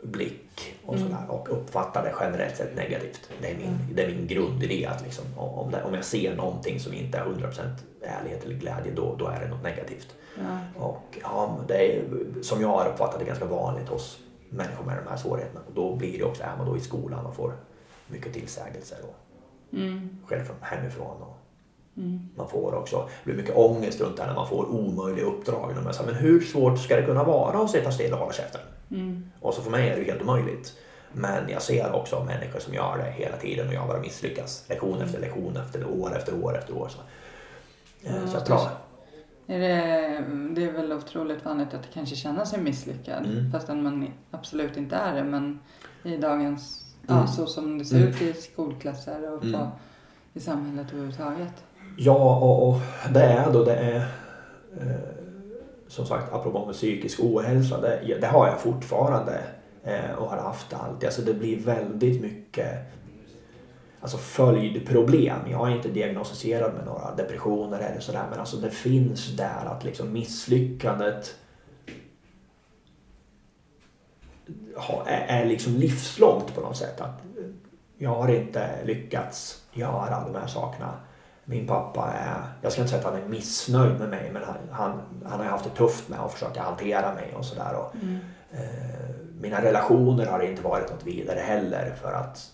blick 0.03 0.75
och 0.85 0.95
Mm. 0.95 1.07
sådär. 1.07 1.25
Och 1.29 1.47
uppfattar 1.51 2.03
det 2.03 2.13
generellt 2.19 2.55
sett 2.57 2.75
negativt. 2.75 3.29
Det 3.41 3.51
är 3.51 3.55
min, 3.57 3.77
det 3.95 4.03
är 4.03 4.07
min 4.07 4.27
grundidé 4.27 4.85
att 4.85 5.01
liksom, 5.03 5.25
om, 5.37 5.71
det, 5.71 5.83
om 5.83 5.93
jag 5.93 6.05
ser 6.05 6.35
någonting 6.35 6.79
som 6.79 6.93
inte 6.93 7.17
är 7.17 7.23
100% 7.25 7.69
ärlighet 8.01 8.43
eller 8.45 8.55
glädje 8.55 8.91
då, 8.95 9.15
då 9.19 9.27
är 9.27 9.39
det 9.39 9.47
något 9.47 9.63
negativt. 9.63 10.15
Ja. 10.37 10.83
Och 10.85 11.17
ja, 11.21 11.57
det 11.67 11.97
är 11.97 12.03
som 12.41 12.61
jag 12.61 12.67
har 12.67 12.87
uppfattat 12.87 13.19
det 13.19 13.25
ganska 13.25 13.45
vanligt 13.45 13.89
hos 13.89 14.19
människor 14.49 14.85
med 14.85 14.97
de 15.05 15.09
här 15.09 15.17
svårigheterna. 15.17 15.59
Och 15.67 15.73
då 15.73 15.95
blir 15.95 16.17
det 16.17 16.23
också, 16.23 16.43
är 16.43 16.57
man 16.57 16.65
då 16.67 16.77
i 16.77 16.79
skolan 16.79 17.25
och 17.25 17.35
får 17.35 17.53
mycket 18.07 18.33
tillsägelser 18.33 18.97
och 19.03 19.15
Mm. 19.73 20.09
själv 20.27 20.43
från 20.43 20.55
hemifrån. 20.61 21.21
Och 21.21 21.37
Mm. 21.97 22.29
man 22.35 22.49
får 22.49 22.73
också, 22.75 23.09
det 23.23 23.31
blir 23.31 23.41
mycket 23.43 23.57
ångest 23.57 24.01
runt 24.01 24.15
det 24.17 24.21
här 24.23 24.29
när 24.29 24.35
man 24.35 24.47
får 24.49 24.65
omöjliga 24.65 25.25
uppdrag. 25.25 25.73
Och 25.77 25.83
man 25.83 25.93
säger, 25.93 26.11
men 26.11 26.21
hur 26.21 26.41
svårt 26.41 26.79
ska 26.79 26.95
det 26.95 27.01
kunna 27.05 27.23
vara 27.23 27.57
att 27.63 27.71
sitta 27.71 27.91
still 27.91 28.13
och 28.13 28.19
hålla 28.19 28.33
käften? 28.33 28.61
Mm. 28.91 29.31
Och 29.39 29.53
så 29.53 29.61
för 29.61 29.71
mig 29.71 29.89
är 29.89 29.95
det 29.95 30.01
ju 30.01 30.05
helt 30.11 30.21
omöjligt. 30.21 30.73
Men 31.13 31.49
jag 31.49 31.61
ser 31.61 31.91
också 31.95 32.23
människor 32.23 32.59
som 32.59 32.73
gör 32.73 32.97
det 32.97 33.11
hela 33.23 33.37
tiden 33.37 33.67
och 33.67 33.73
jag 33.73 33.87
bara 33.87 33.99
misslyckas. 33.99 34.65
Lektion 34.69 35.01
efter 35.01 35.19
lektion 35.19 35.57
efter 35.57 35.85
år 35.87 36.15
efter 36.17 36.43
år 36.43 36.57
efter 36.57 36.77
år. 36.77 36.89
Så, 36.89 36.99
eh, 38.07 38.15
Ja, 38.15 38.27
så 38.27 38.35
jag 38.35 38.41
det- 38.41 38.45
tror, 38.45 38.59
Är 39.47 39.59
det, 39.59 40.23
det 40.55 40.63
är 40.63 40.71
väl 40.71 40.93
otroligt 40.93 41.45
vanligt 41.45 41.73
att 41.73 41.93
kanske 41.93 42.15
känna 42.15 42.45
sig 42.45 42.59
misslyckad 42.61 43.25
Mm. 43.25 43.51
fastän 43.51 43.83
man 43.83 44.07
absolut 44.31 44.77
inte 44.77 44.95
är 44.95 45.15
det. 45.15 45.23
Men 45.23 45.59
i 46.03 46.17
dagens, 46.17 46.85
Mm. 47.07 47.21
ja, 47.21 47.27
så 47.27 47.45
som 47.45 47.77
det 47.77 47.85
ser 47.85 47.95
Mm. 47.97 48.09
ut 48.09 48.21
i 48.21 48.33
skolklasser 48.33 49.33
och 49.33 49.41
på, 49.41 49.47
Mm. 49.47 49.67
i 50.33 50.39
samhället 50.39 50.87
överhuvudtaget. 50.91 51.53
Ja, 51.97 52.35
och, 52.39 52.69
och 52.69 52.79
det 53.13 53.23
är 53.23 53.51
då 53.53 53.63
det 53.63 53.75
är 53.75 53.95
eh, 54.81 54.85
som 55.91 56.05
sagt 56.05 56.33
apropå 56.33 56.65
med 56.65 56.75
psykisk 56.75 57.19
ohälsa. 57.19 57.81
Det, 57.81 58.17
det 58.21 58.27
har 58.27 58.47
jag 58.47 58.59
fortfarande 58.59 59.43
eh, 59.83 60.11
och 60.17 60.29
har 60.29 60.37
haft 60.37 60.73
alltid. 60.73 61.07
Alltså 61.07 61.21
det 61.21 61.33
blir 61.33 61.59
väldigt 61.59 62.21
mycket 62.21 62.77
alltså 64.01 64.17
följdproblem. 64.17 65.39
Jag 65.51 65.71
är 65.71 65.75
inte 65.75 65.89
diagnostiserad 65.89 66.73
med 66.73 66.85
några 66.85 67.15
depressioner 67.15 67.79
eller 67.79 67.99
sådär 67.99 68.23
men 68.29 68.39
alltså 68.39 68.57
det 68.57 68.69
finns 68.69 69.37
där 69.37 69.65
att 69.65 69.83
liksom 69.83 70.13
misslyckandet 70.13 71.35
är, 75.05 75.41
är 75.41 75.45
liksom 75.45 75.73
livslångt 75.73 76.55
på 76.55 76.61
något 76.61 76.77
sätt. 76.77 77.01
Att 77.01 77.21
eh, 77.37 77.43
jag 77.97 78.15
har 78.15 78.27
inte 78.27 78.85
lyckats 78.85 79.63
göra 79.73 80.23
de 80.27 80.39
här 80.39 80.47
sakerna. 80.47 80.93
Min 81.51 81.67
pappa 81.67 82.13
är, 82.13 82.43
jag 82.61 82.71
ska 82.71 82.81
inte 82.81 82.89
säga 82.89 83.07
att 83.07 83.13
han 83.13 83.23
är 83.23 83.27
missnöjd 83.27 83.99
med 83.99 84.09
mig 84.09 84.29
men 84.33 84.43
han, 84.43 84.55
han, 84.71 85.01
han 85.25 85.39
har 85.39 85.45
haft 85.45 85.63
det 85.63 85.69
tufft 85.69 86.09
med 86.09 86.19
att 86.19 86.33
försöka 86.33 86.61
hantera 86.61 87.13
mig 87.13 87.33
och 87.37 87.45
sådär. 87.45 87.75
Och, 87.75 87.95
eh, 88.51 89.09
mina 89.41 89.61
relationer 89.61 90.25
har 90.25 90.39
inte 90.39 90.61
varit 90.61 90.91
något 90.91 91.03
vidare 91.03 91.39
heller 91.39 91.95
för 92.01 92.13
att 92.13 92.51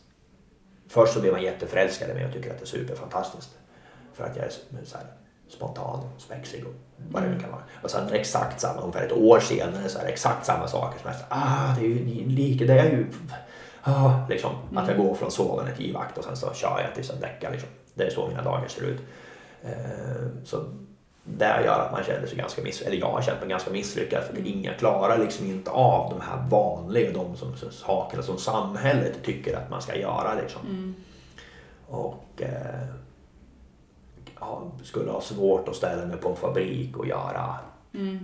först 0.88 1.14
så 1.14 1.20
blir 1.20 1.32
man 1.32 1.42
jätteförälskad 1.42 2.10
i 2.10 2.14
mig 2.14 2.26
och 2.26 2.34
tycker 2.34 2.52
att 2.52 2.58
det 2.58 2.64
är 2.64 2.68
superfantastiskt. 2.68 3.50
För 4.14 4.24
att 4.24 4.36
jag 4.36 4.46
är 4.46 4.52
så 4.84 4.98
här, 4.98 5.08
spontan 5.50 6.00
och 6.00 6.22
spexig 6.22 6.66
och 6.66 6.74
vad 7.12 7.24
det 7.24 7.30
nu 7.30 7.40
kan 7.40 7.52
vara. 7.52 7.62
Och 7.84 7.92
sen 7.92 8.14
exakt 8.14 8.62
samma, 8.62 8.82
ungefär 8.82 9.06
ett 9.06 9.12
år 9.12 9.40
senare 9.40 9.90
så 9.90 10.00
är 10.00 10.04
det 10.04 10.10
exakt 10.10 10.46
samma 10.46 10.68
saker 10.68 11.00
som 11.00 11.12
jag 11.12 11.22
ah 11.30 11.76
det 11.80 11.86
är 11.86 11.90
ju 11.90 12.26
lika, 12.26 12.66
det 12.66 12.80
är 12.80 12.92
ju, 12.92 13.08
ah, 13.84 14.28
liksom. 14.30 14.52
Att 14.76 14.88
jag 14.88 14.98
går 14.98 15.16
från 15.16 15.32
sovande 15.32 15.76
till 15.76 15.94
vakt 15.94 16.18
och 16.18 16.24
sen 16.24 16.38
så 16.38 16.54
kör 16.54 16.82
jag 16.86 16.96
tills 16.96 17.10
jag 17.10 17.22
däckar 17.22 17.52
liksom. 17.52 17.70
Det 17.98 18.06
är 18.06 18.10
så 18.10 18.28
mina 18.28 18.44
dagar 18.44 18.68
ser 18.68 18.84
ut. 18.84 19.02
Eh, 19.64 20.44
så 20.44 20.64
det 21.24 21.64
gör 21.66 21.80
att 21.80 21.92
man 21.92 22.04
känner 22.04 22.28
sig 22.28 22.38
ganska 22.38 22.62
miss, 22.62 22.82
eller 22.82 22.98
jag 22.98 23.12
har 23.12 23.22
känt 23.22 23.40
mig 23.40 23.50
ganska 23.50 23.72
misslyckad 23.72 24.24
för 24.24 24.34
att 24.34 24.46
ingen 24.46 24.74
klarar 24.80 25.18
liksom 25.18 25.46
inte 25.46 25.72
av 25.72 26.10
de 26.10 26.22
här 26.22 26.50
vanliga, 26.50 27.12
de 27.12 27.36
som, 27.36 27.58
som 27.58 27.72
sakerna 27.72 28.24
som 28.24 28.38
samhället 28.38 29.24
tycker 29.24 29.58
att 29.58 29.70
man 29.70 29.82
ska 29.82 29.96
göra 29.96 30.36
liksom. 30.36 30.96
Och 31.88 32.42
eh, 32.42 32.88
skulle 34.84 35.12
ha 35.12 35.22
svårt 35.22 35.68
att 35.68 35.76
ställa 35.76 36.06
mig 36.06 36.18
på 36.18 36.30
en 36.30 36.36
fabrik 36.36 36.98
och 36.98 37.08
göra 37.08 37.56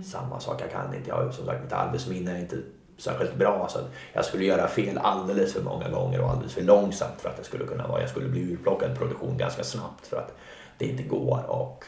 samma 0.04 0.40
sak. 0.40 0.60
Jag 0.60 0.70
kan 0.70 0.94
inte, 0.94 1.08
jag 1.08 1.16
har 1.16 1.30
som 1.30 1.46
sagt 1.46 1.62
mitt 1.62 1.72
arbetsminne 1.72 2.32
är 2.32 2.38
inte 2.38 2.56
särskilt 2.96 3.34
bra 3.34 3.68
så 3.70 3.78
att 3.78 3.90
jag 4.12 4.24
skulle 4.24 4.44
göra 4.44 4.68
fel 4.68 4.98
alldeles 4.98 5.52
för 5.52 5.62
många 5.62 5.88
gånger 5.88 6.20
och 6.20 6.30
alldeles 6.30 6.54
för 6.54 6.62
långsamt 6.62 7.20
för 7.20 7.28
att 7.28 7.36
det 7.36 7.44
skulle 7.44 7.64
kunna 7.64 7.88
vara, 7.88 8.00
jag 8.00 8.10
skulle 8.10 8.28
bli 8.28 8.52
urplockad 8.52 8.98
produktion 8.98 9.38
ganska 9.38 9.64
snabbt 9.64 10.06
för 10.06 10.16
att 10.16 10.32
det 10.78 10.86
inte 10.86 11.02
går 11.02 11.44
och 11.48 11.84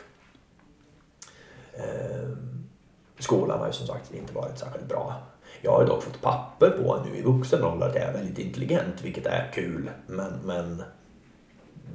eh, 1.73 2.29
skolan 3.19 3.59
har 3.59 3.67
ju 3.67 3.73
som 3.73 3.87
sagt 3.87 4.15
inte 4.15 4.33
varit 4.33 4.59
särskilt 4.59 4.89
bra. 4.89 5.15
Jag 5.61 5.71
har 5.71 5.81
ju 5.83 5.87
dock 5.87 6.03
fått 6.03 6.23
papper 6.23 6.71
på 6.71 7.05
nu 7.05 7.19
i 7.19 7.23
vuxen 7.23 7.65
ålder 7.65 7.89
att 7.89 7.95
jag 7.95 8.05
är 8.05 8.13
väldigt 8.13 8.39
intelligent 8.39 9.03
vilket 9.03 9.27
är 9.27 9.51
kul 9.55 9.91
men, 10.07 10.33
men 10.45 10.83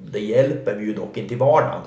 det 0.06 0.20
hjälper 0.20 0.76
mig 0.76 0.86
ju 0.86 0.94
dock 0.94 1.18
inte 1.18 1.34
i 1.34 1.38
vardagen. 1.38 1.82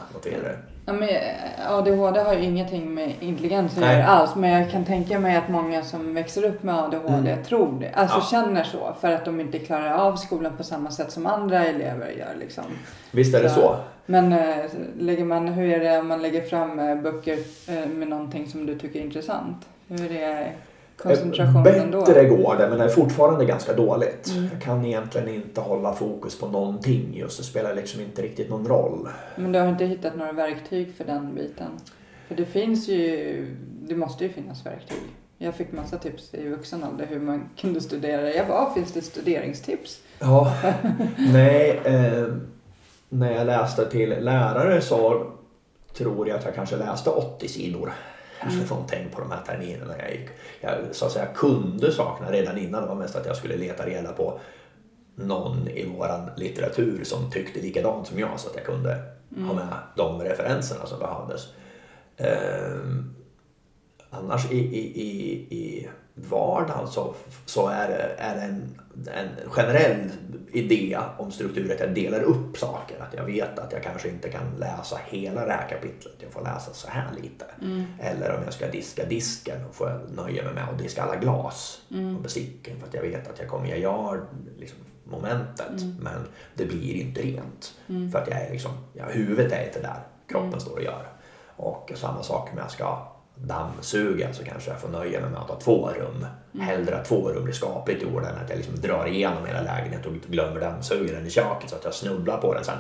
Ja, 0.87 0.93
men 0.93 1.09
eh, 1.09 1.71
ADHD 1.73 2.21
har 2.21 2.35
ju 2.35 2.43
ingenting 2.43 2.95
med 2.95 3.13
intelligens 3.21 3.79
att 3.79 3.85
göra 3.85 4.07
alls. 4.07 4.35
Men 4.37 4.51
jag 4.51 4.71
kan 4.71 4.85
tänka 4.85 5.19
mig 5.19 5.37
att 5.37 5.49
många 5.49 5.83
som 5.83 6.15
växer 6.15 6.45
upp 6.45 6.63
med 6.63 6.75
ADHD 6.79 7.31
Mm. 7.31 7.45
tror 7.45 7.81
det. 7.81 7.91
Alltså 7.95 8.17
Ja. 8.19 8.23
känner 8.31 8.65
så. 8.65 8.93
För 9.01 9.13
att 9.13 9.25
de 9.25 9.41
inte 9.41 9.59
klarar 9.59 9.93
av 9.95 10.17
skolan 10.17 10.57
på 10.57 10.63
samma 10.65 10.91
sätt 10.91 11.13
som 11.13 11.27
andra 11.27 11.65
elever 11.67 12.09
gör. 12.11 12.35
Liksom. 12.41 12.65
Visst 13.11 13.35
är 13.35 13.43
det 13.43 13.51
så? 13.51 13.77
Men 14.07 14.33
eh, 14.33 14.57
lägger 14.99 15.25
man, 15.25 15.49
hur 15.49 15.73
är 15.73 15.81
det 15.81 15.99
om 15.99 16.09
man 16.09 16.23
lägger 16.23 16.41
fram 16.43 16.79
eh, 16.79 16.97
böcker 16.97 17.39
med 17.89 18.09
någonting 18.09 18.47
som 18.49 18.67
du 18.67 18.79
tycker 18.79 19.01
är 19.01 19.05
intressant? 19.05 19.67
Hur 19.89 20.13
är 20.17 20.53
koncentrationen 20.97 21.91
då? 21.91 22.01
Bättre 22.01 22.25
går 22.25 22.57
det 22.57 22.69
men 22.69 22.79
det 22.79 22.85
är 22.85 22.89
fortfarande 22.89 23.45
ganska 23.45 23.73
dåligt. 23.73 24.31
Mm. 24.31 24.49
Jag 24.53 24.63
kan 24.63 24.85
egentligen 24.85 25.29
inte 25.29 25.61
hålla 25.61 25.93
fokus 25.93 26.39
på 26.39 26.47
någonting 26.47 27.15
just. 27.15 27.39
Det 27.39 27.45
spelar 27.45 27.75
liksom 27.75 28.01
inte 28.01 28.23
riktigt 28.23 28.51
någon 28.51 28.67
roll. 28.67 29.09
Men 29.37 29.53
du 29.53 29.59
har 29.59 29.69
inte 29.69 29.85
hittat 29.85 30.17
några 30.17 30.33
verktyg 30.33 30.95
för 30.97 31.05
den 31.05 31.35
biten? 31.35 31.71
För 32.29 32.35
det 32.35 32.45
finns 32.45 32.89
ju, 32.89 33.57
det 33.89 33.95
måste 33.95 34.25
ju 34.25 34.33
finnas 34.33 34.67
verktyg. 34.67 35.03
Jag 35.39 35.55
fick 35.55 35.73
massa 35.73 35.99
tips 35.99 36.35
i 36.35 36.49
vuxen 36.49 36.85
ålder 36.85 37.07
hur 37.07 37.21
man 37.21 37.49
kunde 37.57 37.81
studera. 37.81 38.31
Jag 38.31 38.49
bara, 38.49 38.75
finns 38.75 38.93
det 38.93 39.03
studeringstips? 39.03 40.01
Ja, 40.19 40.53
nej. 41.33 41.81
Eh, 41.85 42.27
när 43.09 43.33
jag 43.33 43.47
läste 43.47 43.91
till 43.91 44.09
lärare 44.21 44.81
så 44.81 45.27
tror 45.93 46.29
jag 46.29 46.39
att 46.39 46.45
jag 46.45 46.55
kanske 46.55 46.77
läste 46.77 47.11
80 47.11 47.49
sidor. 47.49 47.93
Eller 48.47 48.69
någonting 48.71 49.09
på 49.15 49.21
de 49.21 49.31
här 49.31 49.43
terminerna 49.47 49.95
jag 49.99 50.11
gick. 50.13 50.29
Jag 50.61 50.73
så 50.93 51.07
att 51.07 51.13
säga 51.13 51.27
kunde 51.27 51.93
sakerna 51.93 52.33
redan 52.33 52.59
innan. 52.59 52.83
Det 52.83 52.89
var 52.89 52.95
mest 52.95 53.17
att 53.17 53.27
jag 53.27 53.37
skulle 53.37 53.57
leta 53.57 53.87
reda 53.87 54.13
på 54.13 54.41
någon 55.15 55.69
i 55.69 55.87
våran 55.87 56.31
litteratur 56.37 57.05
som 57.05 57.31
tyckte 57.31 57.61
likadant 57.61 58.07
som 58.07 58.19
jag 58.19 58.41
så 58.41 58.49
att 58.49 58.57
jag 58.57 58.65
kunde 58.65 59.03
ha 59.47 59.55
med 59.55 59.69
de 59.97 60.23
referenserna 60.23 60.87
som 60.87 60.99
behövdes. 60.99 61.49
Ehm, 62.17 63.15
annars 64.11 64.53
i, 64.53 64.59
i, 64.59 65.01
i, 65.03 65.33
i 65.57 65.89
vardagen 66.15 66.89
så, 66.89 67.15
så 67.47 67.69
är 67.69 67.89
det, 67.89 68.15
är 68.19 68.35
det 68.35 68.43
en, 68.43 68.81
en 69.15 69.51
generell 69.51 70.11
idé 70.53 70.99
om 71.19 71.33
struktur 71.33 71.73
att 71.73 71.81
jag 71.81 71.95
delar 71.95 72.23
upp 72.23 72.57
saker. 72.57 73.01
Att 73.01 73.15
jag 73.15 73.25
vet 73.25 73.59
att 73.59 73.73
jag 73.73 73.83
kanske 73.83 74.09
inte 74.09 74.29
kan 74.29 74.57
läsa 74.59 74.99
hela 75.07 75.47
det 75.47 75.53
här 75.53 75.69
kapitlet. 75.69 76.15
Jag 76.19 76.33
får 76.33 76.43
läsa 76.43 76.73
så 76.73 76.89
här 76.89 77.09
lite. 77.23 77.45
Eller 78.01 78.37
om 78.37 78.45
jag 78.45 78.53
ska 78.53 78.69
diska 78.69 79.05
disken 79.05 79.65
och 79.65 79.75
får 79.75 79.91
jag 79.91 80.01
nöja 80.17 80.45
mig 80.45 80.55
med 80.55 80.69
att 80.69 80.79
diska 80.79 81.03
alla 81.03 81.17
glas 81.17 81.83
och 82.17 82.23
besticken. 82.23 82.81
För 82.81 82.87
att 82.87 82.95
jag 82.95 83.03
vet 83.03 83.31
att 83.31 83.39
jag 83.39 83.49
kommer, 83.49 83.69
jag 83.69 83.79
gör 83.79 84.25
liksom 84.59 84.79
momentet 85.05 85.83
men 86.01 86.27
det 86.55 86.65
blir 86.65 86.95
inte 86.95 87.23
rent. 87.23 87.75
För 88.13 88.19
att 88.19 88.29
jag 88.29 88.41
är 88.41 88.51
liksom, 88.51 88.73
ja, 88.93 89.05
huvudet 89.09 89.53
är 89.53 89.67
inte 89.67 89.81
där, 89.81 90.03
kroppen 90.29 90.61
står 90.61 90.73
och 90.73 90.83
gör. 90.83 91.07
Och 91.57 91.93
samma 91.95 92.23
sak 92.23 92.49
om 92.53 92.59
jag 92.59 92.71
ska 92.71 93.14
dammsuga 93.35 94.33
så 94.33 94.45
kanske 94.45 94.71
jag 94.71 94.81
får 94.81 94.89
nöja 94.89 95.21
mig 95.21 95.31
med 95.31 95.41
att 95.41 95.49
ha 95.49 95.61
två 95.61 95.89
rum. 95.89 96.27
Hellre 96.61 96.97
att 96.97 97.05
två 97.05 97.29
rum 97.29 97.45
blir 97.45 97.55
skapligt 97.55 98.03
gjorda 98.03 98.29
än 98.29 98.45
att 98.45 98.51
jag 98.51 98.57
liksom 98.57 98.81
drar 98.81 99.07
igenom 99.07 99.47
hela 99.47 99.63
lägenheten 99.63 100.15
och 100.15 100.31
glömmer 100.31 100.61
dammsugaren 100.61 101.27
i 101.27 101.31
köket 101.31 101.71
så 101.71 101.77
att 101.77 101.85
jag 101.85 101.95
snubblar 101.95 102.39
på 102.39 102.55
den 102.55 102.65
sen. 102.65 102.79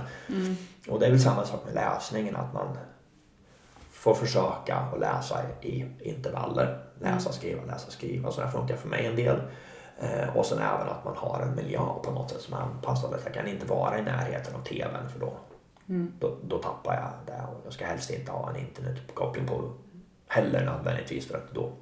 Och 0.88 1.00
det 1.00 1.06
är 1.06 1.10
väl 1.10 1.20
samma 1.20 1.44
sak 1.44 1.60
med 1.64 1.74
läsningen 1.74 2.36
att 2.36 2.54
man 2.54 2.78
får 3.92 4.14
försöka 4.14 4.76
att 4.76 5.00
läsa 5.00 5.40
i 5.60 5.86
intervaller. 6.00 6.78
Läsa, 7.00 7.32
skriva, 7.32 7.64
läsa, 7.64 7.90
skriva. 7.90 8.32
Så 8.32 8.40
det 8.40 8.48
funkar 8.50 8.76
för 8.76 8.88
mig 8.88 9.06
en 9.06 9.16
del. 9.16 9.40
Eh, 9.98 10.36
och 10.36 10.46
sen 10.46 10.58
även 10.58 10.88
att 10.88 11.04
man 11.04 11.16
har 11.16 11.40
en 11.40 11.54
miljö 11.54 11.80
på 12.04 12.10
något 12.10 12.30
sätt 12.30 12.40
som 12.40 12.54
är 12.54 12.58
anpassad. 12.58 13.14
Jag 13.24 13.34
kan 13.34 13.48
inte 13.48 13.66
vara 13.66 13.98
i 13.98 14.02
närheten 14.02 14.54
av 14.54 14.64
tvn 14.64 15.08
för 15.12 15.20
då, 15.20 15.32
då, 16.20 16.36
då 16.42 16.58
tappar 16.58 16.94
jag 16.94 17.36
det. 17.36 17.42
Och 17.42 17.60
jag 17.64 17.72
ska 17.72 17.86
helst 17.86 18.10
inte 18.10 18.32
ha 18.32 18.50
en 18.50 18.56
internetuppkoppling 18.56 19.46
på 19.46 19.72
heller 20.28 20.64
nödvändigtvis 20.64 21.26
för 21.26 21.38
att 21.38 21.54
då 21.54 21.72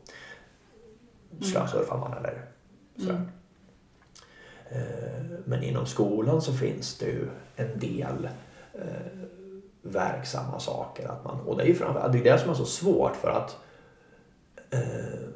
slösurfar 1.41 1.99
man 1.99 2.13
eller 2.13 2.45
sådär. 2.97 3.23
Eh, 4.71 5.23
Men 5.45 5.63
inom 5.63 5.87
skolan 5.87 6.43
så 6.43 6.53
finns 6.53 6.99
det 6.99 7.07
ju 7.07 7.29
en 7.57 7.79
del 7.79 8.29
eh, 8.75 8.83
verksamma 9.83 10.61
saker. 10.61 11.09
Att 11.09 11.25
man, 11.25 11.41
och 11.41 11.57
det 11.57 11.63
är 11.63 11.67
ju 11.67 11.75
framförallt 11.75 12.13
det, 12.13 12.19
är 12.19 12.33
det 12.33 12.39
som 12.39 12.51
är 12.51 12.55
så 12.55 12.65
svårt 12.65 13.17
för 13.17 13.31
att 13.31 13.57
eh, 14.71 15.29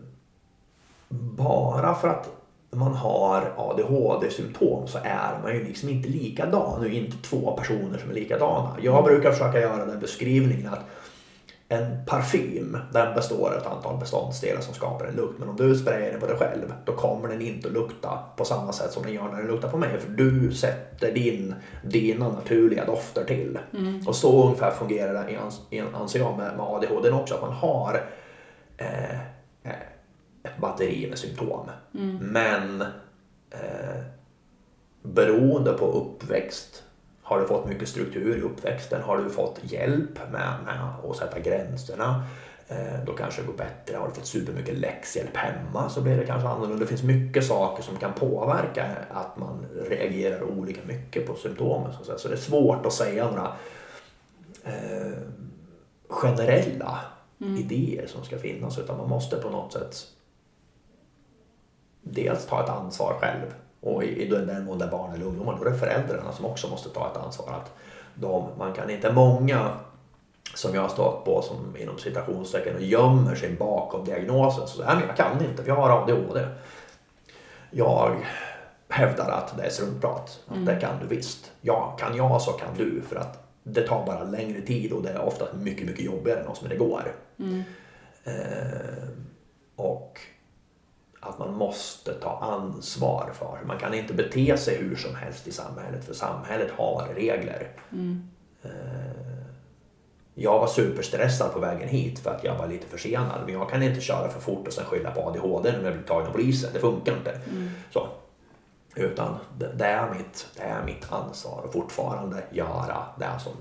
bara 1.09 1.95
för 1.95 2.09
att 2.09 2.31
man 2.71 2.95
har 2.95 3.53
ADHD-symptom 3.57 4.89
så 4.89 4.99
är 5.03 5.39
man 5.43 5.55
ju 5.55 5.65
liksom 5.65 5.89
inte 5.89 6.09
likadan. 6.09 6.81
Det 6.83 6.89
är 6.89 6.91
inte 6.91 7.29
två 7.29 7.57
personer 7.57 7.99
som 7.99 8.11
är 8.11 8.15
likadana. 8.15 8.77
Jag 8.83 9.05
brukar 9.05 9.33
försöka 9.33 9.61
göra 9.61 9.87
den 9.87 10.01
beskrivningen 10.01 10.69
att 10.73 10.85
en 11.69 12.05
parfym, 12.07 12.79
den 12.93 13.15
består 13.15 13.51
av 13.51 13.59
ett 13.59 13.67
antal 13.67 13.99
beståndsdelar 13.99 14.61
som 14.61 14.75
skapar 14.75 15.07
en 15.07 15.15
lukt. 15.15 15.39
Men 15.39 15.49
om 15.49 15.57
du 15.57 15.75
sprayar 15.75 16.11
den 16.11 16.21
på 16.21 16.27
dig 16.27 16.37
själv, 16.37 16.75
då 16.85 16.93
kommer 16.93 17.29
den 17.29 17.41
inte 17.41 17.69
att 17.69 17.75
lukta 17.75 18.19
på 18.37 18.45
samma 18.45 18.73
sätt 18.73 18.93
som 18.93 19.03
den 19.03 19.13
gör 19.13 19.29
när 19.29 19.37
den 19.37 19.47
luktar 19.47 19.69
på 19.69 19.79
mig. 19.79 20.01
För 20.01 20.11
du 20.11 20.53
sätter 20.53 21.13
din, 21.13 21.55
dina 21.85 22.29
naturliga 22.29 22.85
dofter 22.85 23.25
till. 23.25 23.59
Och 24.07 24.17
så 24.17 24.45
ungefär 24.45 24.71
fungerar 24.71 25.13
det, 25.13 25.37
anser 25.95 26.19
jag, 26.19 26.37
med, 26.37 26.57
med 26.57 26.67
ADHD 26.67 27.11
också. 27.11 27.35
Att 27.35 27.41
man 27.41 27.53
har 27.53 28.07
eh, 28.77 29.21
eh, 29.63 29.73
ett 30.43 30.59
batteri 30.61 31.07
med 31.09 31.19
symptom. 31.19 31.71
Men 32.21 32.81
eh, 33.51 34.03
beroende 35.03 35.73
på 35.73 35.87
uppväxt 35.87 36.83
har 37.27 37.41
du 37.41 37.47
fått 37.47 37.69
mycket 37.69 37.89
struktur 37.89 38.39
i 38.39 38.41
uppväxten? 38.41 39.03
Har 39.03 39.19
du 39.19 39.31
fått 39.31 39.61
hjälp 39.63 40.33
med, 40.33 40.55
med 40.65 40.81
att 41.11 41.17
sätta 41.17 41.41
gränserna? 41.41 42.25
Eh, 42.69 43.05
då 43.07 43.13
kanske 43.13 43.43
det 43.43 43.47
går 43.47 43.55
bättre. 43.55 43.97
Har 43.97 44.09
du 44.09 44.15
fått 44.15 44.27
supermycket 44.27 44.79
läxhjälp 44.79 45.37
hemma 45.37 45.89
så 45.89 46.01
blir 46.01 46.17
det 46.17 46.27
kanske 46.27 46.49
annorlunda. 46.49 46.85
Det 46.85 46.87
finns 46.87 47.03
mycket 47.03 47.47
saker 47.47 47.83
som 47.83 47.97
kan 47.97 48.13
påverka 48.13 48.87
att 49.11 49.37
man 49.37 49.67
reagerar 49.89 50.43
olika 50.43 50.81
mycket 50.87 51.27
på 51.27 51.35
symptomen. 51.35 51.93
Så, 51.93 52.19
så 52.19 52.29
det 52.29 52.35
är 52.35 52.39
svårt 52.39 52.87
att 52.87 52.93
säga 52.93 53.31
några 53.31 53.53
eh, 54.65 55.19
generella 56.09 57.01
idéer 57.39 58.07
som 58.07 58.25
ska 58.25 58.39
finnas 58.39 58.79
utan 58.79 58.99
man 58.99 59.09
måste 59.09 59.37
på 59.37 59.51
något 59.51 59.73
sätt 59.73 59.97
dels 62.03 62.47
ta 62.47 62.65
ett 62.65 62.71
ansvar 62.71 63.17
själv 63.21 63.55
Och 63.87 64.05
i, 64.05 64.23
i 64.23 64.29
den 64.29 64.65
mån 64.65 64.79
det 64.79 64.85
är 64.85 64.91
barn 64.91 65.15
eller 65.15 65.25
ungdomar, 65.25 65.59
då 65.59 65.67
är 65.67 65.71
det 65.71 65.79
föräldrarna 65.79 66.33
som 66.33 66.45
också 66.45 66.69
måste 66.69 66.89
ta 66.89 67.11
ett 67.11 67.17
ansvar. 67.17 67.53
Att 67.53 67.73
de, 68.15 68.49
man 68.59 68.73
kan 68.73 68.91
inte, 68.91 69.13
många 69.13 69.71
som 70.55 70.75
jag 70.75 70.83
har 70.83 70.89
stått 70.89 71.25
på 71.25 71.43
som 71.43 71.77
inom 71.77 71.99
citationstecken 71.99 72.77
och 72.77 72.83
gömmer 72.83 73.35
sig 73.35 73.53
bakom 73.53 74.05
diagnosen. 74.05 74.69
Så, 74.69 74.85
Nej, 74.85 74.97
men 74.97 75.07
jag 75.07 75.17
kan 75.17 75.45
inte, 75.45 75.63
för 75.63 75.69
jag 75.69 75.77
har 75.77 76.03
ADHD. 76.03 76.47
Jag 77.71 78.27
hävdar 78.89 79.31
att 79.31 79.57
det 79.57 79.63
är 79.63 79.71
struntprat. 79.71 80.41
Att 80.49 80.67
det 80.67 80.77
kan 80.81 80.99
du 81.01 81.17
visst. 81.17 81.53
Ja, 81.61 81.97
kan 81.99 82.17
jag 82.17 82.43
så 82.43 82.53
kan 82.53 82.77
du. 82.77 83.03
För 83.09 83.17
att 83.17 83.49
det 83.63 83.87
tar 83.87 84.07
bara 84.07 84.25
längre 84.25 84.61
tid 84.61 84.93
och 84.93 85.03
det 85.03 85.11
är 85.11 85.21
ofta 85.21 85.45
mycket, 85.55 85.87
mycket 85.87 86.05
jobbigare 86.05 86.41
än 86.41 86.47
oss, 86.47 86.63
men 86.63 86.71
det 86.71 86.77
går. 86.77 87.15
Eh, 88.25 89.09
och 89.77 90.21
att 91.29 91.39
man 91.39 91.55
måste 91.55 92.15
ta 92.15 92.39
ansvar 92.39 93.31
för. 93.35 93.59
Man 93.67 93.79
kan 93.79 93.95
inte 93.95 94.15
bete 94.15 94.57
sig 94.57 94.77
hur 94.77 94.97
som 94.97 95.15
helst 95.15 95.47
i 95.47 95.53
samhället 95.53 96.05
för 96.05 96.15
samhället 96.15 96.71
har 96.77 97.09
regler. 97.15 97.69
Mm. 97.93 98.29
jag 100.35 100.59
var 100.59 100.67
superstressad 100.67 101.53
på 101.53 101.59
vägen 101.59 101.89
hit 101.89 102.19
för 102.19 102.31
att 102.31 102.45
jag 102.45 102.59
var 102.59 102.67
lite 102.67 102.87
försenad. 102.87 103.41
Men 103.45 103.55
jag 103.55 103.71
kan 103.71 103.83
inte 103.83 104.01
köra 104.01 104.29
för 104.29 104.41
fort 104.41 104.67
och 104.67 104.73
sen 104.73 104.85
skylla 104.85 105.11
på 105.11 105.21
ADHD 105.21 105.73
när 105.73 105.85
jag 105.85 105.93
blir 105.93 106.03
tagen 106.03 106.27
av 106.27 106.33
polisen. 106.33 106.71
Det 106.73 106.79
funkar 106.81 107.17
inte. 107.17 107.41
Så. 107.93 108.09
Utan 108.97 109.37
det, 109.59 109.85
är 109.85 110.15
mitt, 110.15 110.47
det 110.57 110.63
är 110.63 110.85
mitt 110.85 111.13
ansvar 111.13 111.63
att 111.65 111.73
fortfarande 111.73 112.45
göra 112.51 113.07
det 113.19 113.41
som 113.41 113.53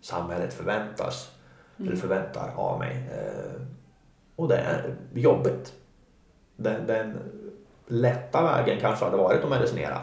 samhället 0.00 0.54
förväntas, 0.54 1.30
eller 1.78 1.96
förväntar 1.96 2.52
av 2.56 2.78
mig. 2.78 3.10
Eh, 3.12 3.62
och 4.36 4.48
det 4.48 4.56
är 4.56 4.96
jobbigt. 5.14 5.72
Den, 6.62 6.86
den 6.86 7.18
lätta 7.86 8.42
vägen 8.42 8.80
kanske 8.80 9.04
hade 9.04 9.16
varit 9.16 9.44
att 9.44 9.50
medicinera. 9.50 10.02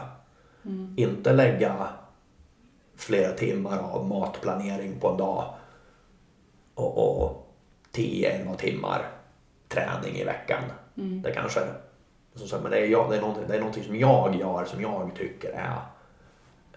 Inte 0.96 1.32
lägga 1.32 1.88
flera 2.96 3.32
timmar 3.32 3.78
av 3.78 4.06
matplanering 4.06 5.00
på 5.00 5.08
en 5.08 5.16
dag 5.16 5.54
och, 6.74 7.22
och 7.22 7.54
10-11 7.92 8.56
timmar 8.56 9.10
träning 9.68 10.16
i 10.16 10.24
veckan. 10.24 10.62
Det 10.94 11.32
kanske, 11.32 11.60
sagt, 12.34 12.62
men 12.62 12.70
det 12.70 12.78
är, 12.78 12.86
jag, 12.86 13.10
det, 13.10 13.16
är 13.16 13.20
någonting, 13.20 13.44
det 13.48 13.54
är 13.54 13.58
någonting 13.58 13.84
som 13.84 13.98
jag 13.98 14.36
gör 14.36 14.64
som 14.64 14.82
jag 14.82 15.10
tycker 15.16 15.50
är 15.50 15.78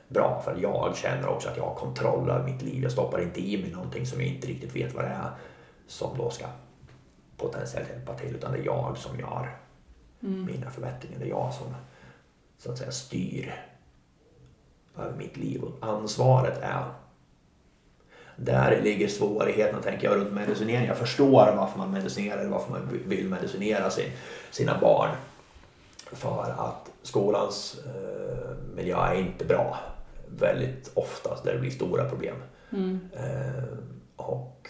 bra 0.07 0.41
för 0.45 0.57
jag 0.61 0.95
känner 0.95 1.27
också 1.27 1.49
att 1.49 1.57
jag 1.57 1.63
har 1.63 1.75
kontroll 1.75 2.29
över 2.29 2.45
mitt 2.45 2.61
liv. 2.61 2.83
Jag 2.83 2.91
stoppar 2.91 3.21
inte 3.21 3.41
i 3.41 3.61
mig 3.61 3.71
någonting 3.71 4.05
som 4.05 4.21
jag 4.21 4.29
inte 4.29 4.47
riktigt 4.47 4.75
vet 4.75 4.95
vad 4.95 5.03
det 5.03 5.09
är 5.09 5.31
som 5.87 6.17
då 6.17 6.29
ska 6.29 6.45
potentiellt 7.37 7.89
hjälpa 7.89 8.13
till 8.13 8.35
utan 8.35 8.51
det 8.51 8.57
är 8.57 8.65
jag 8.65 8.97
som 8.97 9.19
gör 9.19 9.57
mina 10.21 10.71
förbättringar. 10.71 11.19
Det 11.19 11.25
är 11.25 11.29
jag 11.29 11.53
som 11.53 11.75
så 12.57 12.71
att 12.71 12.77
säga 12.77 12.91
styr 12.91 13.53
över 14.97 15.17
mitt 15.17 15.37
liv 15.37 15.63
och 15.63 15.87
ansvaret 15.87 16.57
är 16.61 16.83
där 18.35 18.81
ligger 18.81 19.07
svårigheten 19.07 19.81
tänker 19.81 20.07
jag 20.07 20.17
runt 20.17 20.33
medicinering. 20.33 20.87
Jag 20.87 20.97
förstår 20.97 21.53
varför 21.55 21.77
man 21.77 21.91
medicinerar, 21.91 22.47
varför 22.47 22.71
man 22.71 22.89
vill 23.05 23.29
medicinera 23.29 23.89
sin, 23.89 24.11
sina 24.51 24.79
barn. 24.81 25.09
För 26.11 26.55
att 26.57 26.91
skolans 27.01 27.79
eh, 27.85 28.55
miljö 28.75 28.97
är 28.97 29.15
inte 29.15 29.45
bra. 29.45 29.79
Väldigt 30.39 30.91
ofta 30.93 31.37
där 31.43 31.53
det 31.53 31.59
blir 31.59 31.71
stora 31.71 32.09
problem. 32.09 32.35
Eh, 33.13 33.77
och 34.15 34.69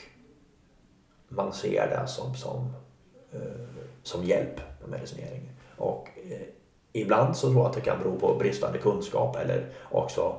man 1.29 1.53
ser 1.53 1.87
det 1.87 2.07
som, 2.07 2.35
som, 2.35 2.73
eh, 3.31 3.39
som 4.03 4.23
hjälp 4.23 4.61
med 4.81 4.89
medicinering. 4.89 5.51
Och 5.77 6.09
eh, 6.29 6.41
ibland 6.93 7.37
så 7.37 7.47
tror 7.47 7.57
jag 7.57 7.65
att 7.65 7.73
det 7.73 7.81
kan 7.81 7.99
bero 7.99 8.19
på 8.19 8.35
bristande 8.35 8.77
kunskap 8.77 9.35
eller 9.35 9.69
också 9.89 10.35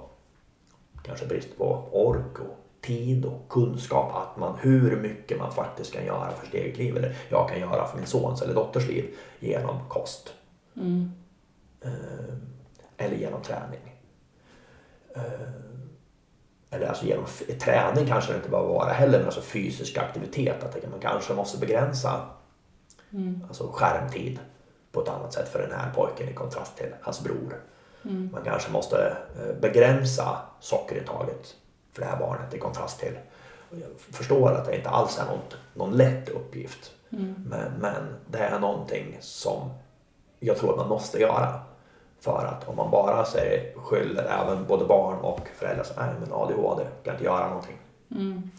kanske 1.02 1.26
brist 1.26 1.58
på 1.58 1.88
ork 1.92 2.38
och 2.38 2.58
tid 2.80 3.24
och 3.24 3.48
kunskap 3.48 4.14
att 4.14 4.36
man 4.36 4.58
hur 4.60 4.96
mycket 4.96 5.38
man 5.38 5.52
faktiskt 5.52 5.92
kan 5.92 6.04
göra 6.04 6.30
för 6.30 6.46
sitt 6.46 6.54
eget 6.54 6.78
liv 6.78 6.96
eller 6.96 7.16
jag 7.28 7.48
kan 7.48 7.60
göra 7.60 7.86
för 7.86 7.98
min 7.98 8.06
sons 8.06 8.42
eller 8.42 8.54
dotters 8.54 8.88
liv 8.88 9.14
genom 9.40 9.88
kost. 9.88 10.34
Eh, 11.80 12.34
eller 12.96 13.16
genom 13.16 13.42
träning. 13.42 13.96
Eh, 15.14 15.22
eller 16.70 16.86
alltså 16.86 17.06
genom 17.06 17.24
träning 17.60 18.06
kanske 18.06 18.32
det 18.32 18.36
inte 18.36 18.48
behöver 18.48 18.68
vara 18.68 18.92
heller, 18.92 19.18
men 19.18 19.26
alltså 19.26 19.40
fysisk 19.40 19.98
aktivitet. 19.98 20.64
Att 20.64 20.90
man 20.90 21.00
kanske 21.00 21.34
måste 21.34 21.58
begränsa 21.58 22.26
alltså 23.48 23.72
skärmtid 23.72 24.38
på 24.92 25.02
ett 25.02 25.08
annat 25.08 25.32
sätt 25.32 25.48
för 25.48 25.58
den 25.58 25.72
här 25.72 25.92
pojken 25.94 26.28
i 26.28 26.34
kontrast 26.34 26.76
till 26.76 26.94
hans 27.00 27.24
bror. 27.24 27.60
Man 28.32 28.42
kanske 28.44 28.72
måste 28.72 29.16
eh, 29.40 29.60
begränsa 29.60 30.38
sockerintaget 30.60 31.54
för 31.92 32.02
det 32.02 32.08
här 32.08 32.18
barnet 32.18 32.54
i 32.54 32.58
kontrast 32.58 33.00
till. 33.00 33.18
Jag 33.70 34.16
förstår 34.16 34.50
att 34.52 34.64
det 34.64 34.76
inte 34.76 34.88
alls 34.88 35.18
är 35.18 35.24
någon, 35.24 35.40
någon 35.74 35.96
lätt 35.96 36.28
uppgift. 36.28 36.92
Men, 37.48 37.72
men 37.80 38.14
det 38.26 38.38
är 38.38 38.58
någonting 38.58 39.16
som 39.20 39.70
jag 40.40 40.56
tror 40.56 40.70
att 40.70 40.76
man 40.76 40.88
måste 40.88 41.18
göra. 41.18 41.60
För 42.20 42.44
att 42.46 42.68
om 42.68 42.76
man 42.76 42.90
bara 42.90 43.24
säger 43.24 43.74
skyller 43.74 44.24
även 44.24 44.66
både 44.66 44.84
barn 44.84 45.18
och 45.18 45.48
föräldrar 45.56 45.84
så 45.84 45.94
nej 45.96 46.08
men 46.20 46.32
ADHD 46.32 46.84
kan 47.04 47.14
inte 47.14 47.24
göra 47.24 47.48
någonting. 47.48 47.76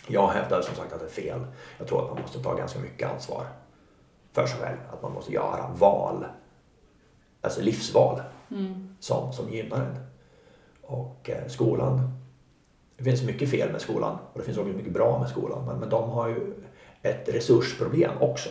Jag 0.07 0.27
hävdar 0.27 0.61
som 0.61 0.75
sagt 0.75 0.93
att 0.93 0.99
det 0.99 1.05
är 1.05 1.09
fel. 1.09 1.45
Jag 1.77 1.87
tror 1.87 2.01
att 2.03 2.13
man 2.13 2.21
måste 2.21 2.43
ta 2.43 2.53
ganska 2.53 2.79
mycket 2.79 3.11
ansvar 3.11 3.45
för 4.33 4.47
sig 4.47 4.59
själv. 4.59 4.77
Att 4.93 5.01
man 5.01 5.13
måste 5.13 5.33
göra 5.33 5.69
val, 5.79 6.25
alltså 7.41 7.61
livsval 7.61 8.21
som, 8.99 9.33
som 9.33 9.49
gynnar 9.49 9.77
en. 9.77 9.97
Och 10.81 11.29
eh, 11.29 11.47
skolan, 11.47 12.11
det 12.97 13.03
finns 13.03 13.23
mycket 13.23 13.49
fel 13.49 13.71
med 13.71 13.81
skolan 13.81 14.17
och 14.33 14.39
det 14.39 14.45
finns 14.45 14.57
också 14.57 14.73
mycket 14.73 14.93
bra 14.93 15.19
med 15.19 15.29
skolan. 15.29 15.65
Men, 15.65 15.77
men 15.77 15.89
de 15.89 16.09
har 16.09 16.27
ju 16.27 16.53
ett 17.01 17.29
resursproblem 17.29 18.11
också. 18.19 18.49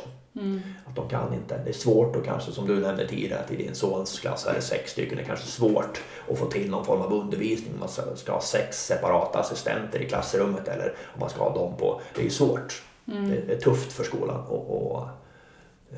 Att 0.86 0.96
de 0.96 1.08
kan 1.08 1.34
inte, 1.34 1.62
det 1.64 1.70
är 1.70 1.74
svårt 1.74 2.16
och 2.16 2.24
kanske 2.24 2.52
som 2.52 2.66
du 2.66 2.80
nämnde 2.80 3.08
tidigare 3.08 3.40
att 3.40 3.50
i 3.50 3.56
din 3.56 3.74
sons 3.74 4.20
klass 4.20 4.46
är 4.46 4.54
det 4.54 4.60
sex 4.60 4.92
stycken. 4.92 5.16
Det 5.16 5.22
är 5.22 5.26
kanske 5.26 5.46
svårt 5.46 6.02
att 6.30 6.38
få 6.38 6.46
till 6.46 6.70
någon 6.70 6.84
form 6.84 7.00
av 7.00 7.12
undervisning. 7.12 7.72
Man 7.78 7.88
ska, 8.16 8.32
ha 8.32 8.40
sex 8.40 8.86
separata 8.86 9.38
assistenter 9.38 10.02
i 10.02 10.08
klassrummet 10.08 10.68
eller 10.68 10.94
om 11.14 11.20
man 11.20 11.30
ska 11.30 11.44
ha 11.44 11.54
dem 11.54 11.76
på. 11.76 12.00
Det 12.14 12.26
är 12.26 12.30
svårt. 12.30 12.82
Det, 13.04 13.46
det 13.46 13.52
är 13.52 13.60
tufft 13.60 13.92
för 13.92 14.04
skolan 14.04 14.40
att 14.40 14.50
och, 14.50 15.08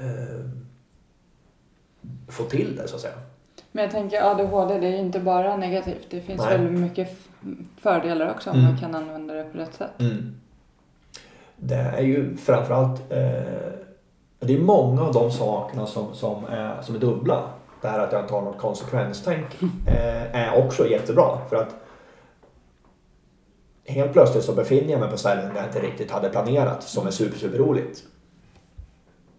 eh, 0.01 0.41
få 2.29 2.45
till 2.45 2.77
det 2.77 2.89
så 2.89 2.95
att 2.95 3.01
säga. 3.03 3.15
Men 3.73 3.85
jag 3.85 3.93
tänker 3.93 4.23
ADHD, 4.31 4.79
det 4.79 4.87
är 4.87 4.91
ju 4.91 4.99
inte 4.99 5.21
bara 5.21 5.57
negativt. 5.57 6.07
Det 6.11 6.21
finns 6.21 6.41
Nej. 6.41 6.59
väldigt 6.59 6.81
mycket 6.81 7.17
fördelar 7.81 8.31
också 8.31 8.51
om 8.51 8.57
Mm. 8.59 8.71
man 8.71 8.81
kan 8.81 8.95
använda 8.95 9.35
det 9.35 9.45
på 9.45 9.59
rätt 9.59 9.75
sätt. 9.75 9.91
Det 11.57 11.75
är 11.75 12.03
ju 12.03 12.37
framförallt 12.37 13.01
eh, 13.13 13.43
det 14.41 14.55
är 14.55 14.59
många 14.59 15.03
av 15.03 15.13
de 15.13 15.31
sakerna 15.31 15.87
som, 15.87 16.15
som, 16.15 16.45
är, 16.45 16.83
som 16.83 16.95
är 16.95 16.99
dubbla. 16.99 17.43
Det 17.83 17.89
här 17.89 17.99
att 17.99 18.13
jag 18.13 18.21
inte 18.23 18.35
har 18.35 18.43
något 18.43 18.59
konsekvenstänk 18.59 19.47
eh, 19.87 20.37
är 20.37 20.67
också 20.67 20.89
jättebra. 20.89 21.39
För 21.49 21.57
att 21.57 21.75
helt 23.87 24.13
plötsligt 24.13 24.45
så 24.45 24.53
befinner 24.53 24.91
jag 24.91 25.01
mig 25.01 25.11
på 25.11 25.17
ställen 25.17 25.55
där 25.55 25.61
jag 25.61 25.69
inte 25.69 25.81
riktigt 25.81 26.11
hade 26.11 26.29
planerat 26.29 26.83
som 26.83 27.07
är 27.07 27.11
super, 27.11 27.39
super 27.39 27.59
roligt. 27.59 28.05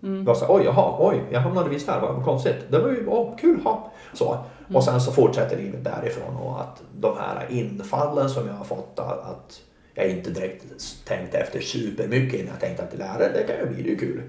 Mm. 0.05 0.25
Jag 0.27 0.37
sa, 0.37 0.45
oj, 0.49 0.63
jaha, 0.65 0.95
oj, 0.99 1.23
jag 1.31 1.39
hamnade 1.39 1.69
visst 1.69 1.87
här, 1.87 2.01
vad 2.01 2.23
konstigt. 2.23 2.55
Det 2.69 2.79
var 2.79 2.89
ju, 2.89 3.07
åh, 3.07 3.37
kul, 3.37 3.59
ha. 3.63 3.91
Så. 4.13 4.37
Och 4.73 4.83
sen 4.83 5.01
så 5.01 5.11
fortsätter 5.11 5.57
livet 5.57 5.83
därifrån 5.83 6.35
och 6.35 6.61
att 6.61 6.81
de 6.97 7.17
här 7.17 7.45
infallen 7.49 8.29
som 8.29 8.47
jag 8.47 8.53
har 8.53 8.65
fått 8.65 8.99
att, 8.99 9.61
jag 9.93 10.09
inte 10.09 10.29
direkt 10.29 10.65
tänkte 11.05 11.37
efter 11.37 11.59
supermycket 11.59 12.39
innan 12.39 12.51
jag 12.51 12.59
tänkte 12.59 12.83
att 12.83 12.97
lärare, 12.97 13.31
det 13.33 13.43
kan 13.43 13.55
ju 13.57 13.73
bli, 13.73 13.83
det 13.83 13.89
är 13.89 13.91
ju 13.91 13.97
kul. 13.97 14.21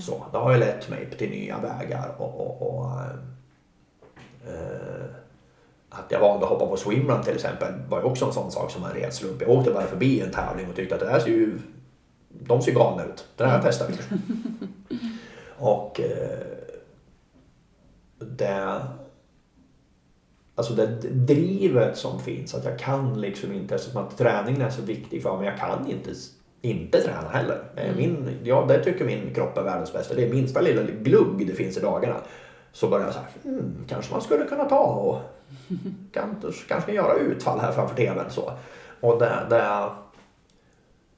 Så, 0.00 0.24
det 0.32 0.38
har 0.38 0.52
ju 0.52 0.58
lett 0.58 0.88
mig 0.88 1.08
till 1.18 1.30
nya 1.30 1.58
vägar 1.58 2.14
och, 2.18 2.40
och, 2.40 2.62
och 2.62 2.90
eh, 4.46 5.06
att 5.90 6.04
jag 6.08 6.20
valde 6.20 6.44
att 6.44 6.50
hoppa 6.50 6.66
på 6.66 6.76
swimrun 6.76 7.22
till 7.22 7.34
exempel 7.34 7.72
var 7.88 7.98
ju 7.98 8.04
också 8.04 8.24
en 8.24 8.32
sån 8.32 8.50
sak 8.50 8.70
som 8.70 8.82
var 8.82 8.88
en 8.88 8.96
ren 8.96 9.12
slump. 9.12 9.40
Jag 9.40 9.50
åkte 9.50 9.70
bara 9.70 9.86
förbi 9.86 10.20
en 10.20 10.30
tävling 10.30 10.68
och 10.70 10.76
tyckte 10.76 10.94
att 10.94 11.00
det 11.00 11.06
där 11.06 11.20
ser 11.20 11.30
ju, 11.30 11.58
de 12.28 12.62
ser 12.62 12.72
galna 12.72 13.04
ut. 13.04 13.24
Det 13.36 13.46
här 13.46 13.60
testar 13.64 13.86
vi. 13.88 13.94
och 15.66 16.00
eh, 16.00 16.38
det, 18.18 18.82
alltså 20.54 20.74
det 20.74 20.86
drivet 21.10 21.96
som 21.96 22.20
finns, 22.20 22.54
att 22.54 22.64
jag 22.64 22.78
kan 22.78 23.20
liksom 23.20 23.52
inte, 23.52 23.74
eftersom 23.74 24.02
att 24.04 24.18
träningen 24.18 24.62
är 24.62 24.70
så 24.70 24.82
viktig 24.82 25.22
för 25.22 25.36
mig, 25.36 25.46
jag 25.46 25.58
kan 25.58 25.90
inte 25.90 26.10
inte 26.60 27.00
träna 27.00 27.28
heller. 27.28 27.62
Eh, 27.76 27.96
Min, 27.96 28.38
ja, 28.44 28.64
det 28.68 28.84
tycker 28.84 29.04
min 29.04 29.34
kropp 29.34 29.58
är 29.58 29.62
världens 29.62 29.92
bästa. 29.92 30.14
Det 30.14 30.24
är 30.24 30.34
minsta 30.34 30.60
lilla 30.60 30.82
glugg 30.82 31.46
det 31.46 31.52
finns 31.52 31.76
i 31.76 31.80
dagarna. 31.80 32.16
Så 32.72 32.88
börjar 32.88 33.04
jag 33.04 33.14
så 33.14 33.20
här, 33.20 33.28
hmm, 33.42 33.84
kanske 33.88 34.12
man 34.12 34.22
skulle 34.22 34.44
kunna 34.44 34.64
ta 34.64 34.84
och 34.84 35.20
kan, 36.12 36.52
kanske 36.68 36.92
göra 36.92 37.14
utfall 37.14 37.60
här 37.60 37.72
framför 37.72 37.96
tvn. 37.96 38.30
Så. 38.30 38.52
Och 39.00 39.18
det, 39.18 39.46
det 39.50 39.90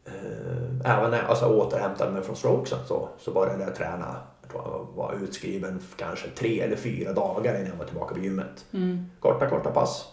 eh, 0.05 0.95
även 0.97 1.11
när 1.11 1.19
jag 1.19 1.27
alltså, 1.27 1.47
återhämtade 1.47 2.13
mig 2.13 2.23
från 2.23 2.37
strokesen 2.37 2.79
så, 2.87 3.09
så 3.19 3.33
började 3.33 3.65
jag 3.65 3.75
träna 3.75 4.17
var 4.95 5.15
utskriven 5.23 5.81
kanske 5.97 6.29
tre 6.29 6.61
eller 6.61 6.77
fyra 6.77 7.13
dagar 7.13 7.55
innan 7.55 7.67
jag 7.67 7.77
var 7.77 7.85
tillbaka 7.85 8.15
på 8.15 8.21
gymmet. 8.21 8.67
Mm. 8.73 9.07
Korta, 9.21 9.51
korta 9.51 9.71
pass. 9.71 10.13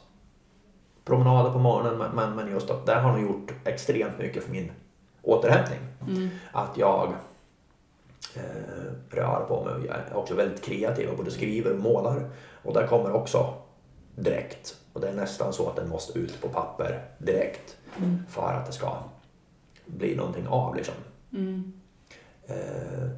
Promenader 1.05 1.51
på 1.51 1.59
morgonen 1.59 2.11
men, 2.15 2.35
men, 2.35 2.51
just 2.51 2.69
att 2.69 2.85
det 2.85 2.95
har 2.95 3.11
nog 3.11 3.21
gjort 3.21 3.53
extremt 3.65 4.19
mycket 4.19 4.43
för 4.43 4.51
min 4.51 4.71
återhämtning. 5.21 5.79
Mm. 6.07 6.29
Att 6.51 6.77
jag 6.77 7.13
eh, 8.35 8.93
rör 9.09 9.45
på 9.47 9.65
mig 9.65 9.87
jag 9.87 9.95
är 9.95 10.15
också 10.15 10.35
väldigt 10.35 10.63
kreativ 10.63 11.09
och 11.09 11.17
både 11.17 11.31
skriver 11.31 11.71
och 11.71 11.79
målar. 11.79 12.29
Och 12.63 12.73
där 12.73 12.87
kommer 12.87 13.11
också 13.11 13.53
direkt. 14.15 14.75
Och 14.93 15.01
det 15.01 15.09
är 15.09 15.13
nästan 15.13 15.53
så 15.53 15.69
att 15.69 15.75
den 15.75 15.89
måste 15.89 16.19
ut 16.19 16.41
på 16.41 16.49
papper 16.49 17.03
direkt 17.17 17.77
Mm. 17.97 18.19
för 18.29 18.53
att 18.53 18.65
det 18.65 18.71
ska 18.71 18.97
bli 19.85 20.15
någonting 20.15 20.47
av 20.47 20.75
liksom. 20.75 20.93
Mm. 21.33 21.73
Eh, 22.47 23.09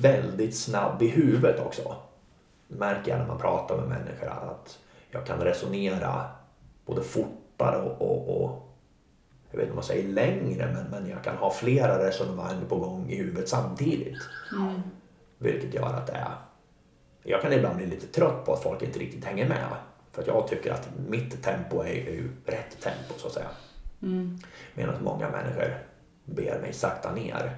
väldigt 0.00 0.56
snabb 0.56 1.02
i 1.02 1.08
huvudet 1.08 1.60
också. 1.60 1.96
Märker 2.68 3.10
jag 3.10 3.18
när 3.18 3.26
man 3.26 3.38
pratar 3.38 3.76
med 3.76 3.88
människor 3.88 4.26
att 4.26 4.78
jag 5.10 5.26
kan 5.26 5.40
resonera 5.40 6.30
både 6.86 7.02
fortare 7.02 7.82
och, 7.82 8.02
och, 8.02 8.42
och 8.42 8.68
jag 9.50 9.58
vet 9.58 9.62
inte 9.62 9.72
om 9.72 9.76
man 9.76 9.84
säger 9.84 10.08
längre 10.08 10.72
men, 10.72 10.90
men 10.90 11.10
jag 11.10 11.24
kan 11.24 11.36
ha 11.36 11.50
flera 11.50 12.06
resonemang 12.06 12.56
på 12.68 12.76
gång 12.76 13.10
i 13.10 13.16
huvudet 13.16 13.48
samtidigt. 13.48 14.18
Mm. 14.52 14.82
Vilket 15.38 15.74
gör 15.74 15.94
att 15.94 16.06
det 16.06 16.12
är... 16.12 16.34
Jag 17.22 17.42
kan 17.42 17.52
ibland 17.52 17.76
bli 17.76 17.86
lite 17.86 18.06
trött 18.06 18.44
på 18.44 18.52
att 18.52 18.62
folk 18.62 18.82
inte 18.82 18.98
riktigt 18.98 19.24
hänger 19.24 19.48
med. 19.48 19.66
För 20.12 20.22
att 20.22 20.28
jag 20.28 20.48
tycker 20.48 20.72
att 20.72 20.88
mitt 21.08 21.42
tempo 21.42 21.82
är, 21.82 21.94
ju 21.94 22.30
rätt 22.46 22.80
tempo 22.80 23.14
så 23.16 23.26
att 23.26 23.32
säga. 23.32 23.48
Mm. 24.02 24.38
Medan 24.74 25.04
många 25.04 25.30
människor 25.30 25.78
ber 26.24 26.60
mig 26.60 26.72
sakta 26.72 27.12
ner. 27.12 27.56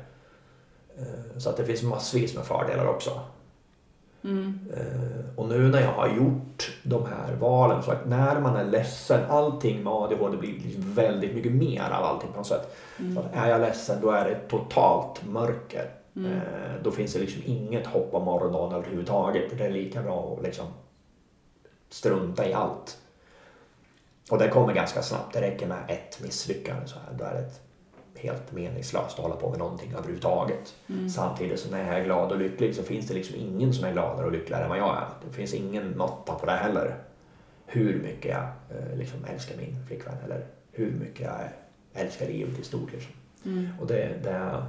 Eh, 1.01 1.39
Så 1.39 1.51
att 1.51 1.57
det 1.57 1.65
finns 1.65 1.83
massvis 1.83 2.35
med 2.37 2.45
fördelar 2.45 2.87
också. 2.87 3.21
Mm. 4.25 4.59
Eh, 4.77 5.21
Och 5.37 5.49
nu 5.49 5.59
när 5.69 5.81
jag 5.81 5.93
har 5.93 6.09
gjort 6.09 6.77
de 6.83 7.07
här 7.07 7.35
valen 7.35 7.83
så 7.83 7.91
att 7.91 8.07
när 8.09 8.41
man 8.41 8.57
är 8.57 8.65
ledsen, 8.65 9.21
allting 9.31 9.83
med 9.83 9.93
ADHD 9.93 10.37
blir 10.37 10.53
liksom 10.53 10.95
väldigt 10.95 11.35
mycket 11.35 11.53
mer 11.53 11.83
av 11.91 12.05
allting 12.05 12.31
på 12.33 12.37
något 12.39 12.47
sätt. 12.47 12.77
Så 13.15 13.21
att 13.21 13.35
är 13.35 13.49
jag 13.51 13.61
ledsen 13.61 13.99
då 14.03 14.11
är 14.11 14.25
det 14.31 14.35
totalt 14.49 15.25
mörker. 15.27 15.91
Eh, 16.17 16.83
Då 16.83 16.91
finns 16.91 17.13
det 17.13 17.19
liksom 17.19 17.43
inget 17.45 17.87
hopp 17.87 18.15
om 18.15 18.25
morgondagen 18.25 18.73
överhuvudtaget. 18.79 19.59
Det 19.59 19.65
är 19.65 19.71
lika 19.71 20.03
bra 20.03 20.35
att 20.39 20.43
liksom 20.45 20.67
strunta 21.89 22.49
i 22.49 22.53
allt. 22.55 22.99
Och 24.31 24.39
det 24.39 24.49
kommer 24.49 24.75
ganska 24.75 25.03
snabbt. 25.03 25.33
Det 25.33 25.41
räcker 25.41 25.67
med 25.67 25.79
ett 25.89 26.21
misslyckande 26.23 26.87
så 26.87 26.97
här. 26.99 27.19
Då 27.19 27.25
är 27.25 27.33
det 27.35 27.41
ett 27.41 27.61
helt 28.21 28.53
meningslöst 28.53 29.19
att 29.19 29.25
hålla 29.25 29.37
på 29.37 29.51
med 29.51 29.59
någonting 29.59 29.93
överhuvudtaget. 29.93 30.75
Samtidigt 31.15 31.61
som 31.61 31.71
när 31.71 31.87
jag 31.87 32.01
är 32.01 32.05
glad 32.05 32.33
och 32.33 32.39
lycklig 32.39 32.75
så 32.75 32.83
finns 32.83 33.07
det 33.07 33.15
liksom 33.15 33.37
ingen 33.37 33.75
som 33.75 33.85
är 33.85 33.93
gladare 33.93 34.27
och 34.27 34.33
lyckligare 34.33 34.63
än 34.63 34.69
vad 34.69 34.79
jag 34.79 34.97
är. 34.97 35.07
Det 35.27 35.33
finns 35.33 35.55
ingen 35.55 35.99
måtta 35.99 36.35
på 36.35 36.47
det 36.47 36.53
heller. 36.53 36.97
Hur 37.67 38.03
mycket 38.03 38.31
jag 38.31 38.43
eh, 38.79 38.97
liksom 38.99 39.25
älskar 39.25 39.57
min 39.57 39.87
flickvän 39.87 40.17
eller 40.25 40.47
hur 40.73 40.93
mycket 40.93 41.21
jag 41.21 41.41
älskar 41.95 42.27
livet 42.27 42.59
i 42.59 42.65
stort. 42.65 42.93
Liksom. 42.93 43.13
Mm. 43.45 43.69
Och 43.81 43.87
det, 43.87 44.09
det 44.23 44.63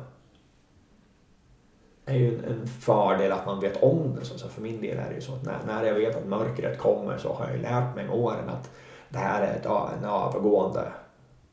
är 2.05 2.15
ju 2.15 2.37
en, 2.37 2.45
en 2.45 2.67
fördel 2.67 3.31
att 3.31 3.45
man 3.45 3.59
vet 3.59 3.83
om 3.83 4.15
det. 4.15 4.25
Så, 4.25 4.49
för 4.49 4.61
min 4.61 4.81
del 4.81 4.97
är 4.97 5.09
det 5.09 5.15
ju 5.15 5.21
så 5.21 5.33
att 5.33 5.43
när, 5.43 5.57
när 5.67 5.83
jag 5.83 5.95
vet 5.95 6.15
att 6.15 6.25
mörkret 6.25 6.77
kommer 6.77 7.17
så 7.17 7.33
har 7.33 7.45
jag 7.45 7.55
ju 7.55 7.61
lärt 7.61 7.95
mig 7.95 8.05
med 8.05 8.15
åren 8.15 8.49
att 8.49 8.69
det 9.09 9.17
här 9.17 9.41
är 9.41 9.55
ett, 9.55 9.65
en 9.65 10.05
övergående. 10.05 10.91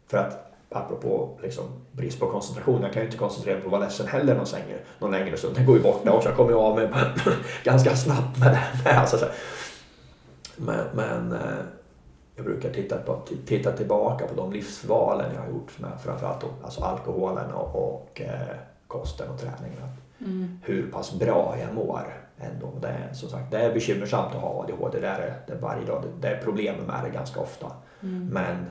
För 0.07 0.19
att 0.19 0.53
apropå 0.71 1.39
liksom, 1.43 1.65
brist 1.99 2.21
på 2.21 2.27
koncentration, 2.27 2.83
jag 2.83 2.93
kan 2.93 3.03
ju 3.03 3.07
inte 3.07 3.19
koncentrera 3.19 3.55
mig 3.55 3.63
på 3.63 3.69
att 3.69 3.73
vara 3.73 3.83
ledsen 3.85 4.07
heller 4.07 4.35
någon, 4.35 4.47
längre, 4.53 4.79
någon 4.99 5.11
längre 5.11 5.37
stund. 5.37 5.57
Det 5.57 5.65
går 5.65 5.77
ju 5.77 5.83
bort 5.83 6.01
det 6.05 6.11
också. 6.11 6.29
Jag 6.29 6.37
kommer 6.37 6.51
ju 6.51 6.57
av 6.57 6.77
mig 6.77 6.89
ganska 7.65 7.97
snabbt 7.97 8.39
med 8.39 8.59
det. 8.85 8.91
Alltså, 8.91 9.19
så. 9.19 9.27
Men, 10.57 10.87
men 10.95 11.33
eh, 11.33 11.39
jag 12.37 12.45
brukar 12.45 12.71
titta, 12.71 12.97
på, 12.97 13.23
titta 13.47 13.73
tillbaka 13.73 14.27
på 14.27 14.35
de 14.35 14.53
livsvalen 14.53 15.35
jag 15.35 15.41
har 15.41 15.49
gjort 15.49 15.79
med 15.79 15.91
framförallt 16.05 16.41
då, 16.41 16.47
alltså 16.65 16.83
alkoholen 16.83 17.53
och, 17.53 17.93
och 17.93 18.21
eh, 18.21 18.57
kosten 18.87 19.31
och 19.31 19.41
träningen. 19.41 19.89
Mm. 20.21 20.61
Hur 20.65 20.91
pass 20.91 21.19
bra 21.19 21.57
jag 21.61 21.75
mår 21.75 22.29
ändå. 22.39 22.73
Det 22.81 22.89
är, 22.89 23.13
som 23.13 23.29
sagt, 23.29 23.51
det 23.51 23.59
är 23.59 23.75
bekymmersamt 23.75 24.35
att 24.35 24.41
ha 24.41 24.63
ADHD. 24.63 25.01
Det 25.01 25.07
är, 25.07 25.35
det, 25.47 25.53
är 25.53 25.59
varje 25.59 25.87
dag. 25.87 26.03
Det, 26.03 26.29
det 26.29 26.35
är 26.35 26.43
problem 26.43 26.77
med 26.87 27.05
det 27.05 27.11
ganska 27.11 27.41
ofta. 27.41 27.73
Mm. 28.03 28.27
Men 28.27 28.67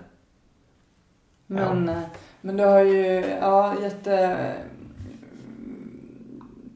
Men, 1.48 1.90
eh, 1.90 2.02
men 2.48 2.58
du 2.58 2.64
har 2.64 2.80
ju, 2.80 3.26
ja, 3.42 3.76
jätte... 3.82 4.54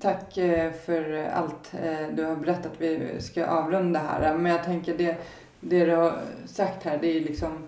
Tack 0.01 0.38
eh, 0.38 0.72
för 0.72 1.30
allt 1.34 1.74
eh, 1.84 2.07
du 2.13 2.24
har 2.24 2.36
berättat. 2.36 2.72
Vi 2.78 3.22
ska 3.22 3.45
avrunda 3.45 3.99
här. 3.99 4.38
Men 4.38 4.51
jag 4.51 4.63
tänker 4.63 4.97
det, 4.97 5.17
det 5.59 5.86
du 5.86 5.95
har 5.95 6.13
sagt 6.45 6.84
här, 6.84 6.97
det 7.01 7.07
är 7.07 7.22
liksom 7.22 7.67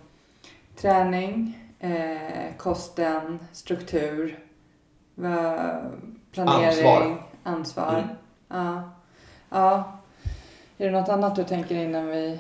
träning, 0.76 1.60
eh, 1.80 2.56
kosten, 2.58 3.40
struktur, 3.52 4.40
planering, 6.32 6.68
Ansvar. 6.68 7.24
ansvar. 7.44 7.96
Mm. 7.98 8.16
Ja. 8.48 8.92
ja. 9.50 10.00
Är 10.78 10.86
det 10.86 11.00
något 11.00 11.10
annat 11.10 11.36
du 11.36 11.44
tänker 11.44 11.76
innan 11.76 12.08
vi... 12.08 12.40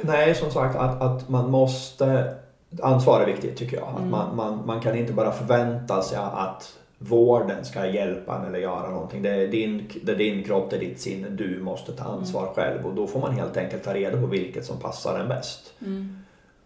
Nej, 0.00 0.34
som 0.34 0.50
sagt 0.50 0.76
att, 0.76 1.02
att 1.02 1.28
man 1.28 1.50
måste... 1.50 2.36
Ansvar 2.82 3.20
är 3.20 3.26
viktigt 3.26 3.56
tycker 3.56 3.76
jag. 3.76 3.88
Att 3.88 3.98
Mm. 3.98 4.10
man, 4.10 4.36
man, 4.36 4.66
man 4.66 4.80
kan 4.80 4.96
inte 4.96 5.12
bara 5.12 5.32
förvänta 5.32 6.02
sig 6.02 6.18
att 6.18 6.78
vården 6.98 7.64
ska 7.64 7.86
hjälpa 7.86 8.36
en 8.38 8.44
eller 8.46 8.58
göra 8.58 8.90
någonting. 8.90 9.22
Det 9.22 9.28
är 9.30 9.48
din, 9.48 9.90
det 10.02 10.12
är 10.12 10.16
din 10.16 10.44
kropp, 10.44 10.70
det 10.70 10.76
är 10.76 10.80
ditt 10.80 11.00
sinne. 11.00 11.28
Du 11.28 11.60
måste 11.62 11.92
ta 11.92 12.04
ansvar 12.04 12.42
Mm. 12.42 12.54
själv 12.54 12.86
och 12.86 12.94
då 12.94 13.06
får 13.06 13.20
man 13.20 13.32
helt 13.32 13.56
enkelt 13.56 13.82
ta 13.84 13.94
reda 13.94 14.20
på 14.20 14.26
vilket 14.26 14.64
som 14.64 14.78
passar 14.80 15.18
en 15.20 15.28
bäst. 15.28 15.72
Mm. 15.80 16.18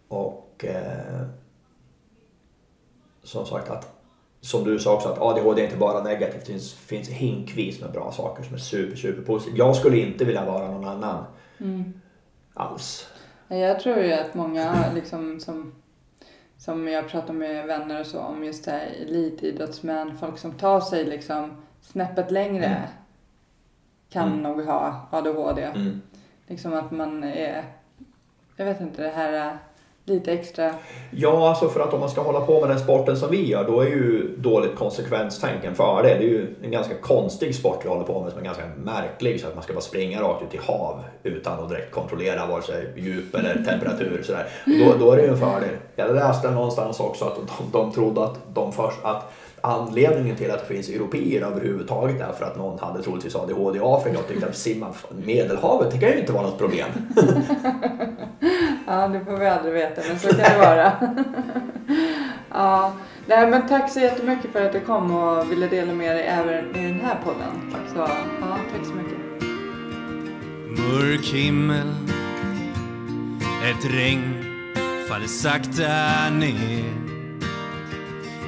Och 0.09 0.65
eh, 0.69 1.23
som 3.23 3.47
sagt 3.47 3.71
att 3.71 3.97
som 4.41 4.65
du 4.65 4.79
sa 4.79 4.95
också 4.95 5.09
att 5.09 5.19
ADHD 5.19 5.61
är 5.61 5.65
inte 5.65 5.77
bara 5.77 6.03
negativt. 6.03 6.41
Det 6.47 6.53
finns, 6.53 6.75
finns 6.75 7.09
hinkvis 7.09 7.81
med 7.81 7.93
bra 7.93 8.13
saker 8.13 8.43
som 8.43 8.55
är 8.55 8.59
super, 8.59 8.97
super 8.97 9.23
positivt. 9.23 9.59
Jag 9.59 9.77
skulle 9.77 9.99
inte 9.99 10.25
vilja 10.25 10.45
vara 10.45 10.71
någon 10.71 10.85
annan 10.85 11.25
Mm. 11.59 11.93
alls. 12.55 13.07
Jag 13.49 13.81
tror 13.81 13.97
ju 13.99 14.13
att 14.13 14.35
många 14.35 14.85
liksom 14.95 15.41
som, 15.41 15.73
som 16.61 16.89
jag 16.89 17.09
pratar 17.09 17.35
med 17.35 17.67
vänner 17.67 18.01
och 18.01 18.07
så 18.07 18.21
om 18.21 18.45
just 18.45 18.65
det 18.65 18.71
här 18.71 18.87
elitidrottsmän, 19.03 20.19
folk 20.19 20.39
som 20.39 20.53
tar 20.53 20.81
sig 20.81 21.05
liksom 21.05 21.63
snäppet 21.81 22.31
längre 22.31 22.65
Mm. 22.67 22.83
kan 24.11 24.29
Mm. 24.29 24.43
nog 24.43 24.65
ha 24.65 25.09
ADHD. 25.11 25.63
Mm. 25.63 26.01
Liksom 26.47 26.75
att 26.75 26.91
man 26.91 27.25
är, 27.25 27.65
jag 28.57 28.65
vet 28.65 28.81
inte, 28.81 29.03
det 29.03 29.09
här 29.09 29.33
är 29.33 29.59
lite 30.11 30.33
extra. 30.33 30.75
Ja, 31.11 31.49
alltså 31.49 31.69
för 31.69 31.81
att 31.81 31.95
om 31.95 32.01
man 32.01 32.11
ska 32.11 32.21
hålla 32.21 32.41
på 32.41 32.61
med 32.61 32.71
den 32.71 32.79
sporten 32.79 33.17
som 33.17 33.31
vi 33.31 33.49
gör 33.49 33.65
då 33.65 33.81
är 33.81 33.87
ju 33.87 34.37
dåligt 34.37 34.77
konsekvenstänk 34.77 35.65
en 35.65 35.75
fördel. 35.75 36.19
Det 36.19 36.25
är 36.25 36.29
ju 36.29 36.55
en 36.63 36.71
ganska 36.71 36.95
konstig 36.95 37.55
sport 37.55 37.81
vi 37.85 37.89
håller 37.89 38.05
på 38.05 38.23
med 38.23 38.33
som 38.33 38.41
är 38.41 38.45
ganska 38.45 38.65
märklig. 38.85 39.41
Så 39.41 39.49
att 39.49 39.55
man 39.55 39.65
ska 39.65 39.73
bara 39.73 39.81
springa 39.81 40.23
rakt 40.23 40.43
ut 40.43 40.55
i 40.55 40.61
hav 40.67 41.03
utan 41.23 41.61
att 41.61 41.69
direkt 41.69 41.91
kontrollera 41.91 42.47
vare 42.47 42.63
sig 42.63 42.93
djup 42.97 43.35
eller 43.35 43.55
temperatur. 43.69 44.23
Sådär. 44.23 44.47
Då, 44.67 45.05
då 45.05 45.13
är 45.13 45.17
det 45.17 45.23
ju 45.23 45.29
en 45.29 45.39
fördel. 45.39 45.77
Jag 45.97 46.15
läste 46.15 46.51
någonstans 46.51 47.01
också 47.01 47.25
att 47.25 47.37
de, 47.37 47.71
de 47.73 47.93
trodde 47.93 48.25
att 48.25 48.39
de 48.55 48.73
först 48.73 48.99
att 49.03 49.33
anledningen 49.61 50.37
till 50.37 50.51
att 50.51 50.69
det 50.69 50.75
finns 50.75 50.89
europeer 50.89 51.43
överhuvudtaget 51.43 52.21
är 52.21 52.33
för 52.33 52.45
att 52.45 52.57
någon 52.57 52.79
hade 52.79 53.03
troligtvis 53.03 53.37
ADHD 53.37 53.79
i 53.79 53.83
Afrika 53.85 54.19
och 54.19 54.29
tyckte 54.29 54.47
att 54.47 54.57
simma 54.57 54.95
Medelhavet 55.25 55.93
det 55.93 55.99
kan 55.99 56.09
ju 56.09 56.21
inte 56.21 56.33
vara 56.33 56.43
något 56.43 56.59
problem. 56.59 56.89
Ja, 58.87 59.09
det 59.09 59.25
får 59.25 59.37
vi 59.37 59.47
aldrig 59.47 59.75
veta, 59.75 60.03
men 60.09 60.19
så 60.19 60.29
kan 60.29 60.39
det 60.39 60.59
vara. 60.59 60.93
ja, 62.51 62.93
nej 63.27 63.51
men 63.51 63.69
tack 63.69 63.93
så 63.93 64.01
jättemycket 64.01 64.53
för 64.53 64.67
att 64.67 64.73
du 64.73 64.81
kom 64.81 65.15
och 65.15 65.53
ville 65.53 65.67
dela 65.67 65.93
med 65.93 66.17
dig 66.17 66.25
även 66.25 66.77
i 66.77 66.87
den 66.87 67.01
här 67.01 67.17
podden. 67.25 67.73
Så, 67.95 67.99
ja, 68.41 68.59
tack 68.73 68.87
så 68.87 68.93
mycket. 68.93 69.19
Mörk 70.79 71.25
himmel 71.25 71.95
Ett 73.71 73.95
regn 73.95 74.45
faller 75.09 75.27
sakta 75.27 76.31
ner 76.31 77.10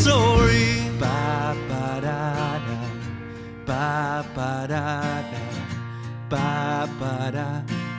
sorg 0.00 0.98
ba, 1.00 1.54
ba, 1.68 1.86
da, 2.06 2.20
da, 2.66 2.78
ba, 3.66 4.24
ba 4.36 4.52
da 4.72 4.86
da 5.32 5.42
ba 6.32 6.88
ba 6.98 7.30
da 7.36 7.48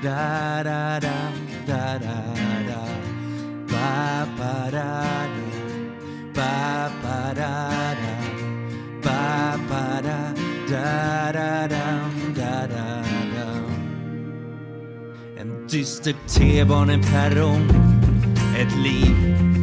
da 0.01 0.63
da 0.67 0.99
da 1.05 1.17
da 1.69 1.83
da 2.05 2.17
da 2.69 2.81
ba 3.71 3.91
ba 4.37 4.53
da 4.75 4.89
da 5.35 5.45
ba 6.37 6.53
ba 7.03 7.19
da 7.39 7.53
da 8.01 8.15
ba 9.05 9.21
ba 9.69 9.85
da 10.07 10.19
da 10.71 10.89
da 11.37 11.51
da 11.73 12.55
da 12.73 12.87
dam 13.35 13.69
En 15.37 15.49
dyster 15.69 16.15
T-baneperrong 16.33 17.67
Ett 18.61 18.73
liv 18.85 19.62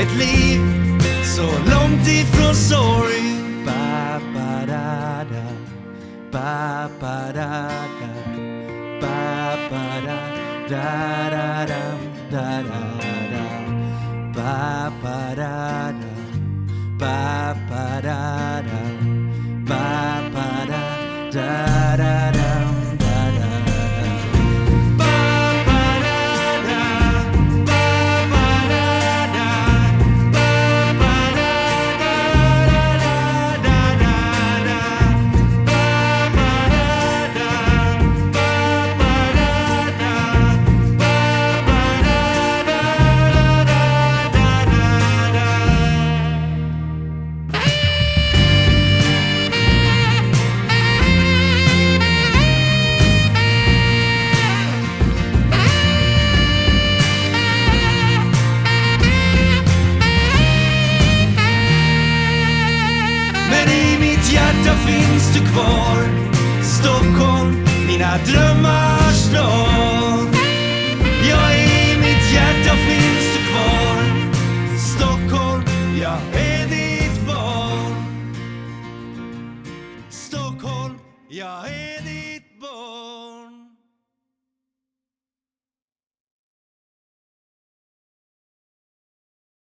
Ett 0.00 0.16
liv 0.18 0.60
så 1.24 1.42
långt 1.42 2.08
ifrån 2.08 2.54
sorg. 2.54 3.24
Ba 3.66 4.20
ba 4.34 4.66
da 4.66 5.24
da. 5.30 5.46
Ba 6.32 6.88
ba 7.00 7.32
da 7.34 7.70
da. 8.00 8.10
Ba 9.00 9.56
ba 9.70 9.84
da 10.06 10.18
da 10.68 11.30
da 11.30 11.66
da. 11.66 11.82
Da 12.30 12.62
da 12.62 12.80
da. 13.32 13.46
Ba 14.34 14.92
ba 15.02 15.34
da 15.36 15.92
da. 16.00 16.12
Ba 16.98 17.56
ba 17.70 18.00
da 18.02 18.02
da 18.02 18.53